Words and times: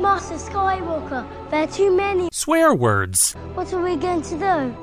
Master 0.00 0.36
Skywalker, 0.36 1.26
there 1.50 1.64
are 1.64 1.66
too 1.66 1.90
many. 1.90 2.28
Swear 2.32 2.72
words. 2.72 3.32
What 3.54 3.72
are 3.72 3.82
we 3.82 3.96
going 3.96 4.22
to 4.22 4.38
do? 4.38 4.74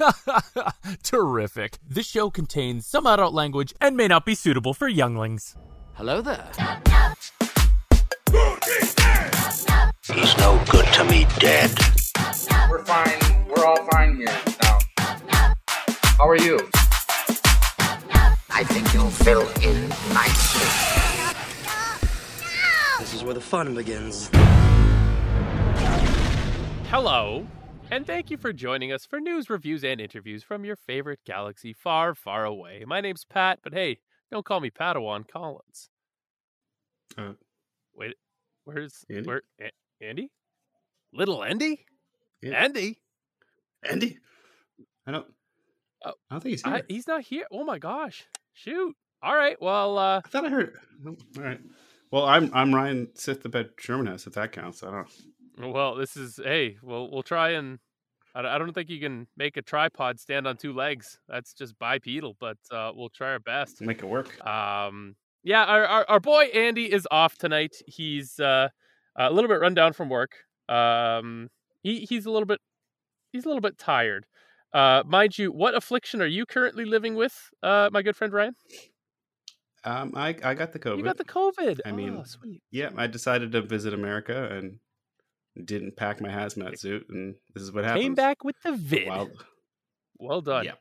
Terrific. 1.02 1.76
This 1.86 2.06
show 2.06 2.30
contains 2.30 2.86
some 2.86 3.06
adult 3.06 3.34
language 3.34 3.74
and 3.82 3.98
may 3.98 4.08
not 4.08 4.24
be 4.24 4.34
suitable 4.34 4.72
for 4.72 4.88
younglings. 4.88 5.56
Hello 5.92 6.22
there. 6.22 6.50
He's 10.12 10.36
no 10.38 10.62
good 10.70 10.86
to 10.94 11.04
me 11.04 11.26
dead. 11.38 11.70
We're 12.70 12.82
fine. 12.84 13.46
We're 13.46 13.66
all 13.66 13.84
fine 13.90 14.16
here 14.16 14.40
now. 14.62 14.78
How 16.16 16.28
are 16.28 16.38
you? 16.38 16.58
I 18.50 18.64
think 18.64 18.92
you'll 18.94 19.10
fill 19.10 19.48
in 19.62 19.88
nicely. 20.12 21.09
This 23.10 23.18
is 23.18 23.24
where 23.24 23.34
the 23.34 23.40
fun 23.40 23.74
begins. 23.74 24.30
Hello, 26.88 27.44
and 27.90 28.06
thank 28.06 28.30
you 28.30 28.36
for 28.36 28.52
joining 28.52 28.92
us 28.92 29.04
for 29.04 29.18
news, 29.18 29.50
reviews, 29.50 29.82
and 29.82 30.00
interviews 30.00 30.44
from 30.44 30.64
your 30.64 30.76
favorite 30.76 31.18
galaxy 31.26 31.72
far, 31.72 32.14
far 32.14 32.44
away. 32.44 32.84
My 32.86 33.00
name's 33.00 33.24
Pat, 33.24 33.58
but 33.64 33.74
hey, 33.74 33.98
don't 34.30 34.44
call 34.44 34.60
me 34.60 34.70
Padawan 34.70 35.26
Collins. 35.26 35.90
Uh, 37.18 37.32
Wait, 37.96 38.14
where's 38.62 39.04
Andy? 39.10 39.26
where 39.26 39.42
A- 39.60 39.72
Andy? 40.00 40.30
Little 41.12 41.42
Andy? 41.42 41.84
Yeah. 42.40 42.62
Andy? 42.62 43.00
Andy? 43.90 44.18
I 45.04 45.10
don't. 45.10 45.26
Oh, 46.04 46.12
I 46.30 46.34
don't 46.34 46.42
think 46.42 46.52
he's 46.52 46.62
here. 46.62 46.74
I, 46.74 46.76
I, 46.76 46.82
he's 46.88 47.08
not 47.08 47.22
here. 47.22 47.46
Oh 47.50 47.64
my 47.64 47.80
gosh! 47.80 48.24
Shoot! 48.52 48.94
All 49.20 49.34
right. 49.34 49.60
Well, 49.60 49.98
uh, 49.98 50.20
I 50.24 50.28
thought 50.28 50.46
I 50.46 50.50
heard. 50.50 50.78
oh, 51.04 51.16
All 51.38 51.42
right. 51.42 51.60
Well, 52.10 52.24
I'm 52.24 52.50
I'm 52.52 52.74
Ryan 52.74 53.08
Sith 53.14 53.42
the 53.42 53.48
Bed 53.48 53.70
Sherman 53.78 54.06
House, 54.06 54.26
if 54.26 54.34
that 54.34 54.52
counts. 54.52 54.82
I 54.82 54.90
don't. 54.90 55.72
well, 55.72 55.94
this 55.94 56.16
is 56.16 56.40
hey. 56.42 56.76
Well, 56.82 57.10
we'll 57.10 57.22
try 57.22 57.50
and. 57.50 57.78
I 58.34 58.42
don't- 58.42 58.50
I 58.52 58.58
don't 58.58 58.72
think 58.72 58.88
you 58.90 59.00
can 59.00 59.26
make 59.36 59.56
a 59.56 59.62
tripod 59.62 60.20
stand 60.20 60.46
on 60.46 60.56
two 60.56 60.72
legs. 60.72 61.18
That's 61.28 61.52
just 61.52 61.76
bipedal, 61.80 62.36
but 62.38 62.58
uh, 62.70 62.92
we'll 62.94 63.08
try 63.08 63.30
our 63.32 63.40
best. 63.40 63.80
Make 63.80 64.02
it 64.04 64.06
work. 64.06 64.44
Um, 64.46 65.16
yeah, 65.42 65.64
our, 65.64 65.84
our 65.84 66.04
our 66.08 66.20
boy 66.20 66.44
Andy 66.54 66.92
is 66.92 67.08
off 67.10 67.36
tonight. 67.38 67.74
He's 67.86 68.38
uh, 68.38 68.68
a 69.16 69.32
little 69.32 69.48
bit 69.48 69.60
run 69.60 69.74
down 69.74 69.92
from 69.94 70.08
work. 70.08 70.32
Um, 70.68 71.48
he 71.82 72.00
he's 72.08 72.24
a 72.26 72.30
little 72.30 72.46
bit 72.46 72.60
he's 73.32 73.44
a 73.44 73.48
little 73.48 73.60
bit 73.60 73.78
tired. 73.78 74.26
Uh, 74.72 75.02
mind 75.04 75.36
you, 75.36 75.50
what 75.50 75.74
affliction 75.74 76.22
are 76.22 76.26
you 76.26 76.46
currently 76.46 76.84
living 76.84 77.16
with, 77.16 77.34
uh, 77.64 77.90
my 77.92 78.02
good 78.02 78.14
friend 78.14 78.32
Ryan? 78.32 78.54
Um, 79.84 80.12
I 80.14 80.36
I 80.44 80.54
got 80.54 80.72
the 80.72 80.78
COVID. 80.78 80.98
You 80.98 81.04
got 81.04 81.16
the 81.16 81.24
COVID. 81.24 81.80
I 81.84 81.92
mean, 81.92 82.16
Oh, 82.18 82.24
sweet. 82.24 82.62
yeah, 82.70 82.90
I 82.96 83.06
decided 83.06 83.52
to 83.52 83.62
visit 83.62 83.94
America 83.94 84.48
and 84.52 84.78
didn't 85.66 85.96
pack 85.96 86.20
my 86.20 86.28
hazmat 86.28 86.78
suit, 86.78 87.06
and 87.08 87.34
this 87.54 87.62
is 87.62 87.72
what 87.72 87.84
happened. 87.84 88.02
Came 88.02 88.14
back 88.14 88.44
with 88.44 88.56
the 88.62 88.72
vid. 88.72 89.08
Wow. 89.08 89.28
Well 90.18 90.40
done. 90.42 90.64
Yeah. 90.66 90.72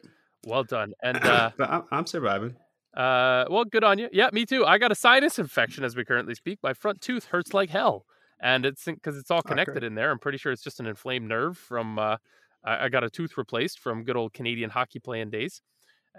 Well 0.45 0.63
done. 0.63 0.93
And 1.03 1.17
uh, 1.17 1.51
I'm, 1.59 1.83
I'm 1.91 2.05
surviving. 2.05 2.55
Uh, 2.95 3.45
well, 3.49 3.65
good 3.65 3.83
on 3.83 3.99
you. 3.99 4.09
Yeah, 4.11 4.29
me 4.33 4.45
too. 4.45 4.65
I 4.65 4.77
got 4.77 4.91
a 4.91 4.95
sinus 4.95 5.39
infection 5.39 5.83
as 5.83 5.95
we 5.95 6.03
currently 6.03 6.35
speak. 6.35 6.59
My 6.63 6.73
front 6.73 7.01
tooth 7.01 7.25
hurts 7.25 7.53
like 7.53 7.69
hell, 7.69 8.05
and 8.41 8.65
it's 8.65 8.83
because 8.85 9.17
it's 9.17 9.31
all 9.31 9.39
Oh, 9.39 9.47
connected 9.47 9.83
in 9.83 9.95
there. 9.95 10.11
I'm 10.11 10.19
pretty 10.19 10.37
sure 10.37 10.51
it's 10.51 10.63
just 10.63 10.79
an 10.79 10.87
inflamed 10.87 11.27
nerve 11.27 11.57
from. 11.57 11.97
Uh, 11.99 12.17
I, 12.65 12.85
I 12.85 12.89
got 12.89 13.03
a 13.05 13.09
tooth 13.09 13.37
replaced 13.37 13.79
from 13.79 14.03
good 14.03 14.17
old 14.17 14.33
Canadian 14.33 14.69
hockey 14.69 14.99
playing 14.99 15.29
days, 15.29 15.61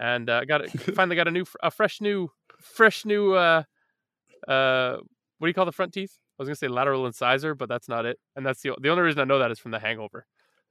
and 0.01 0.29
uh, 0.29 0.39
I 0.41 0.45
got 0.45 0.61
it. 0.61 0.71
finally 0.95 1.15
got 1.15 1.27
a 1.27 1.31
new, 1.31 1.45
a 1.63 1.71
fresh 1.71 2.01
new, 2.01 2.29
fresh 2.59 3.05
new. 3.05 3.33
Uh, 3.33 3.63
uh, 4.47 4.97
what 5.37 5.45
do 5.45 5.49
you 5.49 5.53
call 5.53 5.65
the 5.65 5.71
front 5.71 5.93
teeth? 5.93 6.17
I 6.37 6.41
was 6.43 6.47
gonna 6.47 6.55
say 6.55 6.67
lateral 6.67 7.05
incisor, 7.05 7.53
but 7.55 7.69
that's 7.69 7.87
not 7.87 8.05
it. 8.05 8.17
And 8.35 8.45
that's 8.45 8.61
the 8.61 8.75
the 8.81 8.89
only 8.89 9.03
reason 9.03 9.21
I 9.21 9.25
know 9.25 9.39
that 9.39 9.51
is 9.51 9.59
from 9.59 9.71
The 9.71 9.79
Hangover. 9.79 10.25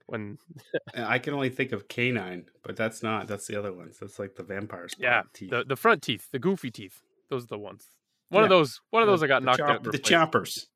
When 0.07 0.37
I 0.95 1.19
can 1.19 1.33
only 1.33 1.49
think 1.49 1.71
of 1.71 1.87
canine, 1.87 2.45
but 2.63 2.75
that's 2.75 3.01
not. 3.01 3.27
That's 3.27 3.47
the 3.47 3.57
other 3.57 3.71
ones. 3.71 3.97
That's 3.99 4.19
like 4.19 4.35
the 4.35 4.43
vampire 4.43 4.89
spot 4.89 5.01
yeah, 5.01 5.21
teeth. 5.33 5.49
the 5.49 5.63
the 5.63 5.77
front 5.77 6.01
teeth, 6.01 6.27
the 6.31 6.39
goofy 6.39 6.69
teeth, 6.69 7.01
those 7.29 7.45
are 7.45 7.47
the 7.47 7.57
ones. 7.57 7.87
One 8.29 8.43
of 8.43 8.49
those, 8.49 8.79
one 8.91 9.03
of 9.03 9.07
The- 9.07 9.13
those 9.13 9.23
I 9.23 9.27
got 9.27 9.43
knocked 9.43 9.59
chop- 9.59 9.69
out. 9.69 9.83
The 9.83 9.97
choppers. 9.97 10.67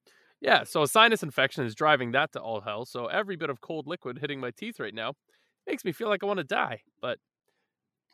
Yeah, 0.41 0.63
so 0.65 0.83
a 0.83 0.87
sinus 0.87 1.23
infection 1.23 1.65
is 1.65 1.73
driving 1.73 2.11
that 2.11 2.33
to 2.33 2.39
all 2.39 2.61
hell. 2.61 2.85
So 2.85 3.05
every 3.07 3.35
bit 3.37 3.49
of 3.49 3.61
cold 3.61 3.87
liquid 3.87 4.19
hitting 4.19 4.39
my 4.39 4.51
teeth 4.51 4.79
right 4.79 4.93
now 4.93 5.13
makes 5.65 5.83
me 5.85 5.91
feel 5.93 6.09
like 6.09 6.21
I 6.21 6.25
want 6.27 6.37
to 6.39 6.43
die. 6.43 6.81
But 7.01 7.17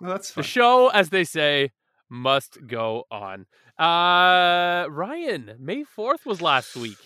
Well, 0.01 0.09
that's 0.11 0.31
the 0.31 0.41
show, 0.43 0.89
as 0.89 1.09
they 1.09 1.23
say, 1.23 1.71
must 2.09 2.65
go 2.67 3.05
on. 3.11 3.45
Uh 3.77 4.87
Ryan, 4.89 5.55
May 5.59 5.83
4th 5.85 6.25
was 6.25 6.41
last 6.41 6.75
week. 6.75 6.97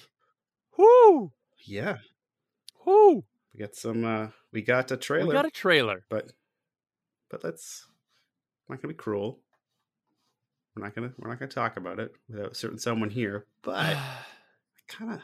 Whoo! 0.78 1.32
yeah, 1.66 1.98
Whoo! 2.86 3.24
we 3.54 3.60
got 3.60 3.76
some. 3.76 4.04
uh 4.06 4.28
We 4.52 4.62
got 4.62 4.92
a 4.92 4.98
trailer. 4.98 5.28
We 5.28 5.34
got 5.34 5.46
a 5.46 5.52
trailer. 5.52 6.04
but 6.10 6.32
but 7.30 7.44
let's 7.44 7.88
I'm 8.68 8.76
not 8.76 8.82
gonna 8.82 8.94
be 8.94 8.98
cruel. 8.98 9.40
We're 10.76 10.84
not 10.84 10.96
gonna 10.96 11.14
we're 11.18 11.30
not 11.30 11.40
gonna 11.40 11.52
talk 11.52 11.78
about 11.78 12.00
it 12.00 12.12
without 12.30 12.52
a 12.52 12.56
certain 12.56 12.80
someone 12.80 13.10
here. 13.10 13.46
But 13.62 13.98
kind 14.88 15.12
of 15.14 15.20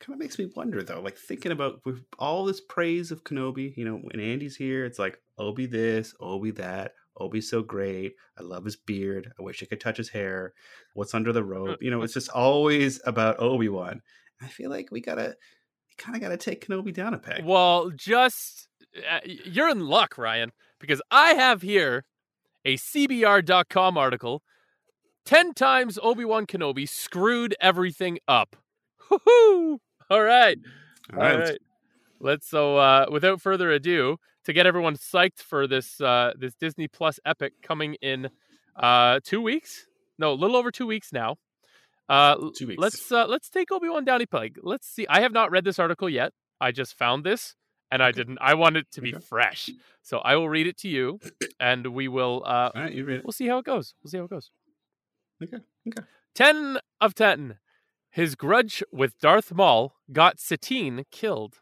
kind 0.00 0.14
of 0.14 0.18
makes 0.18 0.38
me 0.38 0.46
wonder 0.56 0.82
though. 0.82 1.00
Like 1.00 1.16
thinking 1.16 1.52
about 1.52 1.80
with 1.84 2.02
all 2.18 2.44
this 2.44 2.60
praise 2.60 3.10
of 3.12 3.24
Kenobi, 3.24 3.76
you 3.76 3.84
know, 3.84 3.96
when 3.96 4.20
Andy's 4.20 4.56
here, 4.56 4.84
it's 4.84 4.98
like 4.98 5.20
Obi 5.38 5.66
this, 5.66 6.14
Obi 6.20 6.50
that. 6.52 6.94
Obi's 7.20 7.50
so 7.50 7.62
great. 7.62 8.14
I 8.38 8.42
love 8.42 8.64
his 8.64 8.76
beard. 8.76 9.32
I 9.38 9.42
wish 9.42 9.62
I 9.62 9.66
could 9.66 9.80
touch 9.80 9.96
his 9.96 10.08
hair. 10.10 10.52
What's 10.94 11.14
under 11.14 11.32
the 11.32 11.44
robe? 11.44 11.78
You 11.80 11.90
know, 11.90 12.02
it's 12.02 12.14
just 12.14 12.28
always 12.30 13.00
about 13.04 13.40
Obi 13.40 13.68
Wan. 13.68 14.00
I 14.40 14.46
feel 14.46 14.70
like 14.70 14.90
we 14.90 15.00
gotta, 15.00 15.36
kind 15.96 16.14
of 16.16 16.22
gotta 16.22 16.36
take 16.36 16.66
Kenobi 16.66 16.92
down 16.94 17.14
a 17.14 17.18
peg. 17.18 17.44
Well, 17.44 17.90
just 17.96 18.68
uh, 19.10 19.18
you're 19.24 19.68
in 19.70 19.80
luck, 19.80 20.16
Ryan, 20.16 20.52
because 20.78 21.02
I 21.10 21.34
have 21.34 21.62
here 21.62 22.04
a 22.64 22.76
CBR.com 22.76 23.96
article. 23.98 24.42
10 25.24 25.52
times 25.54 25.98
Obi-Wan 26.02 26.46
Kenobi 26.46 26.88
screwed 26.88 27.54
everything 27.60 28.18
up. 28.26 28.56
Woohoo! 29.10 29.78
All 30.10 30.22
right. 30.22 30.58
All 31.12 31.18
right, 31.18 31.32
All 31.32 31.38
let's- 31.38 31.50
right. 31.50 31.58
Let's 32.20 32.48
so 32.50 32.76
uh 32.78 33.06
without 33.12 33.40
further 33.40 33.70
ado, 33.70 34.16
to 34.48 34.52
get 34.54 34.66
everyone 34.66 34.96
psyched 34.96 35.40
for 35.40 35.66
this 35.66 36.00
uh 36.00 36.32
this 36.36 36.54
Disney 36.54 36.88
Plus 36.88 37.20
epic 37.24 37.52
coming 37.62 37.94
in 38.02 38.30
uh 38.76 39.20
2 39.24 39.40
weeks. 39.42 39.86
No, 40.18 40.32
a 40.32 40.38
little 40.42 40.56
over 40.56 40.70
2 40.70 40.86
weeks 40.86 41.12
now. 41.12 41.36
Uh 42.08 42.34
Two 42.56 42.66
weeks. 42.68 42.80
let's 42.80 43.12
uh 43.12 43.26
let's 43.26 43.50
take 43.50 43.70
Obi-Wan 43.70 44.04
down 44.04 44.22
a 44.22 44.26
peg. 44.26 44.58
Let's 44.62 44.88
see. 44.88 45.06
I 45.08 45.20
have 45.20 45.32
not 45.32 45.50
read 45.50 45.64
this 45.64 45.78
article 45.78 46.08
yet. 46.08 46.32
I 46.60 46.72
just 46.72 46.96
found 46.96 47.24
this 47.24 47.54
and 47.90 48.02
I 48.02 48.10
didn't 48.12 48.38
I 48.40 48.54
want 48.54 48.76
it 48.78 48.86
to 48.92 49.00
be 49.02 49.14
Okay. 49.14 49.24
fresh. 49.24 49.68
So 50.02 50.18
I 50.18 50.36
will 50.36 50.48
read 50.48 50.66
it 50.66 50.78
to 50.78 50.88
you 50.88 51.20
and 51.60 51.88
we 51.88 52.08
will 52.08 52.42
uh 52.46 52.70
All 52.74 52.82
right, 52.82 52.92
you 52.92 53.04
read 53.04 53.18
it. 53.18 53.24
we'll 53.24 53.32
see 53.32 53.46
how 53.48 53.58
it 53.58 53.66
goes. 53.66 53.94
We'll 54.02 54.10
see 54.10 54.18
how 54.18 54.24
it 54.24 54.30
goes. 54.30 54.50
Okay, 55.42 55.58
okay. 55.88 56.02
10 56.34 56.78
of 57.00 57.14
10. 57.14 57.58
His 58.10 58.34
grudge 58.34 58.82
with 58.90 59.18
Darth 59.20 59.52
Maul 59.54 59.94
got 60.10 60.40
Satine 60.40 61.04
killed. 61.12 61.60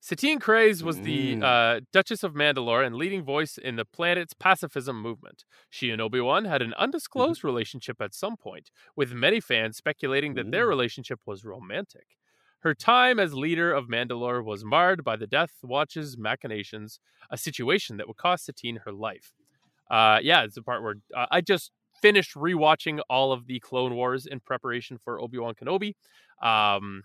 Satine 0.00 0.38
Kryze 0.38 0.82
was 0.82 1.00
the 1.00 1.36
Mm. 1.36 1.42
uh, 1.42 1.80
Duchess 1.92 2.22
of 2.22 2.32
Mandalore 2.32 2.86
and 2.86 2.94
leading 2.94 3.24
voice 3.24 3.58
in 3.58 3.76
the 3.76 3.84
planet's 3.84 4.32
pacifism 4.32 5.00
movement. 5.00 5.44
She 5.68 5.90
and 5.90 6.00
Obi 6.00 6.20
Wan 6.20 6.44
had 6.44 6.62
an 6.62 6.72
undisclosed 6.74 7.42
relationship 7.42 8.00
at 8.00 8.14
some 8.14 8.36
point, 8.36 8.70
with 8.94 9.12
many 9.12 9.40
fans 9.40 9.76
speculating 9.76 10.34
that 10.34 10.50
their 10.52 10.66
relationship 10.66 11.20
was 11.26 11.44
romantic. 11.44 12.16
Her 12.60 12.74
time 12.74 13.18
as 13.18 13.34
leader 13.34 13.72
of 13.72 13.86
Mandalore 13.88 14.44
was 14.44 14.64
marred 14.64 15.02
by 15.04 15.16
the 15.16 15.26
Death 15.26 15.52
Watch's 15.62 16.16
machinations, 16.16 17.00
a 17.30 17.36
situation 17.36 17.96
that 17.96 18.06
would 18.06 18.16
cost 18.16 18.44
Satine 18.46 18.80
her 18.84 18.92
life. 18.92 19.34
Uh, 19.90 20.20
yeah, 20.22 20.42
it's 20.42 20.54
the 20.54 20.62
part 20.62 20.82
where 20.82 20.96
uh, 21.16 21.26
I 21.30 21.40
just 21.40 21.72
finished 22.00 22.34
rewatching 22.34 23.00
all 23.10 23.32
of 23.32 23.46
the 23.46 23.58
Clone 23.58 23.94
Wars 23.94 24.26
in 24.26 24.38
preparation 24.40 24.98
for 24.98 25.20
Obi 25.20 25.38
Wan 25.38 25.54
Kenobi, 25.54 25.94
um, 26.40 27.02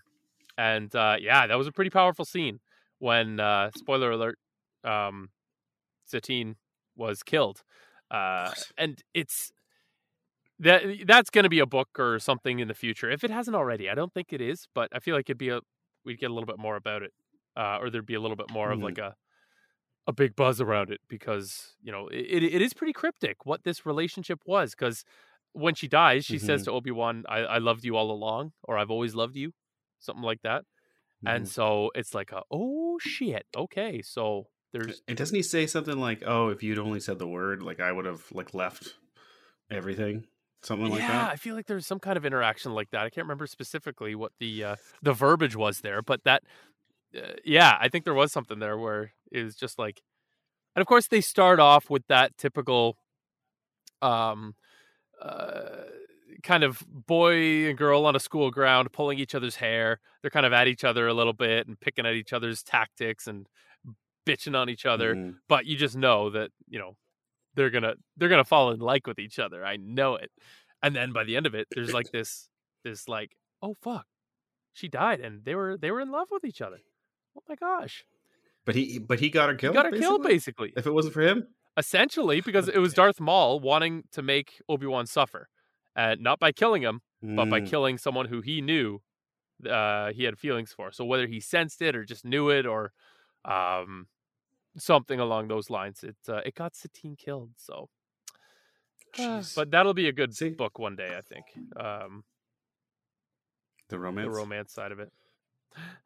and 0.56 0.94
uh, 0.94 1.16
yeah, 1.20 1.46
that 1.48 1.58
was 1.58 1.66
a 1.66 1.72
pretty 1.72 1.90
powerful 1.90 2.24
scene 2.24 2.60
when 2.98 3.40
uh, 3.40 3.70
spoiler 3.74 4.10
alert, 4.12 4.38
um, 4.84 5.30
Satine 6.06 6.56
was 6.96 7.22
killed, 7.22 7.62
uh, 8.10 8.52
and 8.78 9.02
it's 9.14 9.52
that 10.60 10.82
that's 11.06 11.30
going 11.30 11.42
to 11.44 11.48
be 11.50 11.58
a 11.58 11.66
book 11.66 11.88
or 11.98 12.18
something 12.18 12.58
in 12.60 12.68
the 12.68 12.74
future 12.74 13.10
if 13.10 13.24
it 13.24 13.30
hasn't 13.30 13.56
already. 13.56 13.90
I 13.90 13.94
don't 13.94 14.12
think 14.12 14.32
it 14.32 14.40
is, 14.40 14.66
but 14.74 14.88
I 14.94 15.00
feel 15.00 15.14
like 15.16 15.28
it'd 15.28 15.38
be 15.38 15.48
a 15.48 15.60
we'd 16.04 16.18
get 16.18 16.30
a 16.30 16.34
little 16.34 16.46
bit 16.46 16.58
more 16.58 16.76
about 16.76 17.02
it, 17.02 17.12
uh, 17.56 17.78
or 17.80 17.90
there'd 17.90 18.06
be 18.06 18.14
a 18.14 18.20
little 18.20 18.36
bit 18.36 18.48
more 18.50 18.70
of 18.70 18.80
Mhm. 18.80 18.82
like 18.82 18.98
a 18.98 19.14
a 20.06 20.12
big 20.12 20.36
buzz 20.36 20.60
around 20.60 20.90
it 20.90 21.00
because 21.08 21.76
you 21.82 21.92
know 21.92 22.08
it, 22.08 22.42
it 22.42 22.62
is 22.62 22.74
pretty 22.74 22.92
cryptic 22.92 23.46
what 23.46 23.64
this 23.64 23.86
relationship 23.86 24.40
was 24.46 24.72
because 24.72 25.04
when 25.52 25.74
she 25.74 25.88
dies 25.88 26.24
she 26.26 26.38
says 26.38 26.62
Mhm. 26.62 26.64
to 26.64 26.72
obi-wan 26.72 27.24
I, 27.28 27.38
I 27.40 27.58
loved 27.58 27.84
you 27.84 27.96
all 27.96 28.10
along 28.10 28.52
or 28.64 28.78
i've 28.78 28.90
always 28.90 29.14
loved 29.14 29.36
you 29.36 29.52
something 30.00 30.22
like 30.24 30.42
that 30.42 30.64
and 31.26 31.44
Mhm. 31.44 31.48
so 31.48 31.90
it's 31.94 32.14
like 32.14 32.32
a, 32.32 32.42
oh 32.50 32.98
shit 33.00 33.46
okay 33.56 34.02
so 34.02 34.46
there's 34.72 35.02
And 35.06 35.16
doesn't 35.16 35.36
he 35.36 35.42
say 35.42 35.68
something 35.68 35.98
like, 35.98 36.24
"Oh, 36.26 36.48
if 36.48 36.62
you'd 36.64 36.80
only 36.80 36.98
said 36.98 37.20
the 37.20 37.28
word, 37.28 37.62
like 37.62 37.78
I 37.78 37.92
would 37.92 38.06
have 38.06 38.24
like 38.32 38.54
left 38.54 38.94
everything 39.70 40.26
something 40.62 40.88
like 40.90 41.00
that. 41.00 41.08
yeah. 41.08 41.28
I 41.28 41.36
feel 41.36 41.54
like 41.54 41.66
there's 41.66 41.86
some 41.86 42.00
kind 42.00 42.16
of 42.16 42.24
interaction 42.24 42.72
like 42.72 42.90
that. 42.90 43.02
I 43.02 43.10
can't 43.10 43.26
remember 43.26 43.46
specifically 43.46 44.14
what 44.14 44.32
the 44.40 44.64
uh, 44.64 44.76
the 45.02 45.12
verbiage 45.12 45.54
was 45.56 45.80
there, 45.80 46.02
but 46.02 46.24
that 46.24 46.42
uh, 47.16 47.34
yeah, 47.44 47.76
I 47.80 47.88
think 47.88 48.04
there 48.04 48.14
was 48.14 48.32
something 48.32 48.58
there 48.58 48.76
where 48.78 49.12
it 49.30 49.44
was 49.44 49.54
just 49.54 49.78
like, 49.78 50.02
and 50.74 50.80
of 50.80 50.86
course 50.86 51.06
they 51.08 51.20
start 51.20 51.60
off 51.60 51.88
with 51.90 52.02
that 52.08 52.36
typical, 52.38 52.96
um, 54.02 54.54
uh, 55.22 55.84
kind 56.42 56.64
of 56.64 56.82
boy 56.88 57.68
and 57.68 57.78
girl 57.78 58.06
on 58.06 58.16
a 58.16 58.20
school 58.20 58.50
ground 58.50 58.92
pulling 58.92 59.18
each 59.18 59.34
other's 59.34 59.56
hair. 59.56 60.00
They're 60.22 60.30
kind 60.30 60.46
of 60.46 60.52
at 60.52 60.68
each 60.68 60.84
other 60.84 61.06
a 61.06 61.14
little 61.14 61.32
bit 61.32 61.66
and 61.66 61.78
picking 61.78 62.06
at 62.06 62.14
each 62.14 62.32
other's 62.32 62.62
tactics 62.62 63.26
and 63.26 63.46
bitching 64.26 64.56
on 64.56 64.68
each 64.68 64.86
other. 64.86 65.14
Mhm. 65.14 65.36
But 65.48 65.66
you 65.66 65.76
just 65.76 65.96
know 65.96 66.30
that 66.30 66.50
you 66.68 66.78
know 66.78 66.96
they're 67.54 67.70
gonna 67.70 67.94
they're 68.16 68.28
gonna 68.28 68.44
fall 68.44 68.70
in 68.72 68.80
like 68.80 69.06
with 69.06 69.18
each 69.18 69.38
other. 69.38 69.64
I 69.64 69.76
know 69.76 70.16
it. 70.16 70.30
And 70.82 70.94
then 70.94 71.12
by 71.12 71.24
the 71.24 71.36
end 71.36 71.46
of 71.46 71.54
it, 71.54 71.68
there's 71.72 71.92
like 71.92 72.10
this 72.10 72.48
this 72.84 73.08
like 73.08 73.36
oh 73.62 73.74
fuck, 73.82 74.06
she 74.72 74.88
died 74.88 75.20
and 75.20 75.44
they 75.44 75.54
were 75.54 75.76
they 75.78 75.90
were 75.90 76.00
in 76.00 76.10
love 76.10 76.28
with 76.30 76.44
each 76.44 76.60
other. 76.60 76.78
Oh 77.36 77.42
my 77.48 77.54
gosh, 77.56 78.04
But 78.64 78.74
he 78.74 78.98
but 78.98 79.20
he 79.20 79.28
got 79.30 79.48
her 79.48 79.54
killed. 79.54 79.74
he 79.74 79.82
got 79.82 79.92
her 79.92 79.98
killed 79.98 80.22
basically? 80.22 80.68
basically. 80.68 80.72
If 80.80 80.86
it 80.86 80.92
wasn't 80.94 81.14
for 81.14 81.22
him, 81.22 81.48
Essentially, 81.76 82.40
because 82.40 82.68
it 82.68 82.78
was 82.78 82.94
Darth 82.94 83.18
Maul 83.18 83.58
wanting 83.58 84.04
to 84.12 84.22
make 84.22 84.60
Obi 84.68 84.86
Wan 84.86 85.06
suffer, 85.06 85.48
and 85.96 86.20
not 86.20 86.38
by 86.38 86.52
killing 86.52 86.82
him, 86.82 87.00
but 87.22 87.48
by 87.50 87.60
Mm. 87.60 87.66
killing 87.70 87.98
someone 87.98 88.26
who 88.26 88.40
he 88.40 88.60
knew 88.60 89.00
uh, 89.68 90.12
he 90.12 90.24
had 90.24 90.38
feelings 90.38 90.72
for. 90.72 90.92
So 90.92 91.04
whether 91.04 91.26
he 91.26 91.40
sensed 91.40 91.80
it 91.80 91.94
or 91.96 92.04
just 92.04 92.24
knew 92.24 92.50
it 92.50 92.66
or 92.66 92.92
um, 93.44 94.08
something 94.76 95.20
along 95.20 95.48
those 95.48 95.70
lines, 95.70 96.02
it 96.02 96.16
uh, 96.28 96.40
it 96.44 96.54
got 96.54 96.74
Satine 96.76 97.16
killed. 97.16 97.50
So, 97.56 97.88
uh, 99.18 99.40
Jeez. 99.40 99.54
but 99.54 99.70
that'll 99.70 99.94
be 99.94 100.08
a 100.08 100.12
good 100.12 100.34
See? 100.34 100.50
book 100.50 100.78
one 100.78 100.96
day, 100.96 101.16
I 101.16 101.20
think. 101.20 101.46
Um, 101.76 102.24
the 103.88 103.98
romance, 103.98 104.26
the 104.26 104.30
romance 104.36 104.72
side 104.72 104.92
of 104.92 104.98
it. 105.00 105.12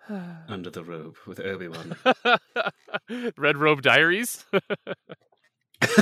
under 0.49 0.71
the 0.71 0.83
robe 0.85 1.17
with 1.27 1.41
Obi 1.41 1.69
Wan. 1.69 1.97
Red 3.37 3.57
Robe 3.57 3.83
Diaries. 3.83 4.45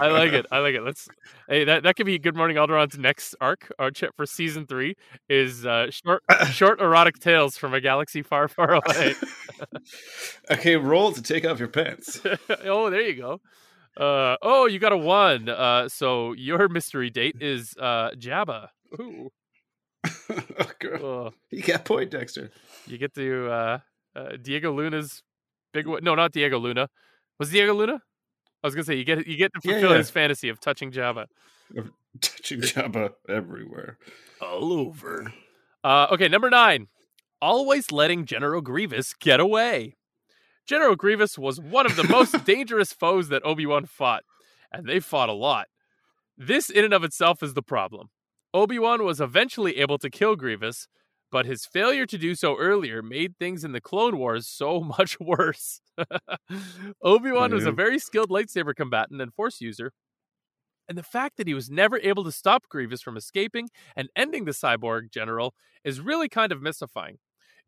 I 0.00 0.08
like 0.08 0.32
it. 0.32 0.46
I 0.50 0.58
like 0.58 0.74
it. 0.74 0.82
Let's. 0.82 1.08
Hey, 1.48 1.64
that 1.64 1.82
that 1.82 1.96
could 1.96 2.06
be 2.06 2.18
Good 2.18 2.36
Morning 2.36 2.56
Alderaan's 2.56 2.98
next 2.98 3.34
arc. 3.40 3.70
Our 3.78 3.90
chat 3.90 4.10
for 4.16 4.26
season 4.26 4.66
three 4.66 4.96
is 5.28 5.66
uh, 5.66 5.90
short 5.90 6.22
short 6.50 6.80
erotic 6.80 7.18
tales 7.18 7.56
from 7.56 7.74
a 7.74 7.80
galaxy 7.80 8.22
far, 8.22 8.48
far 8.48 8.74
away. 8.86 9.14
okay, 10.50 10.76
roll 10.76 11.12
to 11.12 11.22
take 11.22 11.46
off 11.46 11.58
your 11.58 11.68
pants. 11.68 12.20
oh, 12.64 12.90
there 12.90 13.02
you 13.02 13.14
go. 13.14 13.40
Uh, 13.96 14.36
oh, 14.42 14.66
you 14.66 14.78
got 14.78 14.92
a 14.92 14.96
one. 14.96 15.48
Uh, 15.48 15.88
so 15.88 16.32
your 16.32 16.68
mystery 16.68 17.10
date 17.10 17.36
is 17.40 17.74
uh, 17.80 18.10
Jabba. 18.16 18.68
Ooh. 19.00 19.30
oh, 20.30 20.70
girl. 20.78 21.34
You 21.50 21.62
got 21.62 21.84
point, 21.84 22.10
Dexter. 22.10 22.50
you 22.86 22.98
get 22.98 23.14
to 23.14 23.50
uh, 23.50 23.78
uh, 24.14 24.28
Diego 24.40 24.72
Luna's 24.72 25.22
big. 25.72 25.86
wa- 25.86 25.98
No, 26.02 26.14
not 26.14 26.32
Diego 26.32 26.58
Luna. 26.58 26.88
Was 27.38 27.50
Diego 27.50 27.74
Luna? 27.74 28.00
I 28.62 28.66
was 28.66 28.74
gonna 28.74 28.84
say 28.84 28.94
you 28.94 29.04
get 29.04 29.26
you 29.26 29.36
get 29.36 29.52
to 29.54 29.60
fulfill 29.60 29.90
yeah. 29.90 29.98
his 29.98 30.10
fantasy 30.10 30.48
of 30.48 30.60
touching 30.60 30.90
Jabba. 30.90 31.26
Touching 32.20 32.62
Jabba 32.62 33.12
everywhere. 33.28 33.98
all 34.40 34.72
over. 34.72 35.32
Uh, 35.84 36.06
okay, 36.12 36.28
number 36.28 36.48
nine. 36.48 36.88
Always 37.42 37.92
letting 37.92 38.24
General 38.24 38.62
Grievous 38.62 39.12
get 39.12 39.38
away. 39.38 39.96
General 40.66 40.96
Grievous 40.96 41.38
was 41.38 41.60
one 41.60 41.86
of 41.86 41.94
the 41.96 42.04
most 42.04 42.44
dangerous 42.46 42.92
foes 42.92 43.28
that 43.28 43.44
Obi 43.44 43.66
Wan 43.66 43.84
fought, 43.84 44.24
and 44.72 44.86
they 44.86 44.98
fought 45.00 45.28
a 45.28 45.34
lot. 45.34 45.66
This, 46.36 46.70
in 46.70 46.84
and 46.84 46.94
of 46.94 47.04
itself, 47.04 47.42
is 47.42 47.54
the 47.54 47.62
problem. 47.62 48.08
Obi 48.54 48.78
Wan 48.78 49.04
was 49.04 49.20
eventually 49.20 49.76
able 49.76 49.98
to 49.98 50.10
kill 50.10 50.34
Grievous, 50.36 50.88
but 51.36 51.44
his 51.44 51.66
failure 51.66 52.06
to 52.06 52.16
do 52.16 52.34
so 52.34 52.56
earlier 52.56 53.02
made 53.02 53.36
things 53.36 53.62
in 53.62 53.72
the 53.72 53.80
Clone 53.80 54.16
Wars 54.16 54.48
so 54.48 54.80
much 54.98 55.20
worse. 55.20 55.82
Obi 57.02 57.30
Wan 57.30 57.52
was 57.52 57.66
a 57.66 57.72
very 57.72 57.98
skilled 57.98 58.30
lightsaber 58.30 58.74
combatant 58.74 59.20
and 59.20 59.34
Force 59.34 59.60
user, 59.60 59.92
and 60.88 60.96
the 60.96 61.02
fact 61.02 61.36
that 61.36 61.46
he 61.46 61.52
was 61.52 61.70
never 61.70 61.98
able 61.98 62.24
to 62.24 62.32
stop 62.32 62.68
Grievous 62.70 63.02
from 63.02 63.18
escaping 63.18 63.68
and 63.94 64.08
ending 64.16 64.46
the 64.46 64.52
cyborg 64.52 65.10
general 65.12 65.54
is 65.84 66.00
really 66.00 66.30
kind 66.30 66.52
of 66.52 66.62
mystifying. 66.62 67.18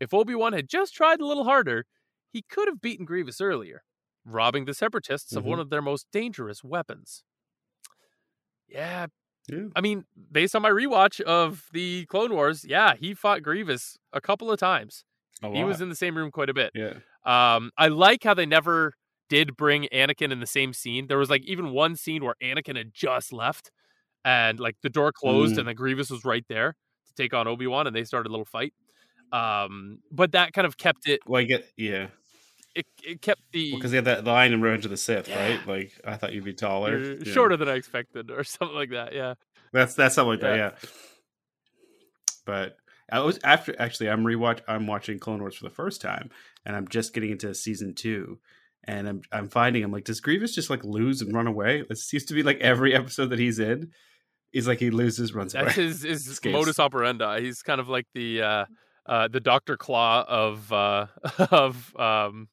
If 0.01 0.15
Obi 0.15 0.35
Wan 0.35 0.55
had 0.55 0.71
just 0.71 0.95
tried 0.95 1.21
a 1.21 1.27
little 1.27 1.45
harder, 1.45 1.85
he 2.33 2.43
could 2.43 2.69
have 2.69 2.81
beaten 2.81 3.05
Grievous 3.05 3.41
earlier, 3.43 3.83
robbing 4.25 4.65
the 4.65 4.75
Separatists 4.75 5.37
of 5.37 5.45
Mhm. 5.45 5.47
one 5.47 5.61
of 5.61 5.71
their 5.71 5.83
most 5.83 6.07
dangerous 6.11 6.65
weapons. 6.65 7.23
Yeah, 8.69 9.07
Yeah. 9.51 9.65
I 9.75 9.81
mean, 9.81 10.05
based 10.31 10.55
on 10.55 10.63
my 10.63 10.71
rewatch 10.71 11.21
of 11.23 11.65
the 11.73 12.05
Clone 12.07 12.33
Wars, 12.35 12.65
yeah, 12.65 12.95
he 12.97 13.15
fought 13.15 13.43
Grievous 13.43 13.97
a 14.13 14.21
couple 14.21 14.51
of 14.51 14.59
times. 14.59 15.05
He 15.43 15.63
was 15.65 15.81
in 15.81 15.89
the 15.89 15.95
same 15.95 16.17
room 16.17 16.31
quite 16.33 16.51
a 16.51 16.55
bit. 16.55 16.73
Yeah. 16.75 16.95
Um, 17.25 17.71
I 17.79 17.89
like 17.89 18.25
how 18.25 18.35
they 18.35 18.47
never 18.47 18.95
did 19.29 19.57
bring 19.57 19.85
Anakin 19.93 20.33
in 20.33 20.41
the 20.41 20.47
same 20.47 20.73
scene. 20.73 21.07
There 21.07 21.19
was 21.19 21.31
like 21.31 21.45
even 21.45 21.71
one 21.71 21.95
scene 21.97 22.25
where 22.25 22.35
Anakin 22.43 22.77
had 22.77 22.93
just 22.93 23.33
left, 23.33 23.71
and 24.25 24.59
like 24.59 24.77
the 24.83 24.91
door 24.91 25.13
closed, 25.13 25.55
Mm. 25.55 25.59
and 25.61 25.69
the 25.69 25.75
Grievous 25.75 26.11
was 26.11 26.25
right 26.25 26.45
there 26.49 26.75
to 27.07 27.15
take 27.15 27.33
on 27.35 27.47
Obi 27.47 27.67
Wan, 27.69 27.87
and 27.87 27.95
they 27.95 28.05
started 28.05 28.29
a 28.29 28.33
little 28.33 28.45
fight. 28.45 28.75
Um, 29.33 30.01
but 30.11 30.33
that 30.33 30.53
kind 30.55 30.67
of 30.67 30.77
kept 30.77 31.07
it. 31.09 31.21
Well, 31.27 31.41
I 31.41 31.45
get 31.45 31.67
yeah, 31.77 32.09
It, 32.75 32.87
it 33.03 33.23
kept 33.23 33.41
the 33.53 33.75
because 33.75 33.91
they 33.91 33.97
had 33.97 34.05
that 34.05 34.25
line 34.25 34.53
in 34.53 34.61
Revenge 34.61 34.85
of 34.85 34.91
the 34.91 34.97
Sith, 34.97 35.29
Yeah. 35.29 35.43
right? 35.57 35.67
Like 35.67 35.93
I 36.05 36.17
thought 36.17 36.33
you'd 36.33 36.45
be 36.45 36.53
taller, 36.55 36.99
you're 36.99 37.15
Yeah. 37.23 37.33
shorter 37.33 37.57
than 37.57 37.69
I 37.69 37.75
expected, 37.75 38.31
or 38.31 38.45
something 38.45 38.77
like 38.77 38.91
that. 38.91 39.13
Yeah. 39.15 39.35
That's 39.73 39.95
that's 39.95 40.15
something 40.15 40.39
like 40.39 40.43
Yeah. 40.43 40.71
that, 40.71 40.79
yeah. 40.83 40.89
But 42.45 42.77
I 43.11 43.21
was 43.21 43.39
after 43.45 43.75
actually 43.81 44.11
I'm 44.11 44.25
rewatch 44.25 44.61
I'm 44.69 44.87
watching 44.87 45.19
Clone 45.19 45.41
Wars 45.41 45.57
for 45.57 45.65
the 45.65 45.75
first 45.75 46.01
time, 46.01 46.31
and 46.65 46.77
I'm 46.77 46.89
just 46.89 47.15
getting 47.15 47.31
into 47.31 47.55
season 47.55 47.95
two, 47.95 48.39
and 48.85 49.09
I'm 49.09 49.23
I'm 49.33 49.49
finding 49.49 49.83
I'm 49.85 49.93
like, 49.93 50.05
does 50.05 50.21
Grievous 50.21 50.55
just 50.55 50.71
like 50.71 50.85
lose 50.85 51.21
and 51.23 51.35
run 51.35 51.47
away? 51.47 51.85
It 51.89 51.99
seems 51.99 52.25
to 52.27 52.35
be 52.35 52.43
like 52.43 52.59
every 52.61 52.95
episode 52.95 53.31
that 53.31 53.39
he's 53.39 53.59
in, 53.59 53.93
he's 54.53 54.69
like 54.69 54.79
he 54.79 54.91
loses, 54.91 55.35
runs 55.35 55.53
That's 55.53 55.77
away. 55.77 55.87
his 55.87 56.03
his 56.05 56.27
Escapes. 56.29 56.53
modus 56.55 56.79
operandi. 56.79 57.41
He's 57.41 57.63
kind 57.63 57.81
of 57.81 57.89
like 57.89 58.07
the 58.15 58.43
uh, 58.43 58.65
uh, 59.07 59.29
the 59.29 59.41
Doctor 59.41 59.77
Claw 59.77 60.25
of 60.29 60.73
uh, 60.73 61.07
of 61.51 61.97
um, 61.97 62.49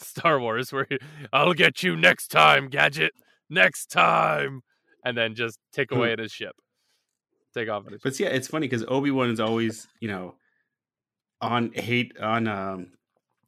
Star 0.00 0.40
Wars, 0.40 0.72
where 0.72 0.86
he, 0.88 0.98
I'll 1.32 1.54
get 1.54 1.82
you 1.82 1.96
next 1.96 2.28
time, 2.28 2.68
gadget, 2.68 3.12
next 3.48 3.90
time, 3.90 4.62
and 5.04 5.16
then 5.16 5.34
just 5.34 5.58
take 5.72 5.90
away 5.92 6.12
at 6.12 6.18
his 6.18 6.32
ship, 6.32 6.56
take 7.54 7.68
off 7.68 7.86
at 7.86 7.92
his. 7.92 8.02
But 8.02 8.18
yeah, 8.18 8.28
it's 8.28 8.48
funny 8.48 8.68
because 8.68 8.84
Obi 8.88 9.10
Wan 9.10 9.30
is 9.30 9.40
always 9.40 9.86
you 10.00 10.08
know 10.08 10.34
on 11.40 11.72
hate 11.72 12.18
on 12.20 12.48
um 12.48 12.92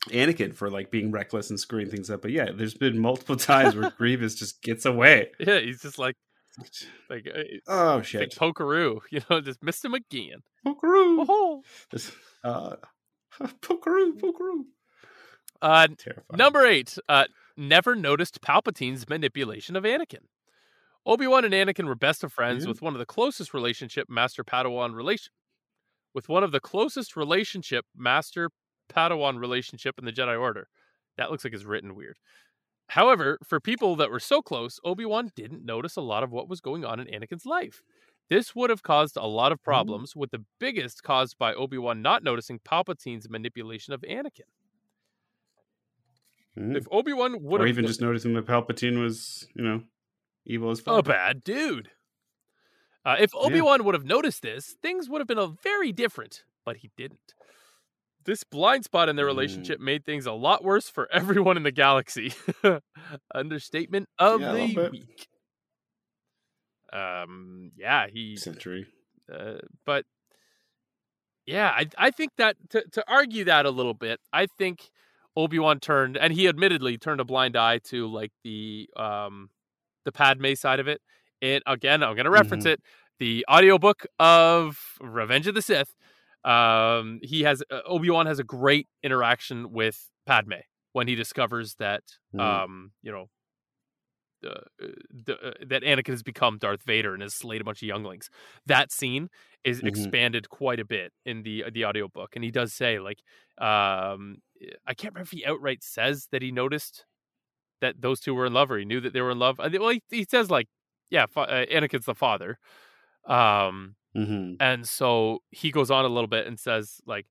Anakin 0.08 0.54
for 0.54 0.70
like 0.70 0.90
being 0.90 1.10
reckless 1.10 1.50
and 1.50 1.60
screwing 1.60 1.90
things 1.90 2.10
up. 2.10 2.22
But 2.22 2.30
yeah, 2.30 2.50
there's 2.54 2.74
been 2.74 2.98
multiple 2.98 3.36
times 3.36 3.76
where 3.76 3.90
Grievous 3.98 4.34
just 4.34 4.62
gets 4.62 4.86
away. 4.86 5.30
Yeah, 5.38 5.60
he's 5.60 5.82
just 5.82 5.98
like 5.98 6.16
like 7.10 7.28
uh, 7.32 7.42
Oh 7.68 7.96
like 7.96 8.04
shit! 8.04 8.34
Pokeroo, 8.36 9.00
you 9.10 9.20
know, 9.28 9.40
just 9.40 9.62
missed 9.62 9.84
him 9.84 9.94
again. 9.94 10.42
Pokeroo. 10.66 11.26
Oh. 11.28 11.62
Uh, 12.42 12.76
pokeroo, 13.38 14.18
pokeroo. 14.18 14.64
Uh, 15.62 15.88
Terrifying. 15.98 16.38
Number 16.38 16.64
eight, 16.66 16.98
uh, 17.08 17.24
never 17.56 17.94
noticed 17.94 18.40
Palpatine's 18.40 19.08
manipulation 19.08 19.76
of 19.76 19.84
Anakin. 19.84 20.24
Obi 21.06 21.26
Wan 21.26 21.44
and 21.44 21.54
Anakin 21.54 21.86
were 21.86 21.94
best 21.94 22.22
of 22.24 22.32
friends 22.32 22.64
Yeah. 22.64 22.70
with 22.70 22.82
one 22.82 22.94
of 22.94 22.98
the 22.98 23.06
closest 23.06 23.52
relationship 23.54 24.08
Master 24.08 24.44
Padawan 24.44 24.94
relation, 24.94 25.32
with 26.14 26.28
one 26.28 26.42
of 26.44 26.52
the 26.52 26.60
closest 26.60 27.16
relationship 27.16 27.84
Master 27.96 28.50
Padawan 28.92 29.38
relationship 29.38 29.98
in 29.98 30.04
the 30.04 30.12
Jedi 30.12 30.38
Order. 30.38 30.68
That 31.16 31.30
looks 31.30 31.44
like 31.44 31.52
it's 31.54 31.64
written 31.64 31.94
weird. 31.94 32.18
However, 32.88 33.38
for 33.46 33.60
people 33.60 33.94
that 33.96 34.10
were 34.10 34.18
so 34.20 34.42
close, 34.42 34.80
Obi 34.84 35.04
Wan 35.04 35.30
didn't 35.36 35.64
notice 35.64 35.96
a 35.96 36.00
lot 36.00 36.22
of 36.22 36.32
what 36.32 36.48
was 36.48 36.60
going 36.60 36.84
on 36.84 36.98
in 37.00 37.06
Anakin's 37.06 37.46
life. 37.46 37.82
This 38.28 38.54
would 38.54 38.70
have 38.70 38.82
caused 38.82 39.16
a 39.16 39.26
lot 39.26 39.52
of 39.52 39.62
problems, 39.62 40.14
with 40.16 40.30
the 40.30 40.44
biggest 40.58 41.02
caused 41.02 41.38
by 41.38 41.54
Obi 41.54 41.78
Wan 41.78 42.02
not 42.02 42.22
noticing 42.22 42.58
Palpatine's 42.60 43.28
manipulation 43.28 43.92
of 43.92 44.02
Anakin. 44.02 44.48
Mm. 46.58 46.76
If 46.76 46.86
Obi 46.90 47.12
Wan 47.12 47.42
would 47.42 47.60
or 47.60 47.66
have 47.66 47.74
even 47.74 47.86
just 47.86 48.00
noticing 48.00 48.34
that 48.34 48.46
Palpatine 48.46 49.00
was, 49.00 49.46
you 49.54 49.62
know, 49.62 49.82
evil 50.44 50.70
as 50.70 50.82
a 50.86 51.02
bad 51.02 51.44
dude. 51.44 51.90
Uh, 53.04 53.16
if 53.18 53.30
Obi 53.34 53.60
Wan 53.62 53.84
would 53.84 53.94
have 53.94 54.04
noticed 54.04 54.42
this, 54.42 54.76
things 54.82 55.08
would 55.08 55.20
have 55.20 55.28
been 55.28 55.38
a 55.38 55.46
very 55.46 55.90
different, 55.92 56.44
but 56.64 56.78
he 56.78 56.90
didn't. 56.96 57.34
This 58.24 58.44
blind 58.44 58.84
spot 58.84 59.08
in 59.08 59.16
their 59.16 59.24
Mm. 59.24 59.28
relationship 59.28 59.80
made 59.80 60.04
things 60.04 60.26
a 60.26 60.32
lot 60.32 60.62
worse 60.62 60.88
for 60.90 61.08
everyone 61.12 61.56
in 61.56 61.62
the 61.62 61.72
galaxy. 61.72 62.34
Understatement 63.34 64.08
of 64.18 64.40
Yeah, 64.42 64.52
the 64.52 64.88
week. 64.92 65.28
Um, 66.92 67.70
yeah, 67.76 68.08
he 68.08 68.36
Century. 68.36 68.86
uh, 69.32 69.58
but 69.86 70.04
yeah, 71.46 71.70
I 71.70 71.86
I 71.96 72.10
think 72.10 72.32
that 72.36 72.56
to 72.70 72.84
to 72.92 73.04
argue 73.08 73.44
that 73.44 73.64
a 73.64 73.70
little 73.70 73.94
bit, 73.94 74.20
I 74.32 74.46
think 74.46 74.90
Obi 75.36 75.58
Wan 75.58 75.80
turned, 75.80 76.16
and 76.16 76.32
he 76.32 76.48
admittedly 76.48 76.98
turned 76.98 77.20
a 77.20 77.24
blind 77.24 77.56
eye 77.56 77.78
to 77.84 78.06
like 78.06 78.32
the 78.44 78.88
um 78.96 79.50
the 80.04 80.12
Padme 80.12 80.54
side 80.54 80.80
of 80.80 80.88
it. 80.88 81.00
it 81.40 81.62
again. 81.66 82.02
I'm 82.02 82.14
going 82.14 82.24
to 82.24 82.30
reference 82.30 82.64
Mhm. 82.64 82.72
it. 82.72 82.82
The 83.18 83.44
audiobook 83.50 84.06
of 84.18 84.78
Revenge 85.00 85.46
of 85.46 85.54
the 85.54 85.62
Sith. 85.62 85.94
Um, 86.44 87.20
he 87.22 87.42
has 87.42 87.62
uh, 87.70 87.80
Obi 87.86 88.10
Wan 88.10 88.26
has 88.26 88.38
a 88.38 88.44
great 88.44 88.88
interaction 89.02 89.72
with 89.72 90.10
Padme 90.26 90.60
when 90.92 91.06
he 91.08 91.14
discovers 91.14 91.74
that 91.76 92.02
Mhm. 92.32 92.40
um, 92.42 92.92
you 93.02 93.12
know. 93.12 93.28
Uh, 94.42 94.60
the, 95.26 95.36
uh, 95.48 95.52
that 95.66 95.82
Anakin 95.82 96.08
has 96.12 96.22
become 96.22 96.56
Darth 96.56 96.82
Vader 96.82 97.12
and 97.12 97.22
has 97.22 97.34
slayed 97.34 97.60
a 97.60 97.64
bunch 97.64 97.82
of 97.82 97.88
younglings. 97.88 98.30
That 98.64 98.90
scene 98.90 99.28
is 99.64 99.82
Mhm. 99.82 99.86
expanded 99.86 100.48
quite 100.48 100.80
a 100.80 100.84
bit 100.86 101.12
in 101.26 101.42
the 101.42 101.64
the 101.70 101.84
audiobook 101.84 102.34
and 102.36 102.42
he 102.42 102.50
does 102.50 102.72
say 102.72 102.98
like 102.98 103.18
um 103.58 104.38
I 104.86 104.94
can't 104.94 105.14
remember 105.14 105.24
if 105.26 105.30
he 105.30 105.44
outright 105.46 105.82
says 105.82 106.28
that 106.32 106.42
he 106.42 106.52
noticed 106.52 107.04
that 107.80 108.00
those 108.00 108.20
two 108.20 108.34
were 108.34 108.46
in 108.46 108.52
love 108.52 108.70
or 108.70 108.78
he 108.78 108.84
knew 108.84 109.00
that 109.00 109.12
they 109.12 109.20
were 109.22 109.30
in 109.30 109.38
love. 109.38 109.58
Well, 109.58 109.88
he, 109.90 110.02
he 110.10 110.24
says 110.24 110.50
like 110.50 110.68
yeah, 111.10 111.26
fa- 111.26 111.40
uh, 111.40 111.66
Anakin's 111.66 112.06
the 112.06 112.14
father. 112.14 112.58
Um 113.26 113.96
Mhm. 114.16 114.56
and 114.60 114.88
so 114.88 115.42
he 115.50 115.70
goes 115.70 115.90
on 115.90 116.04
a 116.04 116.08
little 116.08 116.26
bit 116.28 116.46
and 116.46 116.58
says 116.58 117.00
like 117.06 117.26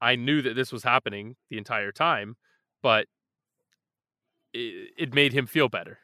I 0.00 0.16
knew 0.16 0.42
that 0.42 0.54
this 0.56 0.72
was 0.72 0.82
happening 0.82 1.36
the 1.50 1.58
entire 1.58 1.92
time, 1.92 2.36
but 2.82 3.06
it, 4.52 4.90
it 4.98 5.14
made 5.14 5.32
him 5.32 5.46
feel 5.46 5.68
better. 5.68 5.98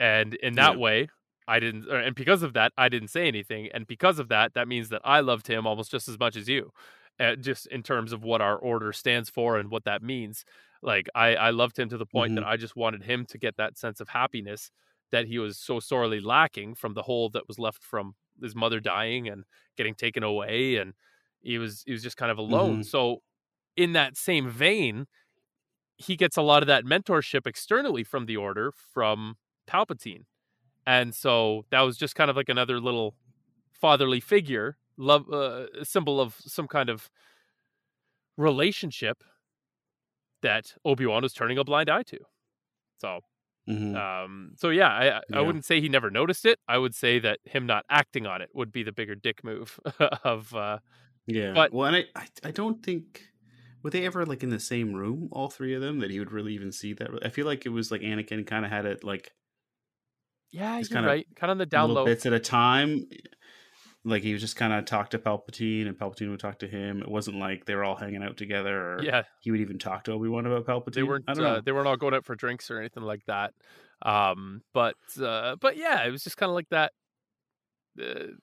And 0.00 0.34
in 0.34 0.54
that 0.54 0.74
Yeah. 0.74 0.80
way, 0.80 1.08
I 1.46 1.60
didn't 1.60 1.86
or- 1.88 1.98
and 2.00 2.14
because 2.14 2.42
of 2.42 2.54
that, 2.54 2.72
I 2.76 2.88
didn't 2.88 3.08
say 3.08 3.28
anything 3.28 3.68
and 3.72 3.86
because 3.86 4.18
of 4.18 4.28
that, 4.28 4.54
that 4.54 4.68
means 4.68 4.88
that 4.90 5.02
I 5.04 5.20
loved 5.20 5.46
him 5.46 5.66
almost 5.66 5.90
just 5.90 6.08
as 6.08 6.18
much 6.18 6.36
as 6.36 6.48
you. 6.48 6.72
Uh, 7.20 7.36
just 7.36 7.66
in 7.68 7.82
terms 7.82 8.12
of 8.12 8.24
what 8.24 8.40
our 8.40 8.58
order 8.58 8.92
stands 8.92 9.30
for 9.30 9.56
and 9.56 9.70
what 9.70 9.84
that 9.84 10.02
means. 10.02 10.44
Like 10.82 11.08
I 11.14 11.36
I 11.36 11.50
loved 11.50 11.78
him 11.78 11.88
to 11.90 11.96
the 11.98 12.06
point 12.06 12.34
that 12.34 12.44
I 12.44 12.56
just 12.56 12.76
wanted 12.76 13.04
him 13.04 13.24
to 13.26 13.38
get 13.38 13.56
that 13.56 13.78
sense 13.78 14.00
of 14.00 14.08
happiness 14.08 14.70
that 15.12 15.26
he 15.26 15.38
was 15.38 15.58
so 15.58 15.78
sorely 15.80 16.20
lacking 16.20 16.74
from 16.74 16.94
the 16.94 17.02
hole 17.02 17.30
that 17.30 17.46
was 17.46 17.58
left 17.58 17.84
from 17.84 18.16
his 18.42 18.56
mother 18.56 18.80
dying 18.80 19.28
and 19.28 19.44
getting 19.76 19.94
taken 19.94 20.24
away 20.24 20.76
and 20.76 20.94
he 21.40 21.56
was 21.58 21.82
he 21.86 21.92
was 21.92 22.02
just 22.02 22.16
kind 22.16 22.32
of 22.32 22.38
alone 22.38 22.80
Mhm. 22.80 22.84
so 22.84 23.22
in 23.76 23.92
that 23.94 24.16
same 24.16 24.48
vein 24.50 25.06
he 25.96 26.16
gets 26.16 26.36
a 26.36 26.42
lot 26.42 26.62
of 26.62 26.66
that 26.66 26.84
mentorship 26.84 27.46
externally 27.46 28.04
from 28.04 28.26
the 28.26 28.36
order 28.36 28.72
from 28.72 29.36
palpatine 29.68 30.24
and 30.86 31.14
so 31.14 31.64
that 31.70 31.82
was 31.82 31.96
just 31.98 32.14
kind 32.16 32.30
of 32.30 32.36
like 32.36 32.48
another 32.50 32.80
little 32.80 33.16
fatherly 33.72 34.20
figure 34.20 34.78
love 34.96 35.30
uh, 35.30 35.66
symbol 35.84 36.20
of 36.20 36.36
some 36.40 36.68
kind 36.68 36.88
of 36.90 37.10
relationship 38.36 39.22
that 40.42 40.74
obi-wan 40.84 41.22
was 41.22 41.32
turning 41.32 41.58
a 41.58 41.64
blind 41.64 41.88
eye 41.88 42.02
to 42.02 42.18
so 43.00 43.20
Mhm. 43.68 43.96
um, 43.96 44.52
so 44.56 44.68
yeah, 44.70 44.88
I 44.90 45.18
I- 45.18 45.22
Yeah. 45.30 45.40
wouldn't 45.40 45.64
say 45.64 45.80
he 45.80 45.88
never 45.88 46.10
noticed 46.10 46.44
it. 46.44 46.58
I 46.68 46.76
would 46.76 46.94
say 46.94 47.18
that 47.20 47.40
him 47.44 47.64
not 47.66 47.86
acting 47.88 48.26
on 48.26 48.42
it 48.42 48.50
would 48.54 48.70
be 48.70 48.82
the 48.82 48.92
bigger 48.92 49.14
dick 49.14 49.42
move 49.42 49.80
of 50.24 50.54
uh 50.54 50.80
Yeah. 51.26 51.54
But- 51.54 51.72
well, 51.72 51.86
and 51.86 51.96
I, 51.96 52.04
I, 52.14 52.26
I 52.44 52.50
don't 52.50 52.84
think 52.84 53.22
were 53.82 53.90
they 53.90 54.04
ever 54.06 54.26
like 54.26 54.42
in 54.42 54.50
the 54.50 54.60
same 54.60 54.94
room, 54.94 55.28
all 55.32 55.48
three 55.50 55.74
of 55.74 55.80
them, 55.82 56.00
that 56.00 56.10
he 56.10 56.18
would 56.18 56.32
really 56.32 56.54
even 56.54 56.72
see 56.72 56.92
that. 56.94 57.08
I 57.24 57.30
feel 57.30 57.46
like 57.46 57.64
it 57.66 57.70
was 57.70 57.90
like 57.90 58.02
Anakin 58.02 58.46
kind 58.46 58.64
of 58.66 58.70
had 58.70 58.86
it 58.86 59.02
like 59.04 59.32
yeah, 60.52 60.78
He's 60.78 60.90
you're 60.90 60.98
kinda 60.98 61.08
right. 61.08 61.26
Kind 61.36 61.50
of 61.50 61.54
on 61.54 61.58
the 61.58 61.66
down 61.66 61.88
little 61.88 61.94
low. 61.94 62.04
bits 62.04 62.26
at 62.26 62.32
a 62.32 62.40
time. 62.40 63.08
Like 64.06 64.22
he 64.22 64.32
was 64.34 64.42
just 64.42 64.56
kind 64.56 64.72
of 64.72 64.84
talk 64.84 65.10
to 65.10 65.18
Palpatine, 65.18 65.86
and 65.88 65.96
Palpatine 65.98 66.30
would 66.30 66.40
talk 66.40 66.58
to 66.58 66.68
him. 66.68 67.00
It 67.00 67.08
wasn't 67.08 67.38
like 67.38 67.64
they 67.64 67.74
were 67.74 67.84
all 67.84 67.96
hanging 67.96 68.22
out 68.22 68.36
together, 68.36 68.96
or 68.96 69.02
Yeah, 69.02 69.22
he 69.40 69.50
would 69.50 69.60
even 69.60 69.78
talk 69.78 70.04
to 70.04 70.12
Obi 70.12 70.28
Wan 70.28 70.44
about 70.46 70.66
Palpatine. 70.66 70.94
they 70.94 71.02
weren't 71.02 71.24
I 71.26 71.34
don't 71.34 71.44
uh, 71.44 71.60
they 71.64 71.72
weren't 71.72 71.86
all 71.88 71.96
going 71.96 72.14
out 72.14 72.24
for 72.26 72.36
drinks 72.36 72.70
or 72.70 72.78
anything 72.78 73.02
like 73.02 73.24
that. 73.26 73.54
Um, 74.02 74.62
but 74.74 74.96
uh, 75.20 75.56
but 75.56 75.76
yeah, 75.78 76.04
it 76.04 76.10
was 76.10 76.22
just 76.22 76.36
kind 76.36 76.50
of 76.50 76.54
like 76.54 76.68
that. 76.68 76.92
Uh, 78.00 78.34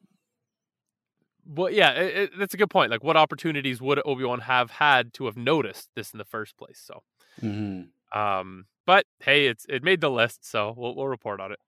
well, 1.45 1.69
yeah, 1.71 1.91
it, 1.93 2.17
it, 2.17 2.31
that's 2.37 2.53
a 2.53 2.57
good 2.57 2.69
point. 2.69 2.91
Like, 2.91 3.03
what 3.03 3.17
opportunities 3.17 3.81
would 3.81 4.01
Obi 4.05 4.23
Wan 4.23 4.41
have 4.41 4.71
had 4.71 5.13
to 5.15 5.25
have 5.25 5.37
noticed 5.37 5.89
this 5.95 6.11
in 6.13 6.17
the 6.19 6.25
first 6.25 6.57
place? 6.57 6.79
So, 6.83 7.03
Mhm. 7.41 7.89
Um, 8.13 8.65
but 8.85 9.05
hey, 9.21 9.47
it's 9.47 9.65
it 9.69 9.83
made 9.83 10.01
the 10.01 10.11
list, 10.11 10.45
so 10.45 10.73
we'll 10.75 10.95
we'll 10.95 11.07
report 11.07 11.39
on 11.39 11.51
it. 11.53 11.59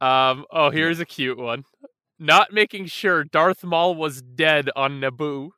Um, 0.00 0.44
oh, 0.50 0.70
here's 0.70 1.00
a 1.00 1.06
cute 1.06 1.38
one. 1.38 1.64
Not 2.18 2.52
making 2.52 2.86
sure 2.86 3.24
Darth 3.24 3.62
Maul 3.62 3.94
was 3.94 4.22
dead 4.22 4.70
on 4.74 5.00
Naboo. 5.00 5.50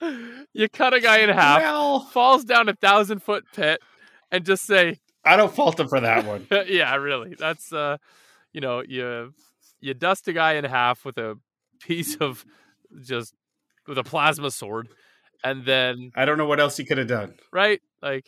you 0.52 0.68
cut 0.68 0.92
a 0.94 1.00
guy 1.00 1.18
in 1.18 1.28
half, 1.30 1.62
Well, 1.62 2.00
falls 2.00 2.44
down 2.44 2.68
a 2.68 2.74
thousand 2.74 3.22
foot 3.22 3.44
pit, 3.54 3.80
and 4.30 4.44
just 4.44 4.64
say, 4.66 4.98
I 5.24 5.36
don't 5.36 5.54
fault 5.54 5.78
him 5.78 5.88
for 5.88 6.00
that 6.00 6.26
one. 6.26 6.46
"Yeah, 6.66 6.94
really." 6.96 7.34
That's 7.38 7.72
uh, 7.72 7.98
you 8.52 8.60
know, 8.60 8.82
you 8.86 9.32
you 9.80 9.94
dust 9.94 10.28
a 10.28 10.32
guy 10.32 10.54
in 10.54 10.64
half 10.64 11.04
with 11.04 11.18
a 11.18 11.38
piece 11.80 12.16
of 12.16 12.44
just 13.02 13.34
with 13.86 13.98
a 13.98 14.04
plasma 14.04 14.50
sword, 14.50 14.88
and 15.42 15.64
then 15.64 16.10
I 16.16 16.24
don't 16.24 16.36
know 16.36 16.46
what 16.46 16.60
else 16.60 16.76
he 16.76 16.84
could 16.84 16.98
have 16.98 17.08
done. 17.08 17.34
right, 17.52 17.80
like 18.02 18.26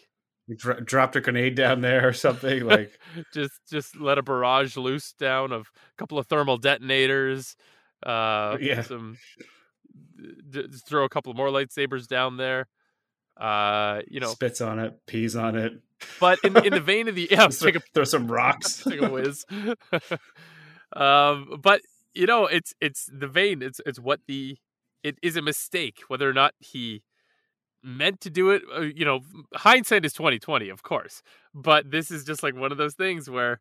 dro- 0.55 0.81
dropped 0.81 1.17
a 1.17 1.21
grenade 1.21 1.55
down 1.55 1.81
there 1.81 2.07
or 2.07 2.13
something. 2.13 2.65
Like 2.65 2.99
just 3.35 3.53
just 3.71 3.97
let 3.97 4.19
a 4.19 4.23
barrage 4.23 4.77
loose 4.77 5.13
down 5.13 5.53
of 5.53 5.63
a 5.67 5.97
couple 5.99 6.19
of 6.19 6.27
thermal 6.27 6.57
detonators 6.59 7.57
uh 8.05 8.57
Yeah. 8.61 8.83
some 8.83 9.17
d- 10.51 10.67
just 10.71 10.87
throw 10.87 11.05
a 11.05 11.09
couple 11.09 11.33
more 11.35 11.49
lightsabers 11.49 12.07
down 12.07 12.37
there 12.37 12.69
uh 13.39 14.03
you 14.09 14.21
know 14.21 14.29
spits 14.29 14.61
on 14.61 14.79
it, 14.79 14.95
pees 15.07 15.35
on 15.37 15.57
it. 15.57 15.73
but 16.21 16.39
in, 16.45 16.57
in 16.65 16.73
the 16.73 16.81
vein 16.93 17.09
of 17.09 17.15
the 17.15 17.27
yeah 17.31 17.49
throw, 17.49 17.71
a 17.71 17.81
throw 17.95 18.05
some 18.05 18.29
rocks. 18.31 18.85
take 18.85 19.01
a 19.01 19.09
whiz 19.09 19.45
um 20.95 21.59
but 21.63 21.81
you 22.15 22.27
know 22.27 22.47
it's 22.47 22.75
it's 22.81 23.09
the 23.13 23.27
vein 23.27 23.63
it's 23.63 23.81
it's 23.87 23.99
what 23.99 24.21
the 24.27 24.57
it 25.03 25.19
is 25.23 25.37
a 25.37 25.43
mistake 25.43 26.01
whether 26.09 26.29
or 26.29 26.33
not 26.33 26.55
he 26.61 27.03
meant 27.87 28.21
to 28.23 28.31
do 28.31 28.51
it 28.51 28.63
uh, 28.77 28.83
you 28.83 29.05
know 29.07 29.21
hindsight 29.55 30.05
is 30.07 30.15
2020 30.15 30.71
of 30.71 30.83
course 30.85 31.23
but 31.55 31.91
this 31.91 32.11
is 32.11 32.25
just 32.25 32.43
like 32.45 32.57
one 32.57 32.73
of 32.73 32.79
those 32.79 32.95
things 32.95 33.31
where 33.31 33.61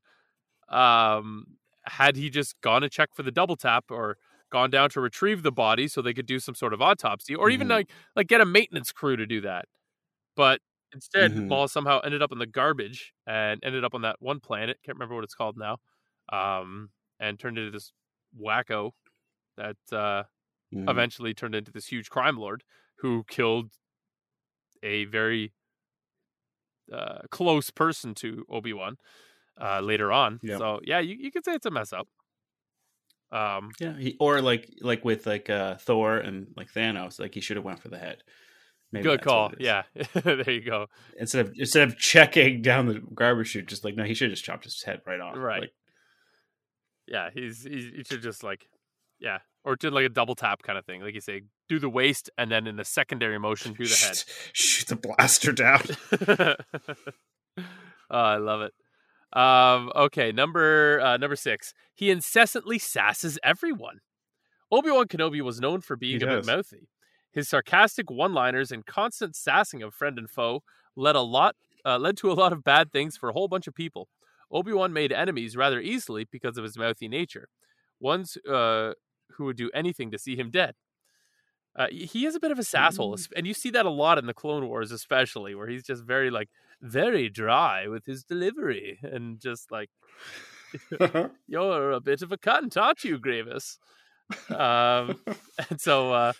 um 0.69 1.45
had 1.85 2.15
he 2.15 2.29
just 2.29 2.59
gone 2.61 2.81
to 2.81 2.89
check 2.89 3.09
for 3.15 3.23
the 3.23 3.31
double 3.31 3.55
tap 3.55 3.85
or 3.91 4.17
gone 4.51 4.69
down 4.71 4.89
to 4.89 5.01
retrieve 5.01 5.43
the 5.43 5.51
body 5.51 5.87
so 5.87 6.01
they 6.01 6.13
could 6.13 6.25
do 6.25 6.39
some 6.39 6.55
sort 6.55 6.73
of 6.73 6.81
autopsy 6.81 7.35
or 7.35 7.49
even 7.49 7.67
Mhm. 7.67 7.79
like 7.79 7.89
like 8.15 8.27
get 8.27 8.41
a 8.41 8.45
maintenance 8.45 8.91
crew 8.91 9.15
to 9.17 9.25
do 9.27 9.41
that 9.41 9.65
but 10.35 10.61
instead 10.93 11.33
Mhm. 11.33 11.49
Maul 11.49 11.67
somehow 11.67 11.99
ended 12.01 12.21
up 12.21 12.31
in 12.31 12.39
the 12.39 12.45
garbage 12.47 13.13
and 13.27 13.59
ended 13.63 13.83
up 13.83 13.93
on 13.93 14.01
that 14.03 14.17
one 14.21 14.39
planet 14.39 14.77
can't 14.83 14.97
remember 14.97 15.15
what 15.15 15.23
it's 15.23 15.35
called 15.35 15.57
now 15.57 15.77
um 16.31 16.89
and 17.19 17.39
turned 17.39 17.57
into 17.57 17.71
this 17.71 17.91
wacko 18.39 18.91
that 19.57 19.77
uh 19.91 20.23
Mhm. 20.71 20.89
eventually 20.89 21.33
turned 21.33 21.55
into 21.55 21.71
this 21.71 21.87
huge 21.87 22.09
crime 22.09 22.37
lord 22.37 22.63
who 22.97 23.23
killed 23.27 23.71
a 24.85 25.05
very 25.05 25.51
uh, 26.93 27.19
close 27.31 27.71
person 27.71 28.13
to 28.15 28.45
Obi 28.49 28.73
Wan 28.73 28.97
uh, 29.59 29.81
later 29.81 30.11
on. 30.11 30.39
Yep. 30.43 30.59
So 30.59 30.79
yeah, 30.83 30.99
you, 30.99 31.15
you 31.19 31.31
could 31.31 31.43
say 31.43 31.53
it's 31.53 31.65
a 31.65 31.71
mess 31.71 31.91
up. 31.91 32.07
Um, 33.31 33.71
Yeah, 33.79 33.97
he, 33.97 34.15
or 34.19 34.41
like 34.41 34.69
like 34.81 35.03
with 35.03 35.25
like 35.25 35.49
uh 35.49 35.75
Thor 35.75 36.17
and 36.17 36.47
like 36.55 36.71
Thanos, 36.71 37.19
like 37.19 37.33
he 37.33 37.41
should 37.41 37.57
have 37.57 37.65
went 37.65 37.81
for 37.81 37.89
the 37.89 37.97
head. 37.97 38.23
Maybe 38.91 39.03
good 39.03 39.21
call. 39.21 39.51
Yeah, 39.59 39.83
there 40.13 40.51
you 40.51 40.61
go. 40.61 40.87
Instead 41.17 41.47
of 41.47 41.53
instead 41.57 41.87
of 41.87 41.97
checking 41.97 42.61
down 42.61 42.85
the 42.85 43.01
garbage 43.13 43.49
chute, 43.49 43.65
just 43.65 43.83
like 43.83 43.95
no, 43.95 44.03
he 44.03 44.13
should 44.13 44.29
have 44.29 44.35
just 44.35 44.45
chopped 44.45 44.63
his 44.63 44.81
head 44.83 45.01
right 45.05 45.19
off. 45.19 45.35
Right. 45.35 45.61
Like, 45.61 45.73
Yeah, 47.07 47.29
he's, 47.33 47.63
he's 47.63 47.91
he 47.93 48.03
should 48.03 48.21
just 48.21 48.43
like 48.43 48.67
yeah, 49.19 49.39
or 49.65 49.75
do 49.75 49.89
like 49.89 50.05
a 50.05 50.09
double 50.09 50.35
tap 50.35 50.61
kind 50.61 50.77
of 50.77 50.85
thing. 50.85 51.01
Like 51.01 51.15
you 51.15 51.21
say, 51.21 51.41
do 51.67 51.79
the 51.79 51.89
waist 51.89 52.29
and 52.37 52.51
then 52.51 52.67
in 52.67 52.77
the 52.77 52.85
secondary 52.85 53.39
motion 53.39 53.73
do 53.73 53.85
the 53.85 53.95
head. 53.95 54.23
shoot, 54.53 54.87
the 54.87 54.95
blaster 54.95 55.51
down. 55.51 55.81
oh, 57.57 57.65
I 58.11 58.37
love 58.37 58.61
it. 58.61 58.73
Um, 59.37 59.91
okay, 59.95 60.31
number 60.31 61.01
uh, 61.01 61.17
number 61.17 61.35
six. 61.35 61.73
He 61.93 62.09
incessantly 62.09 62.79
sasses 62.79 63.37
everyone. 63.43 63.99
Obi 64.71 64.91
Wan 64.91 65.07
Kenobi 65.07 65.41
was 65.41 65.59
known 65.59 65.81
for 65.81 65.95
being 65.95 66.19
He 66.19 66.25
a 66.25 66.29
bit 66.29 66.45
mouthy. 66.45 66.87
His 67.31 67.49
sarcastic 67.49 68.09
one-liners 68.09 68.71
and 68.71 68.85
constant 68.85 69.35
sassing 69.35 69.83
of 69.83 69.93
friend 69.93 70.17
and 70.17 70.29
foe 70.29 70.63
led 70.95 71.15
a 71.15 71.21
lot 71.21 71.55
uh, 71.85 71.97
led 71.97 72.17
to 72.17 72.31
a 72.31 72.33
lot 72.33 72.53
of 72.53 72.63
bad 72.63 72.91
things 72.91 73.17
for 73.17 73.29
a 73.29 73.33
whole 73.33 73.47
bunch 73.47 73.67
of 73.67 73.73
people. 73.73 74.07
Obi 74.51 74.71
Wan 74.71 74.93
made 74.93 75.11
enemies 75.11 75.57
rather 75.57 75.81
easily 75.81 76.27
because 76.31 76.57
of 76.57 76.63
his 76.63 76.77
mouthy 76.77 77.07
nature, 77.07 77.49
ones 77.99 78.37
uh, 78.49 78.93
who 79.33 79.45
would 79.45 79.57
do 79.57 79.71
anything 79.73 80.11
to 80.11 80.17
see 80.17 80.35
him 80.35 80.51
dead. 80.51 80.75
Uh, 81.75 81.87
he 81.91 82.25
is 82.25 82.35
a 82.35 82.39
bit 82.39 82.51
of 82.51 82.59
a 82.59 82.63
sasshole, 82.63 83.27
and 83.35 83.45
you 83.45 83.53
see 83.53 83.69
that 83.69 83.85
a 83.85 83.89
lot 83.89 84.17
in 84.17 84.27
the 84.27 84.33
Clone 84.33 84.67
Wars, 84.67 84.91
especially 84.91 85.55
where 85.55 85.67
he's 85.67 85.83
just 85.83 86.03
very 86.03 86.29
like 86.31 86.49
very 86.81 87.29
dry 87.29 87.87
with 87.87 88.05
his 88.05 88.23
delivery 88.23 88.99
and 89.03 89.39
just 89.41 89.71
like 89.71 89.89
you're 91.47 91.91
a 91.91 91.99
bit 91.99 92.21
of 92.21 92.31
a 92.31 92.37
cunt, 92.37 92.77
aren't 92.81 93.03
you, 93.03 93.17
Grievous? 93.17 93.77
Um, 94.49 95.19
and 95.69 95.79
so 95.79 96.13
uh, 96.13 96.33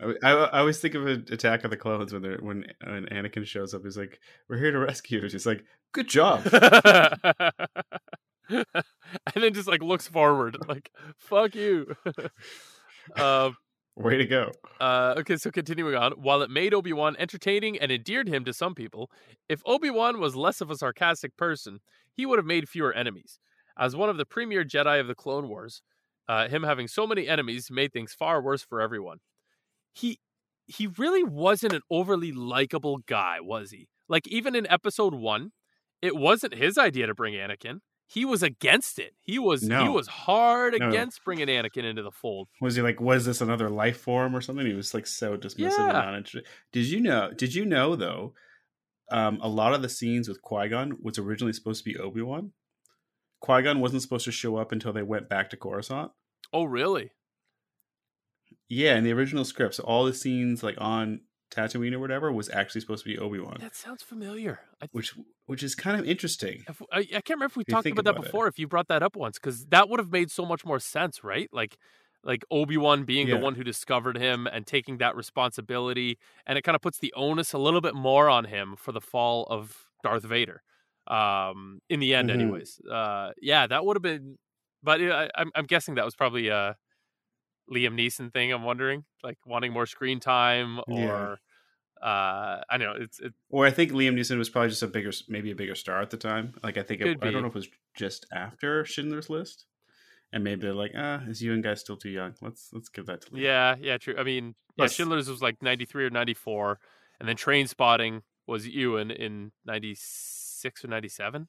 I, 0.00 0.14
I, 0.22 0.30
I 0.30 0.58
always 0.60 0.80
think 0.80 0.94
of 0.94 1.06
an 1.06 1.26
Attack 1.30 1.64
of 1.64 1.70
the 1.70 1.76
Clones 1.76 2.12
when 2.12 2.22
they're 2.22 2.38
when 2.38 2.64
when 2.84 3.06
Anakin 3.06 3.44
shows 3.46 3.74
up. 3.74 3.82
He's 3.84 3.98
like, 3.98 4.20
"We're 4.48 4.58
here 4.58 4.72
to 4.72 4.78
rescue." 4.78 5.20
you." 5.20 5.28
He's 5.28 5.46
like, 5.46 5.64
"Good 5.92 6.08
job." 6.08 6.42
and 8.48 8.64
then 9.34 9.54
just 9.54 9.68
like 9.68 9.82
looks 9.82 10.06
forward, 10.08 10.56
like 10.68 10.90
"fuck 11.16 11.54
you." 11.54 11.94
uh, 13.16 13.50
Way 13.96 14.16
to 14.18 14.26
go. 14.26 14.52
uh, 14.80 15.14
okay, 15.18 15.36
so 15.36 15.50
continuing 15.50 15.96
on, 15.96 16.12
while 16.12 16.40
it 16.42 16.50
made 16.50 16.72
Obi 16.72 16.92
Wan 16.92 17.16
entertaining 17.18 17.76
and 17.78 17.90
endeared 17.90 18.28
him 18.28 18.44
to 18.44 18.52
some 18.52 18.72
people, 18.72 19.10
if 19.48 19.60
Obi 19.66 19.90
Wan 19.90 20.20
was 20.20 20.36
less 20.36 20.60
of 20.60 20.70
a 20.70 20.76
sarcastic 20.76 21.36
person, 21.36 21.80
he 22.14 22.24
would 22.24 22.38
have 22.38 22.46
made 22.46 22.68
fewer 22.68 22.92
enemies. 22.92 23.40
As 23.76 23.96
one 23.96 24.08
of 24.08 24.16
the 24.16 24.24
premier 24.24 24.64
Jedi 24.64 25.00
of 25.00 25.08
the 25.08 25.16
Clone 25.16 25.48
Wars, 25.48 25.82
uh, 26.28 26.48
him 26.48 26.62
having 26.62 26.86
so 26.86 27.08
many 27.08 27.26
enemies 27.26 27.70
made 27.72 27.92
things 27.92 28.12
far 28.12 28.40
worse 28.40 28.62
for 28.62 28.80
everyone. 28.80 29.18
He 29.92 30.20
he 30.66 30.86
really 30.86 31.24
wasn't 31.24 31.72
an 31.72 31.80
overly 31.90 32.30
likable 32.30 32.98
guy, 33.06 33.38
was 33.40 33.70
he? 33.70 33.88
Like 34.08 34.28
even 34.28 34.54
in 34.54 34.66
Episode 34.70 35.14
One, 35.14 35.50
it 36.02 36.14
wasn't 36.14 36.54
his 36.54 36.78
idea 36.78 37.06
to 37.06 37.14
bring 37.14 37.34
Anakin. 37.34 37.80
He 38.10 38.24
was 38.24 38.42
against 38.42 38.98
it. 38.98 39.12
He 39.20 39.38
was 39.38 39.60
he 39.62 39.68
was 39.88 40.08
hard 40.08 40.74
No. 40.78 40.88
against 40.88 41.22
bringing 41.24 41.46
Anakin 41.48 41.84
into 41.84 42.02
the 42.02 42.10
fold. 42.10 42.48
Was 42.60 42.74
he 42.74 42.80
like, 42.80 43.00
was 43.02 43.26
this 43.26 43.42
another 43.42 43.68
life 43.68 43.98
form 44.00 44.34
or 44.34 44.40
something? 44.40 44.64
He 44.66 44.72
was 44.72 44.94
like 44.94 45.06
so 45.06 45.36
dismissive 45.36 45.78
and 45.78 45.88
Yeah. 45.88 45.92
not 45.92 46.14
interested. 46.16 46.46
Did 46.72 46.86
you 46.86 47.00
know? 47.00 47.30
Did 47.36 47.54
you 47.54 47.66
know 47.66 47.96
though? 47.96 48.32
Um, 49.10 49.38
a 49.42 49.48
lot 49.48 49.74
of 49.74 49.82
the 49.82 49.88
scenes 49.90 50.26
with 50.28 50.40
Qui 50.42 50.68
Gon 50.68 50.96
was 51.02 51.18
originally 51.18 51.52
supposed 51.52 51.84
to 51.84 51.90
be 51.90 51.98
Obi 51.98 52.22
Wan. 52.22 52.52
Qui 53.40 53.62
Gon 53.62 53.80
wasn't 53.80 54.00
supposed 54.02 54.24
to 54.24 54.32
show 54.32 54.56
up 54.56 54.72
until 54.72 54.92
they 54.94 55.02
went 55.02 55.28
back 55.28 55.50
to 55.50 55.56
Coruscant. 55.56 56.10
Oh, 56.52 56.64
really? 56.64 57.12
Yeah, 58.68 58.96
in 58.96 59.04
the 59.04 59.12
original 59.12 59.44
scripts, 59.44 59.78
all 59.78 60.04
the 60.04 60.12
scenes 60.14 60.62
like 60.62 60.76
on 60.78 61.20
Tatooine 61.50 61.92
or 61.92 61.98
whatever 61.98 62.32
was 62.32 62.48
actually 62.50 62.80
supposed 62.82 63.04
to 63.04 63.10
be 63.10 63.18
Obi 63.18 63.38
Wan, 63.38 63.56
That 63.60 63.74
sounds 63.74 64.02
familiar. 64.02 64.60
I, 64.82 64.88
which 64.92 65.14
which 65.46 65.62
is 65.62 65.74
kind 65.74 65.98
of 65.98 66.06
interesting. 66.06 66.64
if, 66.68 66.82
I, 66.92 66.98
I 66.98 67.04
can't 67.04 67.30
remember 67.30 67.46
if 67.46 67.56
we 67.56 67.64
If 67.66 67.72
talked 67.72 67.84
think 67.84 67.98
about 67.98 68.04
that 68.04 68.10
about 68.10 68.26
it. 68.26 68.26
before. 68.26 68.46
If 68.48 68.58
you 68.58 68.68
brought 68.68 68.88
that 68.88 69.02
up 69.02 69.16
once, 69.16 69.38
because 69.38 69.66
that 69.66 69.88
would 69.88 69.98
have 70.00 70.12
made 70.12 70.30
so 70.30 70.44
much 70.44 70.64
more 70.64 70.78
sense, 70.80 71.24
right? 71.24 71.48
Like, 71.52 71.78
like 72.24 72.44
Obi 72.50 72.76
Wan 72.76 73.04
being 73.04 73.28
the 73.30 73.36
one 73.38 73.54
who 73.54 73.64
discovered 73.64 74.16
him 74.18 74.46
and 74.46 74.66
taking 74.66 74.98
that 74.98 75.16
responsibility, 75.16 76.18
and 76.46 76.58
it 76.58 76.62
kind 76.62 76.76
of 76.76 76.82
puts 76.82 76.98
the 76.98 77.12
onus 77.16 77.52
a 77.52 77.58
little 77.58 77.80
bit 77.80 77.94
more 77.94 78.28
on 78.28 78.44
him 78.44 78.76
for 78.76 78.92
the 78.92 79.00
fall 79.00 79.44
of 79.44 79.86
Darth 80.02 80.24
Vader. 80.24 80.62
Um, 81.06 81.80
in 81.88 82.00
the 82.00 82.14
end, 82.14 82.28
Mhm. 82.28 82.30
anyways. 82.30 82.80
Uh, 82.90 83.32
yeah, 83.40 83.66
that 83.66 83.84
would 83.86 83.96
have 83.96 84.02
been. 84.02 84.36
But 84.82 85.00
I, 85.00 85.30
I'm 85.34 85.50
I'm 85.54 85.64
guessing 85.66 85.94
that 85.94 86.04
was 86.04 86.14
probably 86.14 86.48
a 86.48 86.76
Liam 87.72 87.94
Neeson 87.98 88.32
thing. 88.32 88.52
I'm 88.52 88.62
wondering, 88.62 89.04
like 89.22 89.38
wanting 89.46 89.72
more 89.72 89.86
screen 89.86 90.20
time, 90.20 90.80
Yeah. 90.88 91.06
or 91.10 91.38
uh, 92.02 92.62
I 92.70 92.76
know 92.78 92.94
it's 92.98 93.18
it, 93.20 93.32
Or 93.50 93.66
I 93.66 93.70
think 93.70 93.92
Liam 93.92 94.14
Neeson 94.14 94.38
was 94.38 94.48
probably 94.48 94.70
just 94.70 94.82
a 94.82 94.86
bigger, 94.86 95.10
maybe 95.28 95.50
a 95.50 95.56
bigger 95.56 95.74
star 95.74 96.00
at 96.00 96.10
the 96.10 96.16
time. 96.16 96.54
Like 96.62 96.76
I 96.78 96.82
think 96.82 97.00
it, 97.00 97.18
I 97.22 97.30
don't 97.30 97.42
know 97.42 97.48
if 97.48 97.54
it 97.56 97.58
was 97.58 97.68
just 97.96 98.26
after 98.32 98.84
Schindler's 98.84 99.28
List, 99.28 99.66
and 100.32 100.44
maybe 100.44 100.62
they're 100.62 100.74
like, 100.74 100.92
ah, 100.96 101.22
is 101.28 101.42
Ewan 101.42 101.60
guy 101.60 101.74
still 101.74 101.96
too 101.96 102.10
young? 102.10 102.34
Let's 102.40 102.68
let's 102.72 102.88
give 102.88 103.06
that 103.06 103.22
to 103.22 103.30
Liam. 103.30 103.40
Yeah, 103.40 103.74
yeah, 103.80 103.98
true. 103.98 104.14
I 104.18 104.22
mean, 104.22 104.54
yeah, 104.76 104.86
Schindler's 104.86 105.28
was 105.28 105.42
like 105.42 105.60
93 105.62 106.04
or 106.04 106.10
94, 106.10 106.78
and 107.20 107.28
then 107.28 107.36
Trainspotting 107.36 108.22
was 108.46 108.66
Ewan 108.68 109.10
in 109.10 109.52
96 109.66 110.84
or 110.84 110.88
97. 110.88 111.48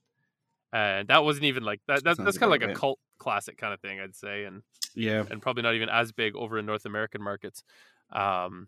And 0.72 1.08
that 1.08 1.24
wasn't 1.24 1.46
even 1.46 1.64
like 1.64 1.82
that. 1.88 2.04
that 2.04 2.18
that's 2.18 2.38
kind 2.38 2.54
of 2.54 2.62
like 2.62 2.70
a 2.70 2.74
cult 2.74 3.00
classic 3.18 3.58
kind 3.58 3.74
of 3.74 3.80
thing, 3.82 4.00
I'd 4.00 4.16
say, 4.16 4.44
and 4.46 4.62
yeah. 4.96 5.24
and 5.30 5.42
probably 5.42 5.64
not 5.64 5.74
even 5.76 5.90
as 5.90 6.12
big 6.12 6.36
over 6.36 6.60
in 6.60 6.66
North 6.66 6.86
American 6.86 7.24
markets, 7.24 7.64
um, 8.12 8.68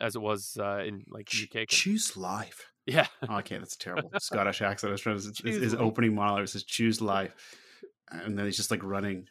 as 0.00 0.14
it 0.16 0.22
was 0.22 0.56
uh, 0.60 0.78
in 0.86 1.04
like 1.08 1.28
UK. 1.32 1.66
choose 1.68 2.16
life. 2.16 2.66
Yeah, 2.86 3.06
Oh, 3.28 3.38
okay, 3.38 3.58
that's 3.58 3.76
terrible 3.76 4.10
Scottish 4.18 4.60
accent. 4.62 4.90
I 4.90 4.92
was 4.92 5.00
trying 5.00 5.18
to. 5.18 5.24
His, 5.44 5.56
his 5.62 5.74
opening 5.74 6.14
monologue 6.14 6.48
says 6.48 6.64
"choose 6.64 7.00
life," 7.00 7.34
and 8.10 8.36
then 8.38 8.44
he's 8.46 8.56
just 8.56 8.70
like 8.70 8.82
running. 8.82 9.26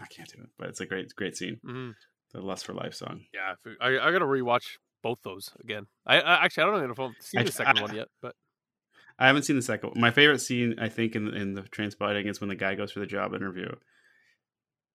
I 0.00 0.06
can't 0.06 0.28
do 0.28 0.40
it, 0.42 0.48
but 0.58 0.68
it's 0.68 0.80
a 0.80 0.86
great, 0.86 1.14
great 1.14 1.36
scene. 1.36 1.58
hmm 1.64 1.90
The 2.32 2.40
"Lust 2.40 2.64
for 2.66 2.72
Life" 2.74 2.94
song. 2.94 3.22
yeah. 3.32 3.54
I 3.80 3.98
I 3.98 4.10
gotta 4.12 4.24
rewatch 4.24 4.76
both 5.02 5.18
those 5.22 5.50
again. 5.60 5.86
I, 6.06 6.20
I 6.20 6.44
actually 6.44 6.62
I 6.62 6.66
don't 6.66 6.76
even 6.76 6.88
know 6.88 6.92
if 6.92 7.00
I've 7.00 7.22
seen 7.24 7.44
the 7.44 7.52
second 7.52 7.78
I- 7.78 7.82
one 7.82 7.94
yet, 7.94 8.08
but 8.22 8.34
I 9.18 9.26
haven't 9.28 9.42
seen 9.44 9.56
the 9.56 9.62
second. 9.62 9.90
one. 9.90 10.00
My 10.00 10.10
favorite 10.10 10.40
scene, 10.40 10.74
I 10.78 10.88
think, 10.88 11.14
in 11.14 11.28
in 11.34 11.54
the 11.54 11.62
Trainspotting 11.62 12.26
is 12.28 12.40
when 12.40 12.48
the 12.48 12.56
guy 12.56 12.74
goes 12.74 12.92
for 12.92 13.00
the 13.00 13.06
job 13.06 13.34
interview, 13.34 13.70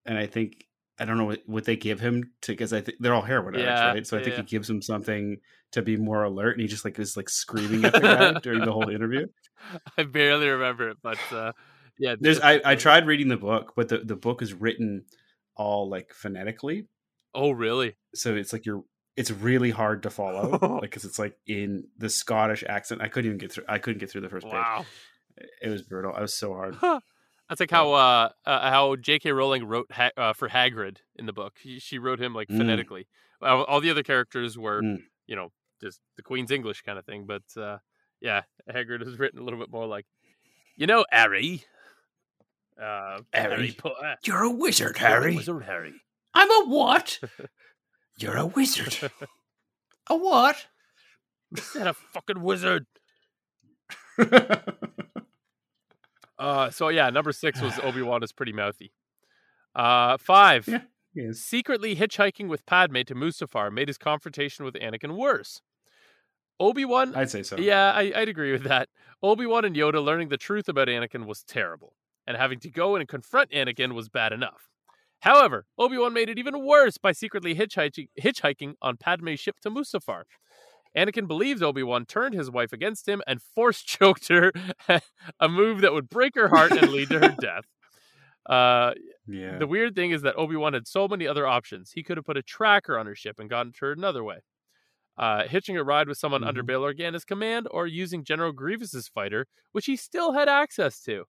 and 0.06 0.18
I 0.18 0.26
think 0.28 0.66
I 1.00 1.06
don't 1.06 1.18
know 1.18 1.26
what, 1.26 1.42
what 1.46 1.64
they 1.66 1.78
give 1.78 2.00
him 2.02 2.32
to 2.42 2.52
because 2.52 2.74
I 2.74 2.82
think 2.82 2.98
they're 3.00 3.14
all 3.14 3.22
heroin 3.22 3.56
addicts, 3.56 3.70
Yeah, 3.70 3.88
right? 3.88 4.08
So 4.08 4.18
I 4.18 4.22
think 4.24 4.36
yeah. 4.36 4.42
he 4.42 4.48
gives 4.48 4.70
him 4.70 4.82
something 4.82 5.38
to 5.72 5.82
be 5.82 5.96
more 5.98 6.24
alert, 6.24 6.54
and 6.54 6.62
he 6.62 6.68
just 6.68 6.84
like 6.84 7.00
is 7.00 7.16
like 7.16 7.30
screaming 7.30 7.86
at 7.86 7.94
the 7.94 8.00
guy 8.00 8.34
during 8.44 8.66
the 8.66 8.72
whole 8.72 8.90
interview. 8.90 9.28
I 9.98 10.04
barely 10.04 10.48
remember 10.50 10.90
it. 10.90 10.98
But 11.02 11.20
uh, 11.32 11.54
yeah, 11.98 12.16
There's 12.20 12.42
I 12.42 12.60
I 12.66 12.76
tried 12.76 13.08
reading 13.08 13.30
the 13.30 13.38
book, 13.38 13.74
but 13.76 13.88
the 13.90 14.00
the 14.00 14.16
book 14.18 14.42
is 14.42 14.54
written 14.54 15.06
all 15.56 15.90
like 15.90 16.14
phonetically, 16.14 16.88
Oh, 17.34 17.52
really? 17.52 17.96
so 18.16 18.36
it's 18.36 18.52
like 18.52 18.66
you're 18.66 18.84
it's 19.18 19.32
really 19.32 19.72
hard 19.72 20.04
to 20.04 20.10
follow 20.10 20.58
like 20.62 20.82
because 20.82 21.06
it's 21.06 21.20
like 21.20 21.38
in 21.48 21.86
the 21.98 22.10
scottish 22.10 22.64
accent 22.68 23.02
i 23.02 23.08
couldn't 23.08 23.28
even 23.28 23.38
get 23.38 23.52
through 23.52 23.64
i 23.68 23.78
couldn't 23.78 24.00
get 24.00 24.10
through 24.10 24.22
the 24.22 24.30
first 24.30 24.46
Wow. 24.48 24.86
page 25.38 25.48
it 25.62 25.70
was 25.70 25.82
brutal 25.82 26.14
i 26.16 26.22
was 26.22 26.34
so 26.34 26.54
hard 26.54 26.76
That's 27.50 27.60
like 27.62 27.72
how 27.72 27.94
uh, 27.94 28.30
uh 28.46 28.70
how 28.70 28.96
J.K. 28.96 29.32
Rowling 29.32 29.66
wrote 29.66 29.92
ha- 29.92 30.12
uh, 30.16 30.34
for 30.34 30.48
Hagrid 30.50 30.98
in 31.16 31.26
the 31.26 31.34
book. 31.34 31.56
She, 31.60 31.80
she 31.80 31.98
wrote 31.98 32.22
him 32.22 32.32
like 32.36 32.48
Mm. 32.48 32.58
phonetically. 32.60 33.08
All, 33.42 33.64
all 33.64 33.82
the 33.82 33.90
other 33.90 34.04
characters 34.04 34.56
were, 34.56 34.84
Mm. 34.84 35.00
you 35.26 35.36
know, 35.36 35.52
just 35.82 36.00
the 36.16 36.22
Queen's 36.22 36.52
English 36.52 36.84
kind 36.84 37.00
of 37.00 37.06
thing. 37.08 37.26
But 37.26 37.42
uh, 37.60 37.80
yeah, 38.22 38.44
Hagrid 38.72 39.02
is 39.08 39.18
written 39.18 39.40
a 39.40 39.44
little 39.44 39.58
bit 39.60 39.72
more 39.72 39.88
like, 39.88 40.06
you 40.76 40.86
know, 40.86 41.06
Harry. 41.12 41.64
Uh, 42.80 43.22
Harry? 43.34 43.72
Potter. 43.72 44.18
You're 44.26 44.44
a 44.44 44.52
wizard, 44.52 44.98
Harry. 44.98 45.36
Wizard 45.36 45.64
Harry. 45.64 45.96
I'm 46.36 46.52
a 46.52 46.70
what? 46.70 47.20
You're 48.20 48.38
a 48.38 48.46
wizard. 48.46 48.98
a 50.08 50.16
what? 50.16 50.68
That 51.76 51.88
a 51.88 51.94
fucking 51.94 52.42
wizard. 52.42 52.86
Uh, 56.40 56.70
so 56.70 56.88
yeah, 56.88 57.10
number 57.10 57.34
six 57.34 57.62
was 57.62 57.78
Obi 57.84 58.02
Wan 58.02 58.24
is 58.24 58.32
pretty 58.32 58.54
mouthy. 58.54 58.94
Uh, 59.76 60.18
five. 60.18 60.68
Yeah. 60.68 61.32
Secretly 61.34 61.96
hitchhiking 61.96 62.48
with 62.48 62.66
Padme 62.66 63.02
to 63.06 63.14
Mustafar 63.14 63.72
made 63.74 63.90
his 63.90 63.98
confrontation 63.98 64.64
with 64.64 64.76
Anakin 64.76 65.18
worse. 65.18 65.62
Obi 66.62 66.86
Wan, 66.86 67.16
i'd 67.16 67.30
say 67.30 67.44
so 67.44 67.58
yeah, 67.58 67.92
I, 67.92 68.12
I'd 68.16 68.30
agree 68.30 68.52
with 68.52 68.64
that. 68.64 68.90
Obi 69.24 69.46
Wan 69.46 69.66
and 69.66 69.76
Yoda 69.76 70.04
learning 70.04 70.30
the 70.30 70.38
truth 70.38 70.70
about 70.70 70.88
Anakin 70.88 71.26
was 71.26 71.44
terrible, 71.44 71.94
and 72.28 72.38
having 72.38 72.60
to 72.60 72.70
go 72.70 72.96
and 72.96 73.08
confront 73.08 73.52
Anakin 73.52 73.94
was 73.94 74.08
bad 74.08 74.32
enough. 74.34 74.70
However, 75.22 75.66
Obi 75.78 75.98
Wan 75.98 76.14
made 76.14 76.30
it 76.30 76.40
even 76.40 76.64
worse 76.66 76.98
by 76.98 77.12
secretly 77.12 77.56
hitchhiking, 77.56 78.10
hitchhiking 78.22 78.76
on 78.82 78.98
Padme's 78.98 79.40
ship 79.40 79.60
to 79.62 79.70
Mustafar. 79.70 80.24
Anakin 80.98 81.28
believes 81.28 81.62
Obi 81.62 81.84
Wan 81.84 82.06
turned 82.06 82.34
his 82.34 82.50
wife 82.50 82.74
against 82.74 83.08
him 83.08 83.22
and 83.28 83.42
force 83.42 83.82
choked 83.84 84.28
her, 84.30 84.52
a 85.40 85.50
move 85.50 85.82
that 85.82 85.94
would 85.94 86.10
break 86.10 86.36
her 86.36 86.48
heart 86.50 86.72
and 86.72 86.92
lead 86.92 87.10
to 87.10 87.20
her 87.20 87.36
death. 87.40 87.66
Uh, 88.46 88.94
yeah 89.28 89.60
the 89.60 89.68
weird 89.68 89.94
thing 89.96 90.10
is 90.12 90.24
that 90.24 90.36
Obi 90.36 90.56
Wan 90.56 90.74
had 90.74 90.88
so 90.88 91.08
many 91.08 91.28
other 91.28 91.46
options. 91.46 91.92
He 91.92 92.02
could 92.02 92.18
have 92.18 92.26
put 92.26 92.38
a 92.38 92.42
tracker 92.42 92.98
on 92.98 93.06
her 93.06 93.14
ship 93.16 93.40
and 93.40 93.50
gotten 93.50 93.72
to 93.74 93.80
her 93.86 93.92
another 93.92 94.24
way. 94.24 94.40
Uh, 95.18 95.44
hitching 95.48 95.78
a 95.78 95.84
ride 95.84 96.08
with 96.08 96.18
someone 96.18 96.44
under 96.46 96.64
Mhm. 96.64 96.68
Bail 96.68 96.82
Organa's 96.84 97.26
command, 97.26 97.68
or 97.72 97.86
using 97.86 98.24
General 98.24 98.54
Grievous's 98.54 99.10
fighter, 99.10 99.48
which 99.74 99.86
he 99.86 99.98
still 99.98 100.32
had 100.32 100.48
access 100.48 101.02
to. 101.04 101.26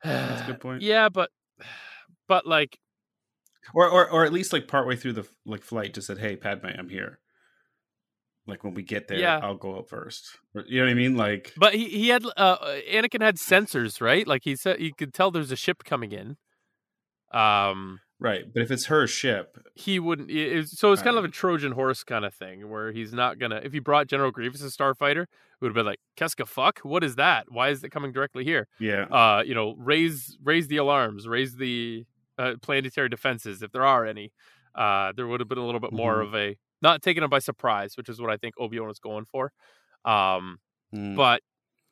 That's 0.04 0.42
a 0.42 0.46
good 0.46 0.60
point. 0.60 0.82
Yeah, 0.82 1.08
but 1.08 1.30
but 2.28 2.46
like 2.46 2.78
or, 3.74 3.88
or 3.88 4.10
or 4.10 4.24
at 4.24 4.32
least 4.32 4.52
like 4.52 4.68
partway 4.68 4.96
through 4.96 5.12
the 5.14 5.26
like 5.44 5.62
flight 5.62 5.94
just 5.94 6.06
said 6.06 6.18
hey 6.18 6.36
padme 6.36 6.66
i'm 6.78 6.88
here 6.88 7.18
like 8.46 8.64
when 8.64 8.74
we 8.74 8.82
get 8.82 9.08
there 9.08 9.18
Yeah. 9.18 9.40
i'll 9.42 9.56
go 9.56 9.78
up 9.78 9.88
first 9.88 10.38
you 10.66 10.78
know 10.78 10.86
what 10.86 10.90
i 10.90 10.94
mean 10.94 11.16
like 11.16 11.52
but 11.56 11.74
he, 11.74 11.84
he 11.88 12.08
had 12.08 12.24
uh 12.36 12.56
Anakin 12.90 13.20
had 13.22 13.36
sensors, 13.36 14.00
right? 14.00 14.26
Like 14.26 14.42
he 14.44 14.56
said 14.56 14.78
he 14.78 14.92
could 14.92 15.12
tell 15.12 15.30
there's 15.30 15.52
a 15.52 15.56
ship 15.56 15.84
coming 15.84 16.12
in. 16.12 16.36
Um 17.32 18.00
right 18.20 18.44
but 18.52 18.62
if 18.62 18.70
it's 18.70 18.86
her 18.86 19.06
ship 19.06 19.58
he 19.74 19.98
wouldn't. 20.00 20.30
it- 20.30 20.68
so 20.68 20.90
it's 20.92 21.02
kind 21.02 21.16
of 21.16 21.24
a 21.24 21.28
Trojan 21.28 21.72
horse 21.72 22.02
kind 22.02 22.24
of 22.24 22.34
thing, 22.34 22.68
where 22.68 22.90
he's 22.90 23.12
not 23.12 23.38
gonna. 23.38 23.60
If 23.62 23.72
he 23.72 23.78
brought 23.78 24.08
General 24.08 24.32
Grievous 24.32 24.60
a 24.62 24.66
starfighter, 24.66 25.22
it 25.22 25.28
would 25.60 25.68
have 25.68 25.74
been 25.74 25.86
like, 25.86 26.00
"Keska, 26.16 26.48
fuck, 26.48 26.80
what 26.80 27.04
is 27.04 27.14
that? 27.14 27.46
Why 27.50 27.68
is 27.68 27.84
it 27.84 27.90
coming 27.90 28.10
directly 28.12 28.42
here?" 28.44 28.66
yeah 28.80 29.02
Uh, 29.04 29.42
you 29.46 29.54
know, 29.54 29.76
raise 29.78 30.36
raise 30.42 30.66
the 30.68 30.78
alarms, 30.78 31.28
raise 31.28 31.56
the 31.56 32.06
uh, 32.38 32.54
planetary 32.60 33.08
defenses 33.08 33.62
if 33.62 33.70
there 33.72 33.84
are 33.84 34.04
any. 34.04 34.32
Uh, 34.74 35.12
there 35.12 35.26
would 35.28 35.40
have 35.40 35.48
been 35.48 35.58
a 35.58 35.64
little 35.66 35.80
bit 35.80 35.92
more 35.92 36.16
Mhm. 36.16 36.26
of 36.26 36.34
a 36.34 36.56
not 36.82 37.02
taking 37.02 37.22
him 37.22 37.30
by 37.30 37.38
surprise, 37.40 37.96
which 37.96 38.08
is 38.08 38.20
what 38.20 38.30
I 38.30 38.36
think 38.36 38.54
Obi 38.58 38.78
Wan 38.80 38.88
was 38.88 38.98
going 39.00 39.24
for. 39.26 39.52
Um, 40.04 40.58
Mm. 40.94 41.14
but 41.16 41.42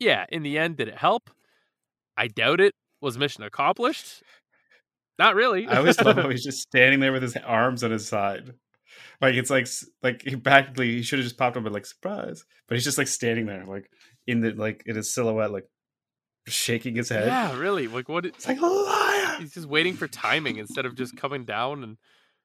yeah, 0.00 0.24
in 0.30 0.42
the 0.42 0.58
end, 0.58 0.76
did 0.76 0.88
it 0.88 0.96
help? 0.98 1.30
I 2.16 2.28
doubt 2.28 2.60
it. 2.60 2.74
Was 3.00 3.18
mission 3.18 3.44
accomplished? 3.44 4.22
Not 5.18 5.34
really. 5.34 5.66
I 5.66 5.78
always 5.78 6.00
love 6.00 6.16
how 6.16 6.28
he's 6.30 6.44
just 6.44 6.60
standing 6.60 7.00
there 7.00 7.12
with 7.12 7.22
his 7.22 7.36
arms 7.36 7.82
on 7.82 7.90
his 7.90 8.06
side. 8.06 8.52
Like 9.20 9.34
it's 9.34 9.50
like 9.50 9.66
like 10.02 10.22
he 10.22 10.36
practically 10.36 10.96
he 10.96 11.02
should 11.02 11.18
have 11.18 11.26
just 11.26 11.38
popped 11.38 11.56
up 11.56 11.64
and 11.64 11.74
like 11.74 11.86
surprise, 11.86 12.44
but 12.68 12.76
he's 12.76 12.84
just 12.84 12.98
like 12.98 13.08
standing 13.08 13.46
there 13.46 13.64
like 13.64 13.90
in 14.26 14.40
the 14.40 14.52
like 14.52 14.82
in 14.86 14.96
his 14.96 15.14
silhouette 15.14 15.52
like 15.52 15.64
shaking 16.46 16.96
his 16.96 17.08
head. 17.08 17.26
Yeah, 17.26 17.56
really. 17.56 17.88
Like 17.88 18.08
what? 18.08 18.26
It's 18.26 18.46
like 18.46 18.60
a 18.60 18.66
liar. 18.66 19.36
He's 19.38 19.54
just 19.54 19.68
waiting 19.68 19.94
for 19.94 20.06
timing 20.06 20.56
instead 20.58 20.86
of 20.86 20.94
just 20.94 21.16
coming 21.16 21.44
down 21.44 21.82
and 21.82 21.96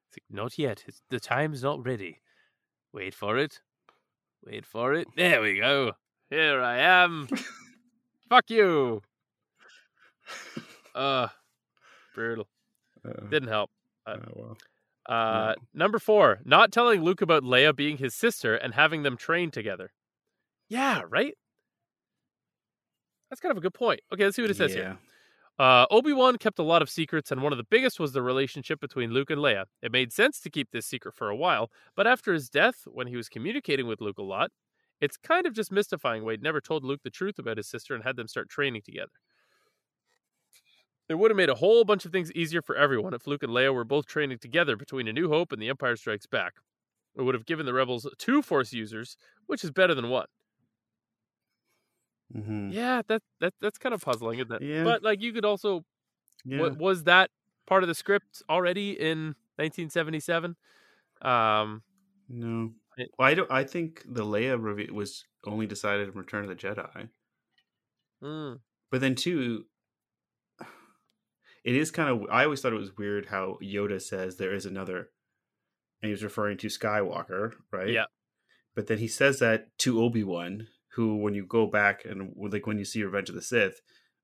it's 0.08 0.18
like, 0.18 0.36
not 0.36 0.58
yet. 0.58 0.84
It's, 0.88 1.02
the 1.10 1.20
time's 1.20 1.64
not 1.64 1.86
ready. 1.86 2.22
Wait 2.94 3.14
for 3.14 3.38
it. 3.38 3.60
Wait 4.46 4.66
for 4.66 4.94
it. 4.94 5.08
There 5.16 5.42
we 5.42 5.60
go. 5.60 5.94
Here 6.30 6.62
I 6.62 6.78
am. 6.80 7.28
Fuck 8.30 8.50
you. 8.50 9.02
Uh, 10.96 11.28
brutal. 12.16 12.48
Uh, 13.08 13.28
Didn't 13.30 13.50
help. 13.50 13.70
oh, 14.08 14.16
well. 14.36 14.58
Uh, 15.10 15.56
number 15.74 16.00
four, 16.00 16.40
not 16.46 16.72
telling 16.72 17.02
Luke 17.02 17.22
about 17.22 17.44
Leia 17.44 17.76
being 17.76 17.98
his 17.98 18.16
sister 18.16 18.56
and 18.56 18.74
having 18.74 19.04
them 19.04 19.18
train 19.18 19.52
together. 19.52 19.92
Yeah, 20.70 21.02
right. 21.10 21.34
That's 23.30 23.42
kind 23.42 23.52
of 23.52 23.58
a 23.58 23.62
good 23.62 23.74
point. 23.74 24.02
Okay, 24.14 24.26
let's 24.26 24.36
see 24.36 24.42
what 24.42 24.52
it 24.52 24.58
says 24.58 24.74
here. 24.74 24.98
Uh, 25.58 25.86
Obi 25.92 26.14
Wan 26.14 26.38
kept 26.38 26.60
a 26.60 26.64
lot 26.64 26.82
of 26.82 26.90
secrets, 26.90 27.32
and 27.32 27.42
one 27.42 27.52
of 27.52 27.58
the 27.58 27.66
biggest 27.70 28.00
was 28.00 28.14
the 28.14 28.22
relationship 28.22 28.80
between 28.80 29.12
Luke 29.12 29.30
and 29.30 29.40
Leia. 29.40 29.66
It 29.82 29.92
made 29.92 30.12
sense 30.12 30.40
to 30.42 30.50
keep 30.50 30.72
this 30.72 30.86
secret 30.86 31.14
for 31.14 31.30
a 31.30 31.36
while, 31.36 31.70
but 31.96 32.08
after 32.08 32.34
his 32.34 32.50
death, 32.50 32.76
when 32.86 33.08
he 33.08 33.16
was 33.16 33.30
communicating 33.30 33.88
with 33.88 34.02
Luke 34.02 34.18
a 34.18 34.24
lot, 34.24 34.52
it's 35.02 35.18
kind 35.18 35.46
of 35.46 35.54
just 35.54 35.72
mystifying 35.72 36.24
Wade 36.24 36.42
never 36.42 36.62
told 36.62 36.84
Luke 36.84 37.02
the 37.04 37.10
truth 37.10 37.38
about 37.38 37.58
his 37.58 37.68
sister 37.68 37.94
and 37.96 38.04
had 38.04 38.16
them 38.16 38.28
start 38.28 38.50
training 38.50 38.82
together. 38.84 39.12
It 41.12 41.20
would 41.20 41.30
have 41.32 41.36
made 41.38 41.50
a 41.50 41.56
whole 41.56 41.84
bunch 41.84 42.06
of 42.06 42.12
things 42.12 42.32
easier 42.32 42.62
for 42.62 42.76
everyone 42.76 43.14
if 43.14 43.28
Luke 43.28 43.44
and 43.44 43.52
Leia 43.52 43.74
were 43.74 43.84
both 43.84 44.06
training 44.06 44.38
together 44.40 44.76
between 44.78 45.08
A 45.08 45.14
New 45.14 45.28
Hope 45.30 45.52
and 45.52 45.62
The 45.62 45.70
Empire 45.70 45.96
Strikes 45.98 46.26
Back. 46.26 46.54
It 47.16 47.22
would 47.24 47.36
have 47.36 47.46
given 47.46 47.66
the 47.66 47.74
rebels 47.74 48.08
two 48.18 48.42
Force 48.42 48.72
users, 48.72 49.18
which 49.46 49.64
is 49.64 49.72
better 49.72 49.94
than 49.94 50.10
one. 50.10 50.28
Mhm. 52.34 52.72
Yeah, 52.74 53.02
that 53.08 53.22
that 53.42 53.54
that's 53.60 53.78
kind 53.78 53.94
of 53.94 54.02
puzzling, 54.02 54.40
isn't 54.40 54.52
it? 54.54 54.62
Yeah. 54.62 54.84
But 54.86 55.04
like, 55.04 55.22
you 55.22 55.34
could 55.34 55.46
also 55.46 55.84
Yeah. 56.46 56.62
Wa- 56.62 56.70
was 56.70 57.04
that 57.04 57.30
part 57.68 57.84
of 57.84 57.88
the 57.90 57.96
script 57.96 58.42
already 58.50 59.00
in 59.00 59.36
1977? 59.58 60.56
Um, 61.22 61.84
No. 62.30 62.74
It- 62.98 63.12
Well, 63.20 63.28
I 63.28 63.34
don't. 63.34 63.52
I 63.52 63.64
think 63.66 64.04
the 64.06 64.24
Leia 64.24 64.62
reveal 64.62 64.94
was 64.94 65.26
only 65.46 65.68
decided 65.68 66.08
in 66.10 66.14
Return 66.14 66.44
of 66.44 66.50
the 66.50 66.56
Jedi. 66.56 67.10
mm, 68.22 68.62
But 68.90 69.02
then 69.02 69.16
too, 69.16 69.66
it 71.64 71.76
is 71.76 71.92
kind 71.92 72.10
of. 72.10 72.28
I 72.32 72.44
always 72.46 72.62
thought 72.62 72.74
it 72.74 72.78
was 72.78 72.98
weird 72.98 73.28
how 73.28 73.58
Yoda 73.62 74.02
says 74.02 74.38
there 74.38 74.54
is 74.54 74.66
another, 74.66 75.10
and 76.02 76.08
he 76.08 76.12
was 76.12 76.24
referring 76.24 76.58
to 76.60 76.68
Skywalker, 76.68 77.54
right? 77.72 77.90
Yeah. 77.90 78.06
But 78.76 78.88
then 78.88 79.00
he 79.00 79.08
says 79.08 79.40
that 79.40 79.68
to 79.80 80.02
Obi 80.02 80.24
Wan, 80.24 80.68
who, 80.94 81.18
when 81.18 81.34
you 81.34 81.46
go 81.46 81.68
back 81.68 82.06
and 82.06 82.34
like 82.38 82.66
when 82.66 82.78
you 82.78 82.86
see 82.86 83.04
Revenge 83.04 83.30
of 83.30 83.36
the 83.36 83.42
Sith, 83.42 83.82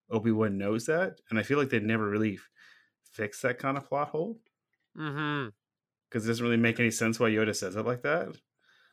Obi 0.10 0.32
Wan 0.32 0.58
knows 0.58 0.86
that, 0.86 1.20
and 1.30 1.38
I 1.38 1.44
feel 1.44 1.58
like 1.58 1.70
they 1.70 1.80
never 1.80 2.10
really 2.10 2.36
f- 2.36 2.50
fixed 3.12 3.42
that 3.42 3.60
kind 3.60 3.78
of 3.78 3.88
plot 3.88 4.10
hole 4.10 4.40
hmm 4.96 5.48
because 6.10 6.24
it 6.24 6.30
doesn't 6.30 6.44
really 6.46 6.56
make 6.58 6.80
any 6.80 6.90
sense 6.90 7.20
why 7.20 7.30
Yoda 7.30 7.54
says 7.54 7.76
it 7.76 7.86
like 7.86 8.02
that. 8.04 8.30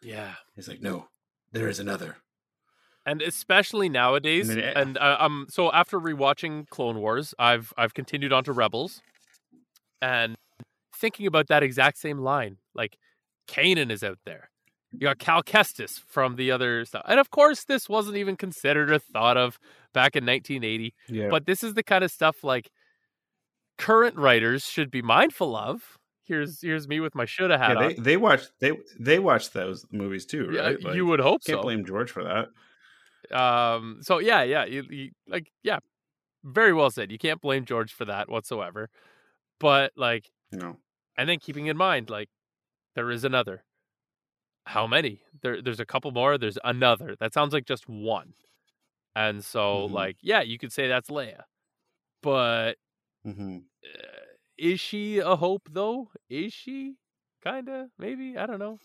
Yeah, 0.03 0.35
He's 0.57 0.67
like, 0.69 0.83
no, 0.83 1.07
there 1.53 1.69
is 1.69 1.79
another. 1.79 2.17
And 3.07 3.23
especially 3.23 3.89
nowadays. 3.89 4.49
Mean, 4.49 4.59
it- 4.59 4.77
and 4.77 4.99
uh, 4.99 5.17
um, 5.21 5.47
so 5.51 5.71
after 5.73 5.99
rewatching 6.01 6.69
Clone 6.71 6.99
Wars, 6.99 7.35
I've 7.39 7.73
I've 7.77 7.95
continued 7.95 8.33
on 8.33 8.45
to 8.45 8.53
Rebels, 8.53 9.03
and 10.03 10.37
thinking 10.97 11.27
about 11.27 11.49
that 11.49 11.63
exact 11.63 11.99
same 11.99 12.19
line, 12.19 12.59
like 12.75 12.97
Kanan 13.49 13.91
is 13.91 14.03
out 14.03 14.19
there. 14.25 14.51
You 14.93 15.01
got 15.01 15.19
Cal 15.19 15.43
Kestis 15.43 15.99
from 16.07 16.37
the 16.37 16.53
other 16.53 16.85
stuff, 16.85 17.03
and 17.09 17.19
of 17.19 17.31
course, 17.31 17.65
this 17.65 17.89
wasn't 17.89 18.17
even 18.17 18.37
considered 18.37 18.91
or 18.93 18.99
thought 19.01 19.37
of 19.37 19.59
back 19.93 20.15
in 20.15 20.25
1980. 20.25 20.95
Yeah. 21.09 21.29
But 21.31 21.47
this 21.47 21.65
is 21.65 21.75
the 21.75 21.83
kind 21.83 22.05
of 22.05 22.13
stuff 22.13 22.45
like 22.45 22.71
current 23.77 24.17
writers 24.17 24.65
should 24.65 24.91
be 24.91 25.03
mindful 25.03 25.57
of. 25.57 25.99
Here's 26.27 26.63
here's 26.63 26.89
me 26.89 27.01
with 27.01 27.15
my 27.15 27.27
shoulda 27.27 27.59
hat 27.59 27.73
yeah, 27.73 27.77
on. 27.77 27.89
they 27.89 27.95
they 27.95 28.17
watch 28.17 28.43
they 28.61 28.73
they 28.99 29.19
watch 29.19 29.51
those 29.51 29.85
movies 29.91 30.25
too, 30.25 30.51
Yeah, 30.53 30.61
right? 30.61 30.83
Like, 30.83 30.95
you 30.95 31.05
would 31.07 31.21
hope 31.21 31.45
can't 31.45 31.59
so. 31.59 31.63
blame 31.63 31.85
George 31.85 32.11
for 32.11 32.25
that. 32.25 32.49
Um, 33.33 34.01
so 34.03 34.19
yeah, 34.19 34.43
yeah, 34.43 34.65
you, 34.65 34.85
you, 34.91 35.11
like 35.27 35.51
yeah, 35.63 35.79
very 36.45 36.73
well 36.75 36.91
said. 36.91 37.13
You 37.13 37.19
can't 37.19 37.41
blame 37.41 37.65
George 37.67 37.93
for 37.95 38.05
that 38.07 38.31
whatsoever. 38.31 38.91
But 39.61 39.93
like, 39.97 40.31
no. 40.53 40.81
and 41.19 41.29
then 41.29 41.41
keeping 41.41 41.67
in 41.69 41.77
mind, 41.77 42.11
like, 42.11 42.31
there 42.97 43.11
is 43.11 43.25
another. 43.25 43.65
How 44.67 44.87
many? 44.87 45.23
There, 45.43 45.61
there's 45.61 45.81
a 45.81 45.87
couple 45.87 46.11
more. 46.11 46.39
There's 46.39 46.59
another. 46.65 47.17
That 47.21 47.35
sounds 47.35 47.53
like 47.53 47.67
just 47.67 47.89
one. 47.89 48.35
And 49.17 49.45
so, 49.45 49.87
Mhm. 49.87 49.87
like, 49.87 50.19
yeah, 50.23 50.43
you 50.43 50.59
could 50.59 50.73
say 50.73 50.89
that's 50.89 51.11
Leia, 51.11 51.45
but 52.23 52.79
hmm 53.25 53.67
uh, 53.85 54.07
is 54.57 54.81
she 54.81 55.19
a 55.19 55.37
hope 55.37 55.69
though? 55.71 56.11
Is 56.29 56.53
she? 56.53 56.97
Kinda, 57.43 57.91
maybe. 57.99 58.37
I 58.39 58.47
don't 58.47 58.59
know. 58.59 58.81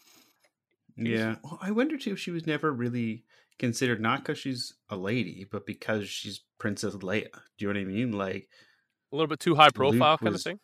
yeah. 0.97 1.37
Well, 1.43 1.57
I 1.61 1.71
wonder 1.71 1.97
too 1.97 2.13
if 2.13 2.19
she 2.19 2.31
was 2.31 2.45
never 2.47 2.71
really 2.71 3.25
considered 3.59 4.01
not 4.01 4.19
because 4.19 4.39
she's 4.39 4.73
a 4.89 4.95
lady, 4.95 5.45
but 5.51 5.65
because 5.65 6.09
she's 6.09 6.41
Princess 6.57 6.95
Leia. 6.95 7.29
Do 7.57 7.65
you 7.65 7.67
know 7.73 7.79
what 7.79 7.81
I 7.81 7.91
mean? 7.91 8.11
Like, 8.13 8.47
A 9.11 9.15
little 9.15 9.27
bit 9.27 9.39
too 9.39 9.55
high 9.55 9.69
profile 9.69 10.17
kind 10.17 10.33
of 10.33 10.41
thing. 10.41 10.59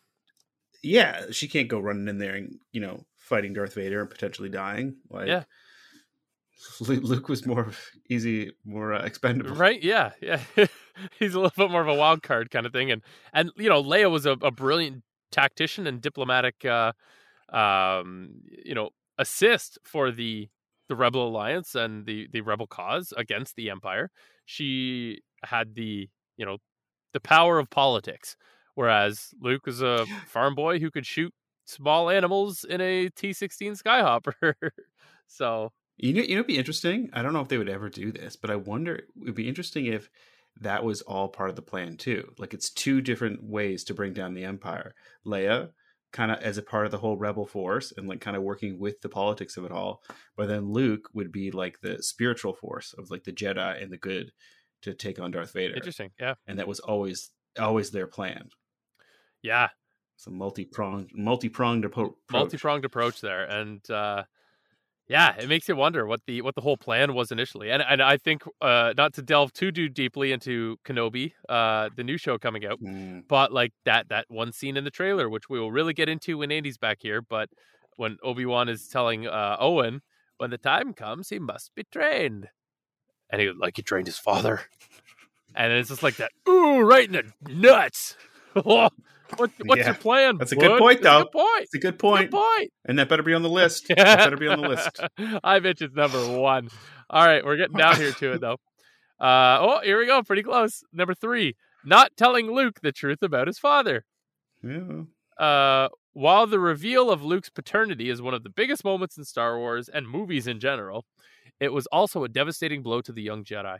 yeah, 0.82 1.26
she 1.30 1.46
can't 1.46 1.68
go 1.68 1.78
running 1.78 2.08
in 2.08 2.18
there 2.18 2.34
and 2.34 2.58
you 2.72 2.80
know 2.80 3.04
fighting 3.18 3.52
Darth 3.52 3.74
Vader 3.74 4.00
and 4.00 4.10
potentially 4.10 4.48
dying. 4.48 4.96
Like, 5.10 5.28
Yeah. 5.28 5.44
Luke 6.80 7.28
was 7.28 7.44
more 7.46 7.70
easy, 8.08 8.52
more 8.64 8.94
uh, 8.94 9.04
expendable. 9.04 9.54
Right? 9.54 9.82
Yeah, 9.82 10.12
yeah. 10.22 10.40
He's 11.18 11.34
a 11.34 11.40
little 11.40 11.52
bit 11.54 11.70
more 11.70 11.82
of 11.82 11.88
a 11.88 11.94
wild 11.94 12.22
card 12.22 12.50
kind 12.50 12.64
of 12.64 12.72
thing, 12.72 12.90
and 12.90 13.02
and 13.32 13.50
you 13.56 13.68
know, 13.68 13.82
Leia 13.82 14.10
was 14.10 14.24
a, 14.24 14.32
a 14.32 14.50
brilliant 14.50 15.02
tactician 15.30 15.86
and 15.86 16.00
diplomatic, 16.00 16.64
uh, 16.64 16.92
um, 17.52 18.30
you 18.64 18.74
know, 18.74 18.88
assist 19.18 19.78
for 19.84 20.10
the 20.10 20.48
the 20.88 20.96
Rebel 20.96 21.28
Alliance 21.28 21.74
and 21.74 22.06
the 22.06 22.28
the 22.32 22.40
Rebel 22.42 22.66
cause 22.66 23.12
against 23.16 23.56
the 23.56 23.70
Empire. 23.70 24.10
She 24.46 25.20
had 25.44 25.74
the 25.74 26.08
you 26.36 26.46
know 26.46 26.58
the 27.12 27.20
power 27.20 27.58
of 27.58 27.70
politics, 27.70 28.36
whereas 28.74 29.34
Luke 29.40 29.66
was 29.66 29.82
a 29.82 30.06
farm 30.26 30.54
boy 30.54 30.78
who 30.80 30.90
could 30.90 31.06
shoot 31.06 31.32
small 31.66 32.10
animals 32.10 32.64
in 32.64 32.80
a 32.80 33.08
T 33.10 33.32
sixteen 33.32 33.74
Skyhopper. 33.74 34.54
so 35.26 35.72
You 35.98 36.12
know, 36.12 36.22
you 36.22 36.28
know, 36.28 36.40
it'd 36.40 36.46
be 36.46 36.58
interesting. 36.58 37.08
I 37.12 37.22
don't 37.22 37.32
know 37.32 37.40
if 37.40 37.48
they 37.48 37.58
would 37.58 37.68
ever 37.68 37.88
do 37.88 38.12
this, 38.12 38.36
but 38.36 38.50
I 38.50 38.56
wonder. 38.56 38.96
It 38.96 39.06
would 39.16 39.34
be 39.34 39.48
interesting 39.48 39.86
if 39.86 40.10
that 40.60 40.84
was 40.84 41.02
all 41.02 41.28
part 41.28 41.50
of 41.50 41.56
the 41.56 41.62
plan 41.62 41.96
too. 41.96 42.32
Like 42.38 42.52
it's 42.54 42.70
two 42.70 43.00
different 43.00 43.42
ways 43.42 43.84
to 43.84 43.94
bring 43.94 44.12
down 44.12 44.34
the 44.34 44.44
empire. 44.44 44.94
Leia, 45.26 45.72
kind 46.16 46.32
of 46.32 46.38
as 46.40 46.56
a 46.58 46.62
part 46.62 46.86
of 46.86 46.90
the 46.92 46.98
whole 46.98 47.16
rebel 47.16 47.46
force, 47.46 47.92
and 47.96 48.08
like 48.08 48.20
kind 48.20 48.36
of 48.36 48.42
working 48.42 48.78
with 48.78 49.00
the 49.02 49.08
politics 49.08 49.56
of 49.58 49.64
it 49.64 49.72
all. 49.72 50.02
But 50.36 50.48
then 50.48 50.72
Luke 50.72 51.08
would 51.12 51.30
be 51.30 51.50
like 51.50 51.78
the 51.80 52.02
spiritual 52.02 52.54
force 52.54 52.94
of 52.98 53.10
like 53.10 53.24
the 53.24 53.32
Jedi 53.32 53.82
and 53.82 53.92
the 53.92 53.98
good 53.98 54.32
to 54.82 54.94
take 54.94 55.18
on 55.20 55.30
Darth 55.30 55.52
Vader. 55.52 55.74
interesting, 55.74 56.10
yeah, 56.18 56.34
And 56.46 56.58
that 56.58 56.68
was 56.68 56.80
always 56.80 57.30
always 57.58 57.90
their 57.90 58.06
plan. 58.06 58.48
yeah. 59.42 59.68
It's 60.18 60.26
a 60.26 60.30
multi 60.30 60.64
pronged 60.64 61.10
multi 61.14 61.50
pronged 61.50 61.84
approach. 61.84 62.14
multi 62.32 62.56
pronged 62.56 62.86
approach 62.86 63.20
there, 63.20 63.44
and 63.44 63.82
uh, 63.90 64.22
yeah, 65.08 65.36
it 65.36 65.48
makes 65.48 65.68
you 65.68 65.76
wonder 65.76 66.04
what 66.06 66.20
the 66.26 66.42
what 66.42 66.54
the 66.54 66.60
whole 66.60 66.76
plan 66.76 67.14
was 67.14 67.30
initially. 67.30 67.70
And 67.70 67.82
and 67.82 68.02
I 68.02 68.16
think 68.16 68.42
uh, 68.60 68.92
not 68.96 69.14
to 69.14 69.22
delve 69.22 69.52
too 69.52 69.70
too 69.70 69.88
deeply 69.88 70.32
into 70.32 70.78
Kenobi, 70.84 71.32
uh, 71.48 71.90
the 71.96 72.02
new 72.02 72.18
show 72.18 72.38
coming 72.38 72.66
out, 72.66 72.80
Mm, 72.80 73.22
but 73.28 73.52
like 73.52 73.72
that 73.84 74.08
that 74.08 74.26
one 74.28 74.52
scene 74.52 74.76
in 74.76 74.84
the 74.84 74.90
trailer, 74.90 75.28
which 75.28 75.48
we 75.48 75.60
will 75.60 75.70
really 75.70 75.92
get 75.94 76.08
into 76.08 76.38
when 76.38 76.50
Andy's 76.50 76.78
back 76.78 76.98
here, 77.00 77.22
but 77.22 77.48
when 77.96 78.16
Obi 78.22 78.44
Wan 78.44 78.68
is 78.68 78.88
telling 78.88 79.26
uh, 79.26 79.56
Owen 79.60 80.02
when 80.38 80.50
the 80.50 80.58
time 80.58 80.92
comes, 80.92 81.28
he 81.28 81.38
must 81.38 81.74
be 81.74 81.84
trained, 81.84 82.48
and 83.30 83.40
he 83.40 83.50
like 83.52 83.76
he 83.76 83.82
trained 83.82 84.06
his 84.08 84.18
father, 84.18 84.62
and 85.54 85.72
it's 85.72 85.88
just 85.88 86.02
like 86.02 86.16
that, 86.16 86.32
ooh, 86.48 86.80
right 86.80 87.06
in 87.06 87.12
the 87.12 87.52
nuts. 87.52 88.16
what 89.36 89.50
what's 89.64 89.80
Yeah, 89.80 89.86
your 89.86 89.94
plan? 89.94 90.38
that's 90.38 90.52
a 90.52 90.56
good 90.56 90.68
bud? 90.68 90.78
point, 90.78 91.02
That's 91.02 91.14
a 91.14 91.18
though. 91.18 91.22
good 91.24 91.32
point. 91.32 91.62
it's 91.62 91.74
a 91.74 91.78
good 91.78 91.92
Good 91.94 91.98
point, 91.98 92.30
point. 92.30 92.70
and 92.84 92.98
that 92.98 93.08
better 93.08 93.22
be 93.22 93.34
on 93.34 93.42
the 93.42 93.48
list. 93.50 93.88
that 93.96 94.18
better 94.18 94.36
be 94.36 94.48
on 94.48 94.60
the 94.60 94.68
list. 94.68 95.00
I 95.44 95.58
bet 95.58 95.80
it's 95.80 95.94
number 95.94 96.38
one. 96.38 96.68
All 97.10 97.26
right, 97.26 97.44
we're 97.44 97.56
getting 97.56 97.76
down 97.76 97.96
here 97.96 98.12
to 98.12 98.32
it 98.32 98.40
though. 98.40 98.56
Uh, 99.18 99.56
oh, 99.62 99.80
here 99.82 99.98
we 99.98 100.04
go. 100.04 100.22
Pretty 100.22 100.42
close. 100.42 100.82
Number 100.92 101.14
three, 101.14 101.56
not 101.86 102.10
telling 102.18 102.50
Luke 102.52 102.80
the 102.82 102.92
truth 102.92 103.22
about 103.22 103.46
his 103.46 103.58
father. 103.58 104.04
Yeah. 104.62 105.04
Uh, 105.42 105.88
while 106.12 106.46
the 106.46 106.58
reveal 106.60 107.10
of 107.10 107.22
Luke's 107.24 107.48
paternity 107.48 108.10
is 108.10 108.20
one 108.20 108.34
of 108.34 108.42
the 108.42 108.50
biggest 108.50 108.84
moments 108.84 109.16
in 109.16 109.24
Star 109.24 109.56
Wars 109.58 109.88
and 109.88 110.06
movies 110.06 110.46
in 110.46 110.60
general, 110.60 111.06
it 111.60 111.72
was 111.72 111.86
also 111.86 112.24
a 112.24 112.28
devastating 112.28 112.82
blow 112.82 113.00
to 113.00 113.10
the 113.10 113.22
young 113.22 113.42
Jedi. 113.42 113.78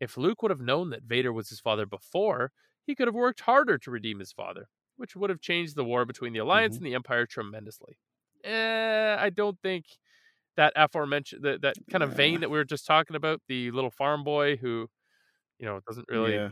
If 0.00 0.16
Luke 0.16 0.40
would 0.40 0.50
have 0.50 0.62
known 0.62 0.88
that 0.90 1.02
Vader 1.02 1.30
was 1.30 1.50
his 1.50 1.60
father 1.60 1.84
before, 1.84 2.50
he 2.86 2.94
could 2.94 3.06
have 3.06 3.14
worked 3.14 3.40
harder 3.40 3.76
to 3.76 3.90
redeem 3.90 4.18
his 4.18 4.32
father, 4.32 4.66
which 5.00 5.16
would 5.16 5.30
have 5.30 5.40
changed 5.40 5.76
the 5.76 5.84
war 5.84 6.04
between 6.04 6.32
the 6.32 6.38
Alliance 6.40 6.76
and 6.76 6.84
the 6.86 6.94
Empire 6.94 7.26
tremendously. 7.26 7.96
Eh, 8.44 9.16
I 9.18 9.30
don't 9.30 9.58
think 9.62 9.86
that 10.56 10.72
aforementioned 10.76 11.42
that, 11.44 11.62
that 11.62 11.76
kind 11.90 12.02
of 12.04 12.10
Yeah. 12.10 12.16
vein 12.16 12.40
that 12.40 12.50
we 12.50 12.58
were 12.58 12.64
just 12.64 12.86
talking 12.86 13.16
about, 13.16 13.40
the 13.48 13.70
little 13.70 13.90
farm 13.90 14.24
boy 14.24 14.56
who, 14.56 14.88
you 15.58 15.66
know, 15.66 15.80
doesn't 15.88 16.08
really 16.10 16.34
Yeah. 16.34 16.50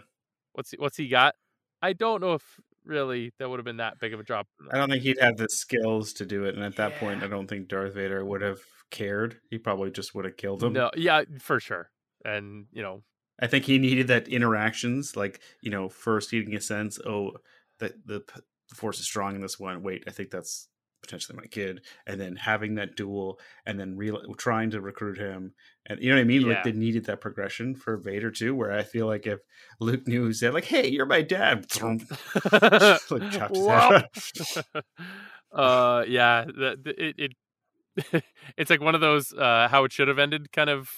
What's 0.54 0.70
he, 0.72 0.76
what's 0.78 0.96
he 0.96 1.08
got? 1.08 1.34
I 1.82 1.92
don't 1.92 2.20
know 2.20 2.34
if 2.34 2.58
really 2.84 3.32
that 3.38 3.48
would 3.48 3.58
have 3.58 3.64
been 3.64 3.76
that 3.78 4.00
big 4.00 4.14
of 4.14 4.20
a 4.20 4.24
drop. 4.24 4.48
I 4.72 4.78
don't 4.78 4.90
think 4.90 5.02
he'd 5.02 5.20
have 5.20 5.36
the 5.36 5.48
skills 5.50 6.12
to 6.14 6.26
do 6.26 6.44
it, 6.44 6.54
and 6.56 6.64
at 6.64 6.76
that 6.76 6.94
point, 6.96 7.22
I 7.22 7.28
don't 7.28 7.46
think 7.46 7.68
Darth 7.68 7.94
Vader 7.94 8.24
would 8.24 8.42
have 8.42 8.60
cared. 8.90 9.40
He 9.50 9.58
probably 9.58 9.90
just 9.90 10.14
would 10.14 10.24
have 10.24 10.36
killed 10.36 10.62
him. 10.62 10.72
No, 10.72 10.90
yeah, 10.96 11.22
for 11.38 11.60
sure. 11.60 11.90
And 12.24 12.66
you 12.72 12.82
know, 12.82 13.04
I 13.38 13.46
think 13.46 13.66
he 13.66 13.78
needed 13.78 14.08
that 14.08 14.26
interactions, 14.26 15.16
like 15.16 15.40
you 15.62 15.70
know, 15.70 15.88
first 15.88 16.30
getting 16.32 16.54
a 16.56 16.60
sense, 16.60 16.98
oh, 17.06 17.36
that 17.78 18.06
the, 18.06 18.22
the 18.68 18.74
force 18.74 18.98
is 18.98 19.06
strong 19.06 19.34
in 19.34 19.40
this 19.40 19.58
one. 19.58 19.82
Wait, 19.82 20.04
I 20.06 20.10
think 20.10 20.30
that's 20.30 20.68
potentially 21.02 21.36
my 21.36 21.46
kid, 21.46 21.82
and 22.06 22.20
then 22.20 22.36
having 22.36 22.74
that 22.74 22.96
duel, 22.96 23.38
and 23.66 23.78
then 23.78 23.96
real 23.96 24.20
trying 24.36 24.70
to 24.70 24.80
recruit 24.80 25.18
him, 25.18 25.54
and 25.86 26.00
you 26.00 26.10
know 26.10 26.16
what 26.16 26.22
I 26.22 26.24
mean. 26.24 26.42
Yeah. 26.42 26.54
Like 26.54 26.64
they 26.64 26.72
needed 26.72 27.06
that 27.06 27.20
progression 27.20 27.74
for 27.74 27.96
Vader 27.96 28.30
too. 28.30 28.54
Where 28.54 28.72
I 28.72 28.82
feel 28.82 29.06
like 29.06 29.26
if 29.26 29.40
Luke 29.80 30.06
knew, 30.06 30.24
who 30.24 30.32
said 30.32 30.54
like, 30.54 30.64
"Hey, 30.64 30.88
you're 30.88 31.06
my 31.06 31.22
dad," 31.22 31.66
like 31.82 33.30
chopped 33.30 33.56
his 33.56 34.58
uh, 35.52 36.04
yeah, 36.06 36.44
the, 36.44 36.76
the, 36.82 37.04
it, 37.04 37.14
it 37.18 38.24
it's 38.56 38.70
like 38.70 38.80
one 38.80 38.94
of 38.94 39.00
those 39.00 39.32
uh, 39.32 39.68
how 39.70 39.84
it 39.84 39.92
should 39.92 40.08
have 40.08 40.18
ended 40.18 40.52
kind 40.52 40.70
of 40.70 40.90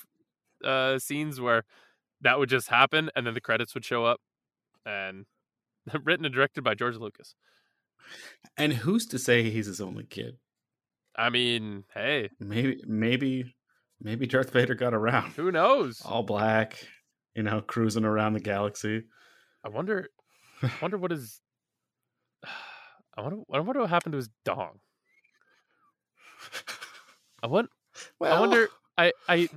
uh, 0.65 0.99
scenes 0.99 1.41
where 1.41 1.65
that 2.21 2.39
would 2.39 2.49
just 2.49 2.69
happen, 2.69 3.11
and 3.15 3.27
then 3.27 3.35
the 3.35 3.41
credits 3.41 3.75
would 3.75 3.85
show 3.85 4.05
up, 4.05 4.21
and 4.85 5.27
written 6.05 6.25
and 6.25 6.35
directed 6.35 6.63
by 6.63 6.75
George 6.75 6.97
Lucas. 6.97 7.35
And 8.57 8.73
who's 8.73 9.07
to 9.07 9.19
say 9.19 9.51
he's 9.51 9.67
his 9.67 9.81
only 9.81 10.05
kid? 10.05 10.37
I 11.17 11.31
mean, 11.31 11.85
hey, 11.95 12.31
Maybe, 12.39 12.81
maybe, 12.87 13.55
maybe 14.01 14.27
Darth 14.27 14.53
Vader 14.53 14.75
got 14.75 14.95
around, 14.95 15.33
who 15.33 15.51
knows? 15.53 16.01
all 16.05 16.23
black, 16.23 16.87
you 17.35 17.43
know, 17.43 17.61
cruising 17.61 18.05
around 18.05 18.33
the 18.33 18.41
galaxy. 18.41 19.03
I 19.65 19.69
wonder, 19.69 20.09
I 20.63 20.71
wonder 20.81 20.97
what 20.99 21.13
is. 21.13 21.41
I 23.17 23.23
wonder, 23.23 23.39
I 23.53 23.59
wonder 23.61 23.81
what 23.81 23.91
happened 23.91 24.13
to 24.13 24.19
his 24.19 24.31
dong. 24.45 24.79
I 27.43 27.47
want, 27.47 27.71
Well, 28.19 28.35
I 28.37 28.41
wonder, 28.41 28.69
I, 28.97 29.13
I, 29.29 29.49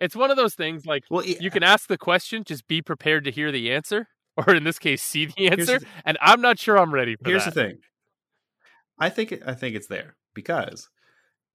it's 0.00 0.16
one 0.16 0.30
of 0.30 0.36
those 0.36 0.54
things 0.54 0.86
like 0.86 1.04
Well, 1.10 1.24
yeah, 1.24 1.36
you 1.40 1.50
can 1.50 1.62
ask 1.62 1.88
the 1.88 1.98
question, 1.98 2.42
just 2.44 2.66
be 2.66 2.82
prepared 2.82 3.24
to 3.24 3.30
hear 3.30 3.52
the 3.52 3.70
answer, 3.72 4.08
or 4.36 4.54
in 4.54 4.64
this 4.64 4.78
case, 4.78 5.02
see 5.02 5.26
the 5.26 5.32
Here's 5.36 5.66
the 5.66 5.72
answer. 5.74 5.86
and 6.04 6.18
I'm 6.20 6.40
not 6.40 6.58
sure 6.58 6.78
I'm 6.78 6.92
ready 6.94 7.16
for 7.16 7.28
Here's 7.28 7.44
that. 7.44 7.54
the 7.54 7.62
thing. 7.62 7.78
I 8.98 9.08
think 9.08 9.34
I 9.46 9.54
think 9.54 9.74
it's 9.76 9.86
there 9.86 10.16
because 10.34 10.88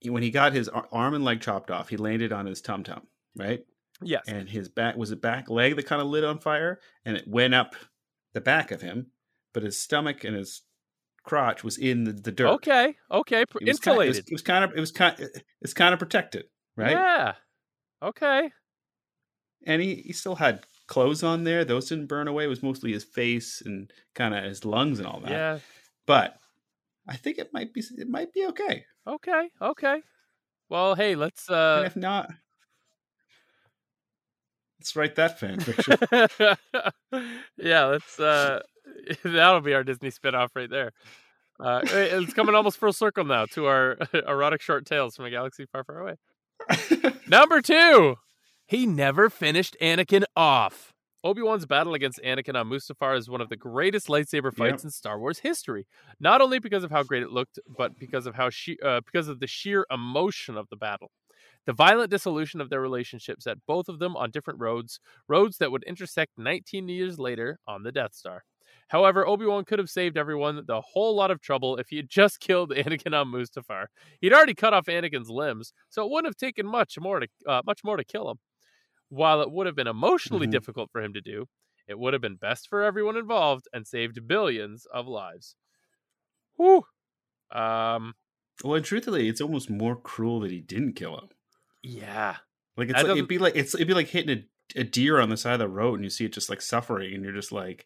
when 0.04 0.24
he 0.24 0.32
got 0.32 0.54
his 0.54 0.68
arm 0.70 1.14
and 1.14 1.24
leg 1.24 1.42
chopped 1.42 1.72
off, 1.72 1.90
he 1.90 1.98
landed 1.98 2.32
on 2.32 2.46
his 2.46 2.62
tum 2.62 2.84
tum, 2.84 3.04
right? 3.36 3.62
Yes. 4.02 4.24
And 4.28 4.50
his 4.50 4.68
back 4.70 4.98
was 4.98 5.12
a 5.12 5.16
back 5.16 5.50
leg 5.50 5.76
that 5.78 5.86
kind 5.86 6.02
of 6.02 6.08
lit 6.08 6.24
on 6.24 6.40
fire, 6.40 6.80
and 7.06 7.16
it 7.16 7.28
went 7.28 7.54
up 7.54 7.76
the 8.34 8.42
back 8.42 8.72
of 8.72 8.82
him, 8.82 9.08
but 9.54 9.64
his 9.64 9.78
stomach 9.78 10.24
and 10.24 10.36
his 10.36 10.64
crotch 11.24 11.64
was 11.64 11.78
in 11.78 12.04
the, 12.04 12.12
the 12.12 12.32
dirt. 12.32 12.48
Okay. 12.56 12.96
Okay. 13.10 13.42
It 13.42 13.48
was 13.54 13.60
kind- 13.62 13.68
Insulated. 13.70 14.06
it, 14.06 14.10
was, 14.10 14.18
it 14.28 14.34
was 14.34 14.42
kind 14.42 14.64
of 14.66 14.72
it 14.76 14.80
was 14.80 14.92
kind 14.92 15.16
it's 15.62 15.74
kind 15.74 15.94
of 15.94 16.00
protected, 16.00 16.46
right? 16.76 16.92
Yeah. 16.92 17.34
Okay. 18.04 18.50
And 19.66 19.82
he, 19.82 19.96
he 19.96 20.14
still 20.14 20.36
had 20.36 20.64
clothes 20.88 21.24
on 21.24 21.44
there; 21.44 21.66
those 21.66 21.90
didn't 21.90 22.08
burn 22.08 22.28
away. 22.28 22.46
It 22.46 22.50
was 22.50 22.64
mostly 22.64 22.94
his 22.94 23.04
face 23.04 23.62
and 23.66 23.92
kind 24.14 24.34
of 24.34 24.44
his 24.44 24.66
lungs 24.66 25.00
and 25.00 25.08
all 25.08 25.20
that. 25.22 25.32
Yeah. 25.32 25.60
But 26.06 26.38
I 27.08 27.16
think 27.16 27.38
it 27.38 27.54
might 27.54 27.74
be 27.74 27.84
it 27.98 28.10
might 28.10 28.34
be 28.34 28.46
okay. 28.48 28.86
Okay. 29.08 29.50
Okay. 29.62 30.02
Well, 30.70 30.96
hey, 30.96 31.16
let's 31.16 31.48
and 31.48 31.58
uh 31.58 31.84
if 31.86 31.96
not, 31.96 32.32
let's 34.80 34.96
write 34.96 35.16
that 35.16 35.40
fan 35.40 35.60
fiction. 35.60 35.98
yeah, 37.58 37.86
let's 37.86 38.20
uh 38.20 38.62
that'll 39.24 39.62
be 39.62 39.74
our 39.74 39.84
Disney 39.84 40.10
spin-off 40.10 40.56
right 40.56 40.70
there. 40.70 40.92
Uh 41.60 41.82
it's 41.84 42.34
coming 42.34 42.56
almost 42.56 42.78
full 42.78 42.94
circle 42.94 43.26
now 43.26 43.46
to 43.48 43.68
our 43.68 43.98
erotic 44.28 44.62
short 44.62 44.86
tales 44.86 45.16
from 45.16 45.26
a 45.26 45.30
galaxy 45.30 45.66
far, 45.72 45.84
far 45.84 46.00
away. 46.00 46.16
Number 47.28 47.62
two, 47.62 48.16
he 48.68 48.86
never 48.86 49.30
finished 49.30 49.76
Anakin 49.82 50.24
off. 50.36 50.92
Obi 51.24 51.42
Wan's 51.42 51.66
battle 51.66 51.96
against 51.96 52.20
Anakin 52.24 52.56
on 52.56 52.70
Mustafar 52.70 53.18
is 53.18 53.30
one 53.30 53.42
of 53.42 53.50
the 53.50 53.56
greatest 53.58 54.08
lightsaber 54.08 54.54
fights 54.54 54.84
Yep. 54.84 54.86
in 54.86 54.90
Star 54.92 55.20
Wars 55.20 55.40
history. 55.40 55.88
Not 56.20 56.40
only 56.42 56.60
because 56.60 56.84
of 56.84 56.92
how 56.92 57.02
great 57.04 57.24
it 57.24 57.32
looked, 57.32 57.58
but 57.78 57.98
because 57.98 58.28
of 58.28 58.36
how 58.36 58.50
she- 58.52 58.78
uh, 58.84 59.02
because 59.02 59.28
of 59.28 59.40
the 59.40 59.48
sheer 59.48 59.86
emotion 59.90 60.56
of 60.56 60.68
the 60.70 60.76
battle. 60.76 61.12
The 61.66 61.74
violent 61.74 62.12
dissolution 62.12 62.62
of 62.62 62.70
their 62.70 62.80
relationship 62.82 63.42
set 63.42 63.58
both 63.66 63.90
of 63.90 63.98
them 63.98 64.16
on 64.16 64.30
different 64.30 64.60
roads, 64.60 65.00
roads 65.28 65.58
that 65.58 65.72
would 65.72 65.84
intersect 65.86 66.34
19 66.38 66.88
years 66.90 67.18
later 67.18 67.58
on 67.68 67.82
the 67.82 67.92
Death 67.92 68.14
Star. 68.14 68.44
However, 68.90 69.26
Obi 69.26 69.46
Wan 69.48 69.66
could 69.66 69.80
have 69.80 69.90
saved 69.90 70.16
everyone 70.16 70.64
the 70.68 70.82
whole 70.82 71.16
lot 71.16 71.32
of 71.32 71.42
trouble 71.42 71.78
if 71.78 71.88
he 71.90 71.96
had 71.98 72.08
just 72.10 72.40
killed 72.40 72.70
Anakin 72.72 73.20
on 73.20 73.32
Mustafar. 73.32 73.88
He'd 74.22 74.32
already 74.34 74.54
cut 74.54 74.76
off 74.76 74.86
Anakin's 74.86 75.30
limbs, 75.30 75.74
so 75.90 76.06
it 76.06 76.12
wouldn't 76.12 76.28
have 76.28 76.38
taken 76.38 76.68
much 76.68 77.00
more 77.00 77.20
to 77.20 77.28
uh, 77.48 77.62
much 77.66 77.84
more 77.84 77.98
to 77.98 78.04
kill 78.04 78.30
him. 78.30 78.38
While 79.16 79.42
it 79.42 79.52
would 79.52 79.66
have 79.66 79.76
been 79.76 79.88
emotionally 79.88 80.48
Mhm. 80.48 80.52
difficult 80.52 80.92
for 80.92 81.02
him 81.02 81.14
to 81.14 81.22
do, 81.22 81.48
it 81.88 81.98
would 81.98 82.14
have 82.14 82.22
been 82.22 82.36
best 82.36 82.68
for 82.68 82.84
everyone 82.84 83.16
involved 83.16 83.68
and 83.72 83.88
saved 83.88 84.28
billions 84.28 84.86
of 84.88 85.08
lives. 85.08 85.56
Whew. 86.58 86.86
Um. 87.52 88.16
well, 88.64 88.76
and 88.76 88.86
truthfully, 88.86 89.28
it's 89.30 89.42
almost 89.42 89.70
more 89.70 89.96
cruel 89.96 90.40
that 90.42 90.52
he 90.52 90.60
didn't 90.62 90.94
kill 90.94 91.18
him. 91.18 91.30
Yeah. 91.84 92.38
Like 92.78 92.90
it's 92.90 93.04
like, 93.04 93.12
it'd 93.12 93.28
be 93.28 93.38
like 93.38 93.56
it's 93.56 93.74
it'd 93.76 93.88
be 93.88 93.94
like 93.94 94.08
hitting 94.10 94.46
a, 94.76 94.80
a 94.82 94.84
deer 94.84 95.20
on 95.20 95.30
the 95.30 95.38
side 95.38 95.54
of 95.54 95.60
the 95.60 95.70
road, 95.70 95.96
and 95.96 96.04
you 96.04 96.10
see 96.10 96.26
it 96.26 96.34
just 96.34 96.50
like 96.50 96.62
suffering, 96.62 97.14
and 97.14 97.24
you're 97.24 97.34
just 97.34 97.52
like, 97.52 97.86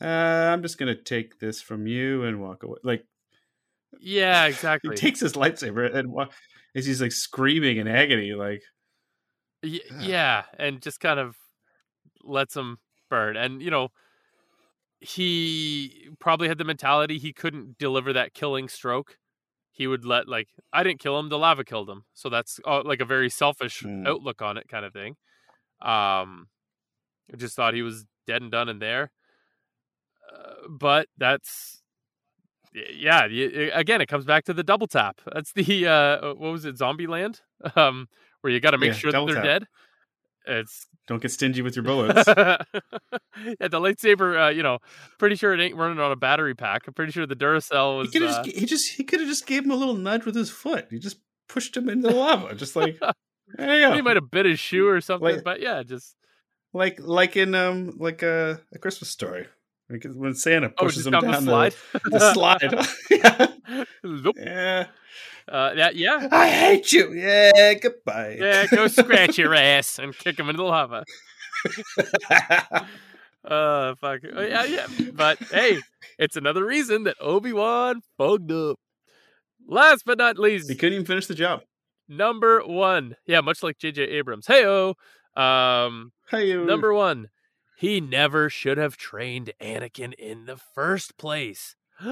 uh, 0.00 0.04
I'm 0.52 0.62
just 0.62 0.78
gonna 0.78 1.00
take 1.00 1.38
this 1.38 1.62
from 1.62 1.86
you 1.86 2.24
and 2.24 2.40
walk 2.40 2.62
away. 2.64 2.78
Like 2.82 3.06
Yeah. 4.00 4.44
Exactly. 4.52 4.90
he 4.90 4.96
takes 4.96 5.20
his 5.20 5.34
lightsaber 5.34 5.94
and 5.94 6.10
wa- 6.12 6.28
as 6.74 6.86
he's 6.86 7.00
like 7.00 7.12
screaming 7.12 7.76
in 7.78 7.88
agony, 7.88 8.32
like 8.34 8.62
Y- 9.62 9.80
yeah, 10.00 10.44
and 10.58 10.80
just 10.80 11.00
kind 11.00 11.20
of 11.20 11.36
lets 12.22 12.56
him 12.56 12.78
burn. 13.08 13.36
And 13.36 13.62
you 13.62 13.70
know, 13.70 13.88
he 15.00 16.08
probably 16.18 16.48
had 16.48 16.58
the 16.58 16.64
mentality 16.64 17.18
he 17.18 17.32
couldn't 17.32 17.78
deliver 17.78 18.12
that 18.12 18.34
killing 18.34 18.68
stroke. 18.68 19.18
He 19.72 19.86
would 19.86 20.04
let 20.04 20.28
like 20.28 20.48
I 20.72 20.82
didn't 20.82 21.00
kill 21.00 21.18
him, 21.18 21.28
the 21.28 21.38
lava 21.38 21.64
killed 21.64 21.88
him. 21.88 22.04
So 22.14 22.28
that's 22.28 22.60
uh, 22.66 22.82
like 22.84 23.00
a 23.00 23.04
very 23.06 23.30
selfish 23.30 23.80
Hmm. 23.80 24.06
outlook 24.06 24.42
on 24.42 24.56
it, 24.56 24.68
kind 24.68 24.84
of 24.84 24.92
thing. 24.92 25.16
Um, 25.80 26.48
I 27.32 27.36
just 27.36 27.56
thought 27.56 27.74
he 27.74 27.82
was 27.82 28.04
dead 28.26 28.42
and 28.42 28.50
done 28.50 28.68
in 28.68 28.78
there. 28.78 29.10
Uh, 30.30 30.68
but 30.68 31.08
that's 31.16 31.82
yeah. 32.74 33.24
Again, 33.24 34.00
it 34.00 34.06
comes 34.06 34.24
back 34.24 34.44
to 34.44 34.52
the 34.52 34.62
double 34.62 34.86
tap. 34.86 35.20
That's 35.32 35.52
the 35.52 35.86
uh, 35.86 36.34
what 36.34 36.52
was 36.52 36.64
it, 36.66 36.76
Zombieland, 36.76 37.40
um, 37.76 38.08
where 38.40 38.52
you 38.52 38.60
got 38.60 38.72
to 38.72 38.78
make 38.78 38.88
Yeah, 38.88 38.94
sure 38.98 39.12
that 39.12 39.24
they're 39.26 39.34
tap. 39.36 39.44
dead. 39.44 39.64
It's 40.46 40.86
don't 41.06 41.20
get 41.20 41.30
stingy 41.30 41.60
with 41.62 41.76
your 41.76 41.82
bullets. 41.90 42.24
yeah, 42.26 42.56
the 43.68 43.78
lightsaber. 43.80 44.46
Uh, 44.46 44.50
you 44.50 44.62
know, 44.62 44.78
pretty 45.18 45.36
sure 45.36 45.52
it 45.52 45.60
ain't 45.60 45.76
running 45.76 46.00
on 46.00 46.10
a 46.12 46.16
battery 46.16 46.54
pack. 46.54 46.86
I'm 46.86 46.94
pretty 46.94 47.12
sure 47.12 47.26
the 47.26 47.36
Duracell 47.36 47.92
he 47.94 47.98
was. 48.00 48.10
could 48.10 48.22
Uh, 48.22 48.26
just 48.44 48.46
he 48.58 48.66
just 48.66 48.92
he 48.94 49.04
could 49.04 49.20
have 49.20 49.28
just 49.28 49.46
gave 49.46 49.64
him 49.64 49.70
a 49.70 49.76
little 49.76 49.94
nudge 49.94 50.24
with 50.24 50.34
his 50.34 50.50
foot. 50.50 50.86
He 50.90 50.98
just 50.98 51.18
pushed 51.48 51.76
him 51.76 51.88
into 51.88 52.08
the 52.08 52.14
lava, 52.14 52.54
just 52.54 52.74
like 52.74 52.98
go. 53.00 53.12
he 53.58 54.00
might 54.02 54.16
have 54.16 54.30
bit 54.30 54.46
his 54.46 54.58
shoe 54.58 54.88
or 54.88 55.00
something, 55.00 55.36
Like- 55.36 55.44
but 55.44 55.60
yeah, 55.60 55.82
just 55.82 56.16
like 56.72 56.98
like 57.00 57.36
in 57.36 57.54
um 57.54 57.96
like 57.98 58.22
a, 58.22 58.60
a 58.72 58.78
Christmas 58.78 59.10
story. 59.10 59.46
Like 59.90 60.04
when 60.14 60.34
Santa 60.34 60.68
oh, 60.78 60.84
pushes 60.84 61.04
just 61.04 61.06
him 61.06 61.12
down 61.12 61.24
down 61.24 61.44
the 61.44 61.50
slide. 61.50 61.74
the, 61.92 62.10
the 62.10 62.32
slide. 62.32 62.86
yeah. 63.10 63.84
Nope. 64.04 64.36
yeah. 64.38 64.86
Uh, 65.48 65.72
yeah, 65.74 65.90
yeah, 65.92 66.28
I 66.30 66.48
hate 66.48 66.92
you. 66.92 67.12
Yeah, 67.12 67.74
goodbye. 67.74 68.36
yeah. 68.38 68.66
Go 68.66 68.86
scratch 68.86 69.36
your 69.36 69.54
ass 69.54 69.98
and 69.98 70.16
kick 70.16 70.38
him 70.38 70.48
into 70.48 70.58
the 70.58 70.64
lava. 70.64 71.04
Uh, 73.42 73.94
fuck. 73.94 74.20
Uh, 74.22 74.42
yeah, 74.42 74.64
yeah. 74.64 74.86
But 75.14 75.38
hey, 75.50 75.78
it's 76.18 76.36
another 76.36 76.62
reason 76.62 77.04
that 77.04 77.16
Obi 77.22 77.54
Wan 77.54 78.02
fucked 78.18 78.50
up. 78.52 78.76
Last 79.66 80.04
but 80.04 80.18
not 80.18 80.38
least, 80.38 80.68
he 80.68 80.74
couldn't 80.74 80.92
even 80.92 81.06
finish 81.06 81.26
the 81.26 81.34
job. 81.34 81.62
number 82.06 82.60
one. 82.60 83.16
Yeah, 83.26 83.40
much 83.40 83.62
like 83.62 83.78
J.J. 83.78 84.02
Abrams. 84.02 84.46
Heyo. 84.46 84.94
Um, 85.34 86.12
Hey, 86.30 86.54
number 86.54 86.92
one. 86.94 87.28
He 87.80 87.98
never 87.98 88.50
should 88.50 88.76
have 88.76 88.98
trained 88.98 89.52
Anakin 89.58 90.12
in 90.14 90.44
the 90.44 90.58
first 90.58 91.16
place. 91.16 91.76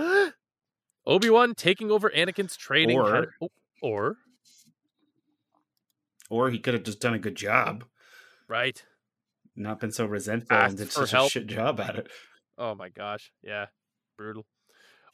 Obi 1.06 1.28
Wan 1.28 1.54
taking 1.54 1.90
over 1.90 2.08
Anakin's 2.08 2.56
training, 2.56 2.98
Or- 2.98 3.14
had- 3.14 3.24
oh, 3.42 3.48
or 3.82 4.16
or 6.30 6.48
he 6.50 6.58
could 6.58 6.72
have 6.74 6.82
just 6.84 7.00
done 7.00 7.12
a 7.14 7.18
good 7.18 7.34
job, 7.34 7.84
right. 8.48 8.82
not 9.56 9.78
been 9.80 9.92
so 9.92 10.04
resentful 10.06 10.56
Asked 10.56 10.70
and 10.70 10.78
did 10.78 10.90
such 10.92 11.10
help. 11.10 11.26
a 11.28 11.30
shit 11.30 11.46
job 11.46 11.80
at 11.80 11.96
it. 11.96 12.08
Oh 12.56 12.74
my 12.74 12.88
gosh. 12.88 13.30
Yeah. 13.42 13.66
Brutal. 14.16 14.44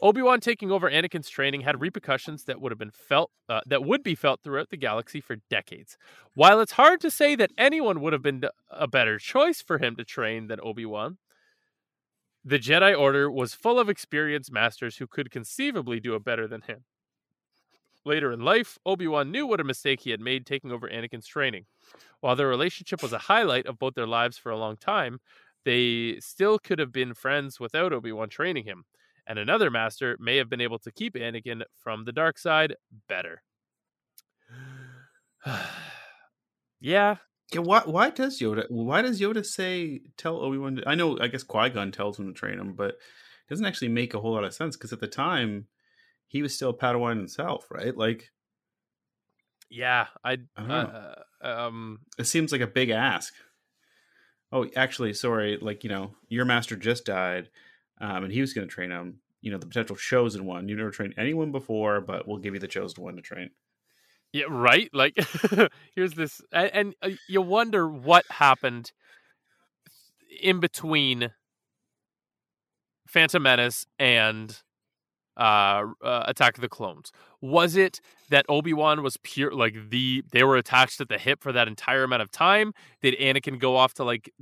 Obi-Wan 0.02 0.40
taking 0.40 0.70
over 0.70 0.90
Anakin's 0.90 1.28
training 1.28 1.62
had 1.62 1.80
repercussions 1.80 2.44
that 2.44 2.60
would 2.60 2.72
have 2.72 2.78
been 2.78 2.90
felt 2.90 3.30
uh, 3.48 3.60
that 3.66 3.84
would 3.84 4.02
be 4.02 4.14
felt 4.14 4.42
throughout 4.42 4.70
the 4.70 4.76
galaxy 4.76 5.20
for 5.20 5.36
decades. 5.48 5.96
While 6.34 6.60
it's 6.60 6.72
hard 6.72 7.00
to 7.02 7.10
say 7.10 7.36
that 7.36 7.52
anyone 7.56 8.00
would 8.00 8.12
have 8.12 8.22
been 8.22 8.44
a 8.70 8.88
better 8.88 9.18
choice 9.18 9.62
for 9.62 9.78
him 9.78 9.96
to 9.96 10.04
train 10.04 10.48
than 10.48 10.60
Obi-Wan, 10.62 11.18
The 12.44 12.58
Jedi 12.58 12.98
Order 12.98 13.30
was 13.30 13.54
full 13.54 13.78
of 13.78 13.88
experienced 13.88 14.52
masters 14.52 14.96
who 14.96 15.06
could 15.06 15.30
conceivably 15.30 16.00
do 16.00 16.14
it 16.14 16.24
better 16.24 16.46
than 16.46 16.62
him. 16.62 16.84
Later 18.04 18.30
in 18.32 18.40
life, 18.40 18.78
Obi 18.84 19.06
Wan 19.06 19.30
knew 19.30 19.46
what 19.46 19.60
a 19.60 19.64
mistake 19.64 20.00
he 20.02 20.10
had 20.10 20.20
made 20.20 20.44
taking 20.44 20.70
over 20.70 20.88
Anakin's 20.88 21.26
training. 21.26 21.64
While 22.20 22.36
their 22.36 22.48
relationship 22.48 23.02
was 23.02 23.14
a 23.14 23.18
highlight 23.18 23.66
of 23.66 23.78
both 23.78 23.94
their 23.94 24.06
lives 24.06 24.36
for 24.36 24.50
a 24.50 24.58
long 24.58 24.76
time, 24.76 25.20
they 25.64 26.18
still 26.20 26.58
could 26.58 26.78
have 26.78 26.92
been 26.92 27.14
friends 27.14 27.58
without 27.58 27.94
Obi 27.94 28.12
Wan 28.12 28.28
training 28.28 28.64
him, 28.64 28.84
and 29.26 29.38
another 29.38 29.70
master 29.70 30.16
may 30.20 30.36
have 30.36 30.50
been 30.50 30.60
able 30.60 30.78
to 30.80 30.92
keep 30.92 31.14
Anakin 31.14 31.62
from 31.82 32.04
the 32.04 32.12
dark 32.12 32.38
side 32.38 32.74
better. 33.08 33.42
yeah, 36.80 37.16
Yeah, 37.52 37.60
why 37.60 37.82
why 37.84 38.10
does 38.10 38.40
Yoda 38.40 38.64
why 38.70 39.02
does 39.02 39.20
Yoda 39.20 39.44
say 39.44 40.00
tell 40.16 40.36
Obi 40.36 40.58
Wan? 40.58 40.82
I 40.86 40.94
know, 40.94 41.18
I 41.20 41.28
guess 41.28 41.42
Qui 41.42 41.70
Gon 41.70 41.92
tells 41.92 42.18
him 42.18 42.26
to 42.26 42.32
train 42.32 42.58
him, 42.58 42.74
but 42.74 42.90
it 42.90 43.50
doesn't 43.50 43.66
actually 43.66 43.88
make 43.88 44.14
a 44.14 44.20
whole 44.20 44.32
lot 44.32 44.44
of 44.44 44.54
sense 44.54 44.76
because 44.76 44.92
at 44.92 45.00
the 45.00 45.06
time 45.06 45.66
he 46.26 46.42
was 46.42 46.54
still 46.54 46.76
Padawan 46.76 47.16
himself, 47.16 47.66
right? 47.70 47.96
Like 47.96 48.30
yeah, 49.70 50.06
I, 50.22 50.38
I 50.56 50.62
uh, 50.62 51.14
um, 51.42 52.00
it 52.18 52.24
seems 52.24 52.52
like 52.52 52.60
a 52.60 52.66
big 52.66 52.90
ask. 52.90 53.34
Oh, 54.52 54.68
actually, 54.76 55.14
sorry, 55.14 55.58
like 55.60 55.82
you 55.82 55.90
know, 55.90 56.14
your 56.28 56.44
master 56.44 56.76
just 56.76 57.04
died, 57.04 57.48
um, 58.00 58.24
and 58.24 58.32
he 58.32 58.40
was 58.40 58.52
going 58.52 58.66
to 58.66 58.72
train 58.72 58.90
him. 58.90 59.20
You 59.40 59.50
know, 59.50 59.58
the 59.58 59.66
potential 59.66 59.96
chosen 59.96 60.46
one. 60.46 60.68
You've 60.68 60.78
never 60.78 60.90
trained 60.90 61.14
anyone 61.18 61.52
before, 61.52 62.00
but 62.00 62.26
we'll 62.26 62.38
give 62.38 62.54
you 62.54 62.60
the 62.60 62.68
chosen 62.68 63.02
one 63.02 63.16
to 63.16 63.22
train. 63.22 63.50
Yeah, 64.32 64.44
right. 64.48 64.88
Like, 64.92 65.16
here's 65.94 66.14
this, 66.14 66.40
and, 66.50 66.70
and 66.72 66.94
uh, 67.02 67.10
you 67.28 67.42
wonder 67.42 67.88
what 67.88 68.24
happened 68.30 68.92
in 70.42 70.60
between 70.60 71.30
Phantom 73.06 73.42
Menace 73.42 73.86
and 73.98 74.60
uh, 75.36 75.84
uh, 76.02 76.24
Attack 76.26 76.56
of 76.56 76.62
the 76.62 76.68
Clones. 76.68 77.12
Was 77.40 77.76
it 77.76 78.00
that 78.30 78.46
Obi 78.48 78.72
Wan 78.72 79.02
was 79.02 79.16
pure, 79.22 79.52
like 79.52 79.74
the 79.90 80.24
they 80.32 80.42
were 80.42 80.56
attached 80.56 81.00
at 81.00 81.08
the 81.08 81.18
hip 81.18 81.42
for 81.42 81.52
that 81.52 81.68
entire 81.68 82.04
amount 82.04 82.22
of 82.22 82.30
time? 82.30 82.72
Did 83.02 83.14
Anakin 83.18 83.58
go 83.58 83.76
off 83.76 83.94
to 83.94 84.04
like 84.04 84.32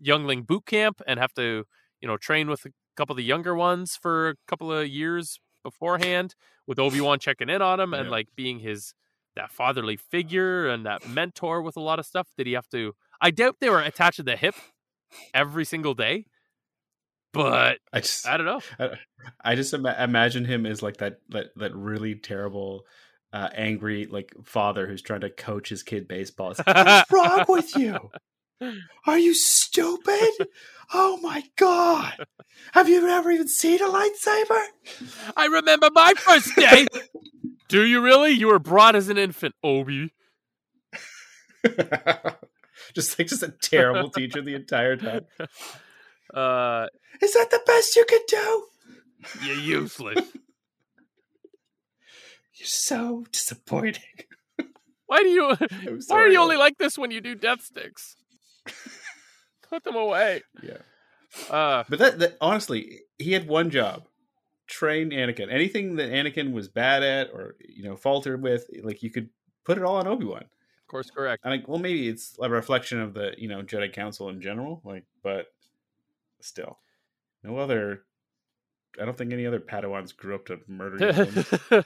youngling 0.00 0.42
boot 0.42 0.66
camp 0.66 1.00
and 1.06 1.18
have 1.18 1.32
to, 1.34 1.64
you 2.00 2.08
know, 2.08 2.16
train 2.16 2.48
with 2.48 2.64
a 2.66 2.70
couple 2.96 3.12
of 3.14 3.18
the 3.18 3.24
younger 3.24 3.54
ones 3.54 3.96
for 4.00 4.30
a 4.30 4.34
couple 4.48 4.72
of 4.72 4.86
years 4.88 5.38
beforehand? 5.62 6.34
With 6.66 6.78
Obi 6.80 7.00
Wan 7.00 7.18
checking 7.18 7.48
in 7.48 7.62
on 7.62 7.78
him 7.80 7.94
and 7.94 8.06
Yeah. 8.06 8.10
like 8.10 8.28
being 8.36 8.58
his 8.60 8.92
that 9.36 9.50
fatherly 9.52 9.96
figure 9.96 10.66
and 10.66 10.86
that 10.86 11.06
mentor 11.08 11.60
with 11.62 11.76
a 11.76 11.80
lot 11.80 11.98
of 11.98 12.06
stuff? 12.06 12.28
Did 12.38 12.46
he 12.46 12.54
have 12.54 12.68
to? 12.70 12.94
I 13.20 13.30
doubt 13.30 13.56
they 13.60 13.68
were 13.70 13.80
attached 13.82 14.16
to 14.16 14.22
the 14.22 14.36
hip 14.36 14.54
every 15.34 15.64
single 15.64 15.94
day, 15.94 16.26
but 17.32 17.78
I 17.92 18.00
just 18.00 18.26
I 18.26 18.36
don't 18.36 18.46
know. 18.46 18.60
I, 18.78 18.90
I 19.44 19.54
just 19.54 19.74
ima- 19.74 19.96
imagine 19.98 20.44
him 20.44 20.64
as 20.66 20.82
like 20.82 20.98
that 20.98 21.18
that 21.30 21.46
that 21.56 21.74
really 21.74 22.14
terrible, 22.14 22.84
uh, 23.32 23.48
angry 23.54 24.06
like 24.06 24.32
father 24.44 24.86
who's 24.86 25.02
trying 25.02 25.20
to 25.20 25.30
coach 25.30 25.68
his 25.68 25.82
kid 25.82 26.08
baseball. 26.08 26.54
Like, 26.66 26.66
What's 26.86 27.12
wrong 27.12 27.44
with 27.48 27.76
you? 27.76 28.10
Are 29.06 29.18
you 29.18 29.34
stupid? 29.34 30.48
Oh 30.94 31.18
my 31.22 31.44
god! 31.56 32.14
Have 32.72 32.88
you 32.88 33.06
ever 33.08 33.30
even 33.30 33.48
seen 33.48 33.82
a 33.82 33.88
lightsaber? 33.88 34.62
I 35.36 35.46
remember 35.46 35.90
my 35.92 36.14
first 36.16 36.54
day. 36.56 36.86
Do 37.68 37.84
you 37.84 38.00
really? 38.00 38.30
You 38.30 38.46
were 38.48 38.58
brought 38.58 38.94
as 38.96 39.08
an 39.08 39.18
infant, 39.18 39.54
Obi. 39.62 40.12
just 42.94 43.18
like 43.18 43.28
just 43.28 43.42
a 43.42 43.52
terrible 43.60 44.10
teacher 44.10 44.42
the 44.42 44.54
entire 44.54 44.96
time. 44.96 45.26
Uh, 46.34 46.88
Is 47.22 47.34
that 47.34 47.50
the 47.52 47.60
best 47.66 47.94
you 47.94 48.04
could 48.04 48.20
do? 48.26 48.66
you're 49.44 49.54
useless. 49.56 50.18
You're 52.54 52.66
so 52.66 53.24
disappointing. 53.30 54.02
Why 55.06 55.22
do 55.22 55.28
you? 55.28 55.54
Why 56.08 56.16
are 56.16 56.26
you 56.28 56.40
only 56.40 56.56
like 56.56 56.78
this 56.78 56.98
when 56.98 57.12
you 57.12 57.20
do 57.20 57.36
death 57.36 57.62
sticks? 57.62 58.16
Put 59.70 59.84
them 59.84 59.96
away. 59.96 60.42
Yeah. 60.62 60.78
Uh, 61.50 61.84
But 61.88 61.98
that, 61.98 62.18
that 62.20 62.36
honestly, 62.40 63.00
he 63.18 63.32
had 63.32 63.48
one 63.48 63.70
job: 63.70 64.06
train 64.66 65.10
Anakin. 65.10 65.50
Anything 65.52 65.96
that 65.96 66.10
Anakin 66.10 66.52
was 66.52 66.68
bad 66.68 67.02
at 67.02 67.30
or 67.32 67.56
you 67.60 67.82
know 67.84 67.96
faltered 67.96 68.42
with, 68.42 68.66
like 68.82 69.02
you 69.02 69.10
could 69.10 69.28
put 69.64 69.78
it 69.78 69.84
all 69.84 69.96
on 69.96 70.06
Obi 70.06 70.24
Wan. 70.24 70.42
of 70.42 70.86
course, 70.88 71.10
correct. 71.10 71.44
And 71.44 71.52
like, 71.52 71.68
well, 71.68 71.78
maybe 71.78 72.08
it's 72.08 72.36
a 72.40 72.48
reflection 72.48 73.00
of 73.00 73.14
the 73.14 73.34
you 73.36 73.48
know 73.48 73.62
Jedi 73.62 73.92
Council 73.92 74.28
in 74.28 74.40
general. 74.40 74.80
Like, 74.84 75.04
but 75.22 75.46
still, 76.40 76.78
no 77.42 77.58
other. 77.58 78.02
I 79.00 79.04
don't 79.04 79.16
think 79.16 79.32
any 79.32 79.46
other 79.46 79.60
Padawans 79.60 80.16
grew 80.16 80.34
up 80.34 80.46
to 80.46 80.60
murder. 80.66 81.26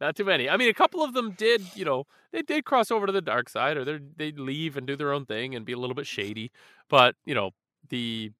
Not 0.00 0.16
too 0.16 0.24
many. 0.24 0.48
I 0.48 0.56
mean, 0.56 0.68
a 0.68 0.74
couple 0.74 1.02
of 1.02 1.12
them 1.12 1.32
did. 1.32 1.62
You 1.74 1.84
know, 1.84 2.06
they 2.32 2.42
did 2.42 2.64
cross 2.64 2.90
over 2.90 3.06
to 3.06 3.12
the 3.12 3.20
dark 3.20 3.48
side, 3.48 3.76
or 3.76 3.84
they 3.84 3.98
they'd 4.16 4.38
leave 4.38 4.76
and 4.76 4.86
do 4.86 4.96
their 4.96 5.12
own 5.12 5.26
thing 5.26 5.54
and 5.54 5.64
be 5.64 5.72
a 5.72 5.78
little 5.78 5.94
bit 5.94 6.06
shady. 6.06 6.50
But 6.88 7.16
you 7.24 7.34
know, 7.34 7.50
the 7.88 8.32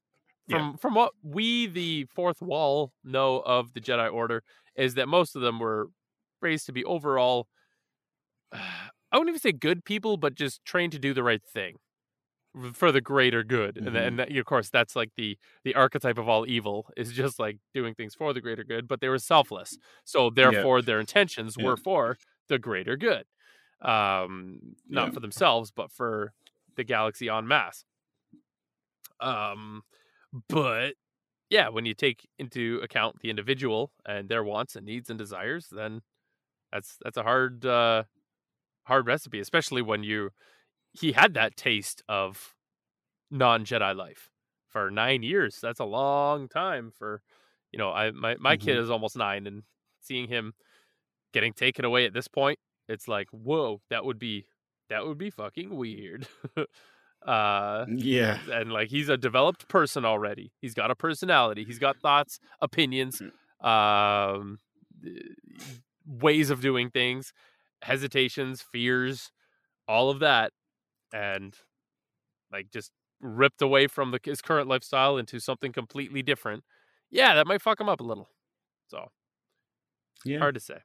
from 0.48 0.76
from 0.76 0.94
what 0.94 1.12
we, 1.22 1.66
the 1.66 2.04
fourth 2.04 2.40
wall, 2.42 2.92
know 3.04 3.42
of 3.44 3.72
the 3.74 3.80
Jedi 3.80 4.12
Order 4.12 4.42
is 4.76 4.94
that 4.94 5.08
most 5.08 5.36
of 5.36 5.42
them 5.42 5.58
were 5.58 5.88
raised 6.40 6.66
to 6.66 6.72
be 6.72 6.84
overall. 6.84 7.48
I 9.12 9.18
wouldn't 9.18 9.30
even 9.30 9.40
say 9.40 9.52
good 9.52 9.84
people, 9.84 10.16
but 10.16 10.36
just 10.36 10.64
trained 10.64 10.92
to 10.92 10.98
do 10.98 11.12
the 11.12 11.24
right 11.24 11.42
thing 11.42 11.76
for 12.74 12.92
the 12.92 13.00
greater 13.00 13.44
good. 13.44 13.80
And, 13.84 13.94
then, 13.94 14.04
and 14.06 14.18
that, 14.18 14.36
of 14.36 14.44
course, 14.44 14.70
that's 14.70 14.96
like 14.96 15.12
the 15.16 15.38
the 15.64 15.74
archetype 15.74 16.18
of 16.18 16.28
all 16.28 16.46
evil 16.46 16.88
is 16.96 17.12
just 17.12 17.38
like 17.38 17.58
doing 17.74 17.94
things 17.94 18.14
for 18.14 18.32
the 18.32 18.40
greater 18.40 18.64
good. 18.64 18.88
But 18.88 19.00
they 19.00 19.08
were 19.08 19.18
selfless, 19.18 19.78
so 20.04 20.30
therefore 20.30 20.82
their 20.82 21.00
intentions 21.00 21.58
Yeah. 21.58 21.66
were 21.66 21.76
for 21.76 22.18
the 22.48 22.58
greater 22.58 22.96
good, 22.96 23.26
um, 23.82 24.76
not 24.88 25.12
Yeah. 25.12 25.14
for 25.14 25.20
themselves, 25.20 25.70
but 25.70 25.92
for 25.92 26.32
the 26.76 26.84
galaxy 26.84 27.28
en 27.28 27.46
masse. 27.48 27.84
Um, 29.20 29.82
but 30.48 30.94
yeah, 31.50 31.68
when 31.68 31.86
you 31.86 31.94
take 31.94 32.28
into 32.38 32.80
account 32.82 33.18
the 33.20 33.30
individual 33.30 33.92
and 34.06 34.28
their 34.28 34.44
wants 34.44 34.76
and 34.76 34.86
needs 34.86 35.10
and 35.10 35.18
desires, 35.18 35.68
then 35.70 36.02
that's 36.72 36.98
that's 37.04 37.18
a 37.18 37.24
hard 37.24 37.66
uh, 37.66 38.04
hard 38.86 39.06
recipe, 39.06 39.40
especially 39.40 39.82
when 39.82 40.04
you 40.04 40.30
he 40.92 41.12
had 41.12 41.34
that 41.34 41.56
taste 41.56 42.02
of 42.08 42.54
non 43.30 43.64
Jedi 43.64 43.94
life 43.94 44.30
for 44.68 44.90
nine 44.90 45.22
years. 45.22 45.58
That's 45.60 45.80
a 45.80 45.84
long 45.84 46.48
time 46.48 46.90
for 46.96 47.22
you 47.72 47.78
know. 47.78 47.90
I 47.90 48.10
my 48.10 48.36
my 48.38 48.56
kid 48.56 48.78
is 48.78 48.90
almost 48.90 49.16
nine, 49.16 49.46
and 49.46 49.62
seeing 50.00 50.28
him 50.28 50.54
getting 51.32 51.52
taken 51.52 51.84
away 51.84 52.06
at 52.06 52.12
this 52.12 52.28
point, 52.28 52.58
it's 52.88 53.08
like 53.08 53.28
whoa, 53.30 53.80
that 53.90 54.04
would 54.04 54.18
be 54.18 54.46
that 54.88 55.06
would 55.06 55.18
be 55.18 55.30
fucking 55.30 55.76
weird. 55.76 56.26
uh 57.26 57.84
yeah, 57.88 58.38
and 58.50 58.72
like 58.72 58.88
he's 58.88 59.08
a 59.08 59.16
developed 59.16 59.68
person 59.68 60.04
already. 60.04 60.52
He's 60.60 60.74
got 60.74 60.90
a 60.90 60.96
personality. 60.96 61.64
He's 61.64 61.78
got 61.78 61.98
thoughts, 61.98 62.40
opinions, 62.60 63.22
um, 63.60 64.58
ways 66.06 66.50
of 66.50 66.60
doing 66.60 66.90
things, 66.90 67.32
hesitations, 67.82 68.62
fears, 68.62 69.30
all 69.86 70.10
of 70.10 70.20
that, 70.20 70.52
and 71.12 71.54
like 72.52 72.70
just 72.70 72.92
ripped 73.20 73.62
away 73.62 73.86
from 73.86 74.10
the, 74.10 74.20
his 74.22 74.40
current 74.40 74.68
lifestyle 74.68 75.18
into 75.18 75.40
something 75.40 75.72
completely 75.72 76.22
different. 76.22 76.64
Yeah, 77.10 77.34
that 77.34 77.46
might 77.46 77.62
fuck 77.62 77.80
him 77.80 77.88
up 77.88 78.00
a 78.00 78.04
little. 78.04 78.28
So 78.88 79.10
yeah. 80.24 80.38
hard 80.38 80.54
to 80.54 80.60
say. 80.60 80.78